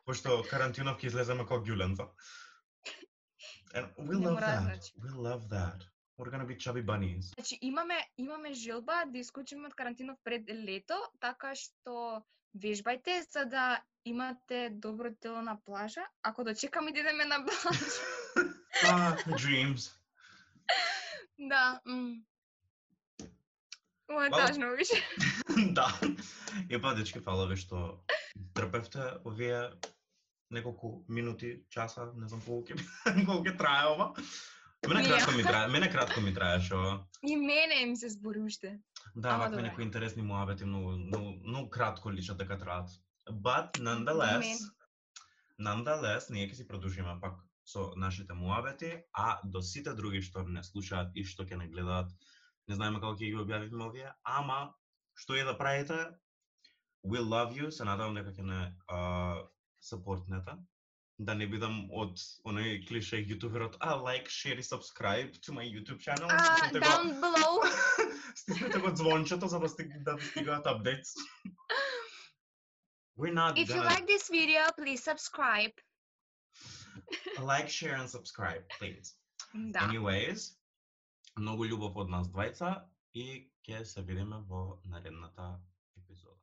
Пошто 0.06 0.42
карантинов 0.50 0.98
ќе 0.98 1.06
излеземе 1.10 1.44
како 1.44 1.60
гјуленца. 1.66 2.08
And 3.74 3.86
we 3.98 4.16
Не 4.18 4.26
love 4.26 4.40
that. 4.40 4.62
значи. 4.62 4.92
We 5.02 5.10
love 5.10 5.48
that. 5.50 5.82
We're 6.20 6.30
gonna 6.30 6.44
be 6.44 6.56
chubby 6.56 6.84
bunnies. 6.84 7.32
Значи 7.34 7.58
имаме 7.60 8.08
имаме 8.18 8.52
желба 8.52 9.04
да 9.06 9.18
исклучиме 9.18 9.66
од 9.66 9.74
карантинов 9.74 10.18
пред 10.24 10.50
лето, 10.52 10.98
така 11.20 11.54
што 11.56 12.20
вежбајте 12.52 13.24
за 13.32 13.44
да 13.48 13.80
имате 14.04 14.68
добро 14.70 15.08
тело 15.20 15.42
на 15.42 15.56
плажа. 15.64 16.04
Ако 16.22 16.44
дочекаме 16.44 16.92
да 16.92 17.00
идеме 17.00 17.24
на 17.24 17.44
плажа. 17.44 18.00
Ah, 18.84 19.16
dreams. 19.26 19.90
да. 21.38 21.80
м. 21.86 22.22
Ова 24.12 24.26
е 24.26 24.30
тажно 24.30 24.76
више. 24.76 25.02
да. 25.72 26.00
И 26.70 26.80
па, 26.80 26.94
дечки, 26.94 27.20
фала 27.20 27.48
ви 27.48 27.56
што 27.56 28.04
трпевте 28.54 29.20
овие 29.24 29.72
неколку 30.50 31.04
минути, 31.08 31.62
часа, 31.68 32.12
не 32.16 32.28
знам 32.28 32.40
колку 32.46 32.72
ќе 32.72 32.78
колку 33.26 33.44
ќе 33.44 33.56
трае 33.58 33.90
ова. 33.92 34.14
Мене 34.88 35.08
кратко 35.08 35.32
ми 35.36 35.42
трае, 35.42 35.68
мене 35.68 35.90
кратко 35.90 36.20
ми 36.20 36.34
траеше 36.34 36.74
ова. 36.74 37.06
И 37.22 37.36
мене 37.36 37.82
им 37.82 37.96
се 37.96 38.08
збори 38.08 38.40
уште. 38.40 38.80
Да, 39.16 39.28
Ама 39.28 39.38
вакви 39.38 39.56
добре. 39.56 39.62
некои 39.62 39.84
интересни 39.84 40.22
муабети 40.22 40.64
многу, 40.64 40.90
многу, 40.90 41.32
многу 41.44 41.70
кратко 41.70 42.12
личат 42.12 42.38
дека 42.38 42.58
траат. 42.58 42.88
But 43.30 43.78
nonetheless, 43.78 44.72
nonetheless, 45.60 46.30
ние 46.30 46.48
ќе 46.48 46.54
си 46.54 46.68
продолжиме 46.68 47.20
пак 47.20 47.34
со 47.64 47.92
нашите 47.96 48.32
муабети, 48.32 49.04
а 49.12 49.40
до 49.44 49.62
сите 49.62 49.92
други 49.94 50.22
што 50.22 50.42
не 50.42 50.62
слушаат 50.64 51.12
и 51.14 51.24
што 51.24 51.44
ќе 51.44 51.60
не 51.60 51.68
гледаат, 51.68 52.08
не 52.68 52.74
знаеме 52.74 53.00
како 53.00 53.14
ќе 53.14 53.30
ги 53.30 53.36
објавиме 53.36 53.84
овие, 53.86 54.12
ама 54.24 54.74
што 55.14 55.36
и 55.36 55.44
да 55.44 55.54
правите, 55.58 56.16
we 57.04 57.20
love 57.20 57.52
you, 57.54 57.70
се 57.70 57.84
надевам 57.84 58.14
дека 58.14 58.32
ќе 58.32 58.42
не 58.42 58.60
uh, 58.88 59.46
сапортнете, 59.80 60.56
да 61.20 61.34
не 61.34 61.46
бидам 61.46 61.82
од 61.92 62.16
оној 62.48 62.80
клише 62.88 63.18
јутуберот, 63.20 63.76
а 63.80 63.94
like, 64.00 64.28
share 64.32 64.58
и 64.58 64.64
subscribe 64.64 65.36
to 65.44 65.52
my 65.52 65.64
YouTube 65.64 66.00
channel. 66.00 66.28
А, 66.30 66.70
го- 66.72 66.80
down 66.80 67.20
below. 67.20 67.60
Стиснете 68.34 68.78
го 68.78 68.96
звончето 68.96 69.46
за 69.48 69.58
да 69.60 69.68
да 69.98 70.18
стигаат 70.20 70.66
апдейтс. 70.66 71.10
We're 73.18 73.34
not 73.34 73.56
If 73.56 73.68
you 73.68 73.82
like 73.82 74.06
this 74.06 74.30
video, 74.30 74.62
please 74.78 75.02
subscribe. 75.04 75.74
like, 77.38 77.68
share 77.68 77.96
and 77.96 78.08
subscribe, 78.08 78.64
please. 78.78 79.14
Да. 79.54 79.80
Anyways, 79.80 80.56
многу 81.36 81.64
љубов 81.64 81.96
од 81.96 82.08
нас 82.08 82.28
двајца 82.28 82.84
и 83.14 83.50
ќе 83.68 83.84
се 83.84 84.02
видиме 84.02 84.40
во 84.48 84.80
наредната 84.84 85.60
епизода. 85.98 86.38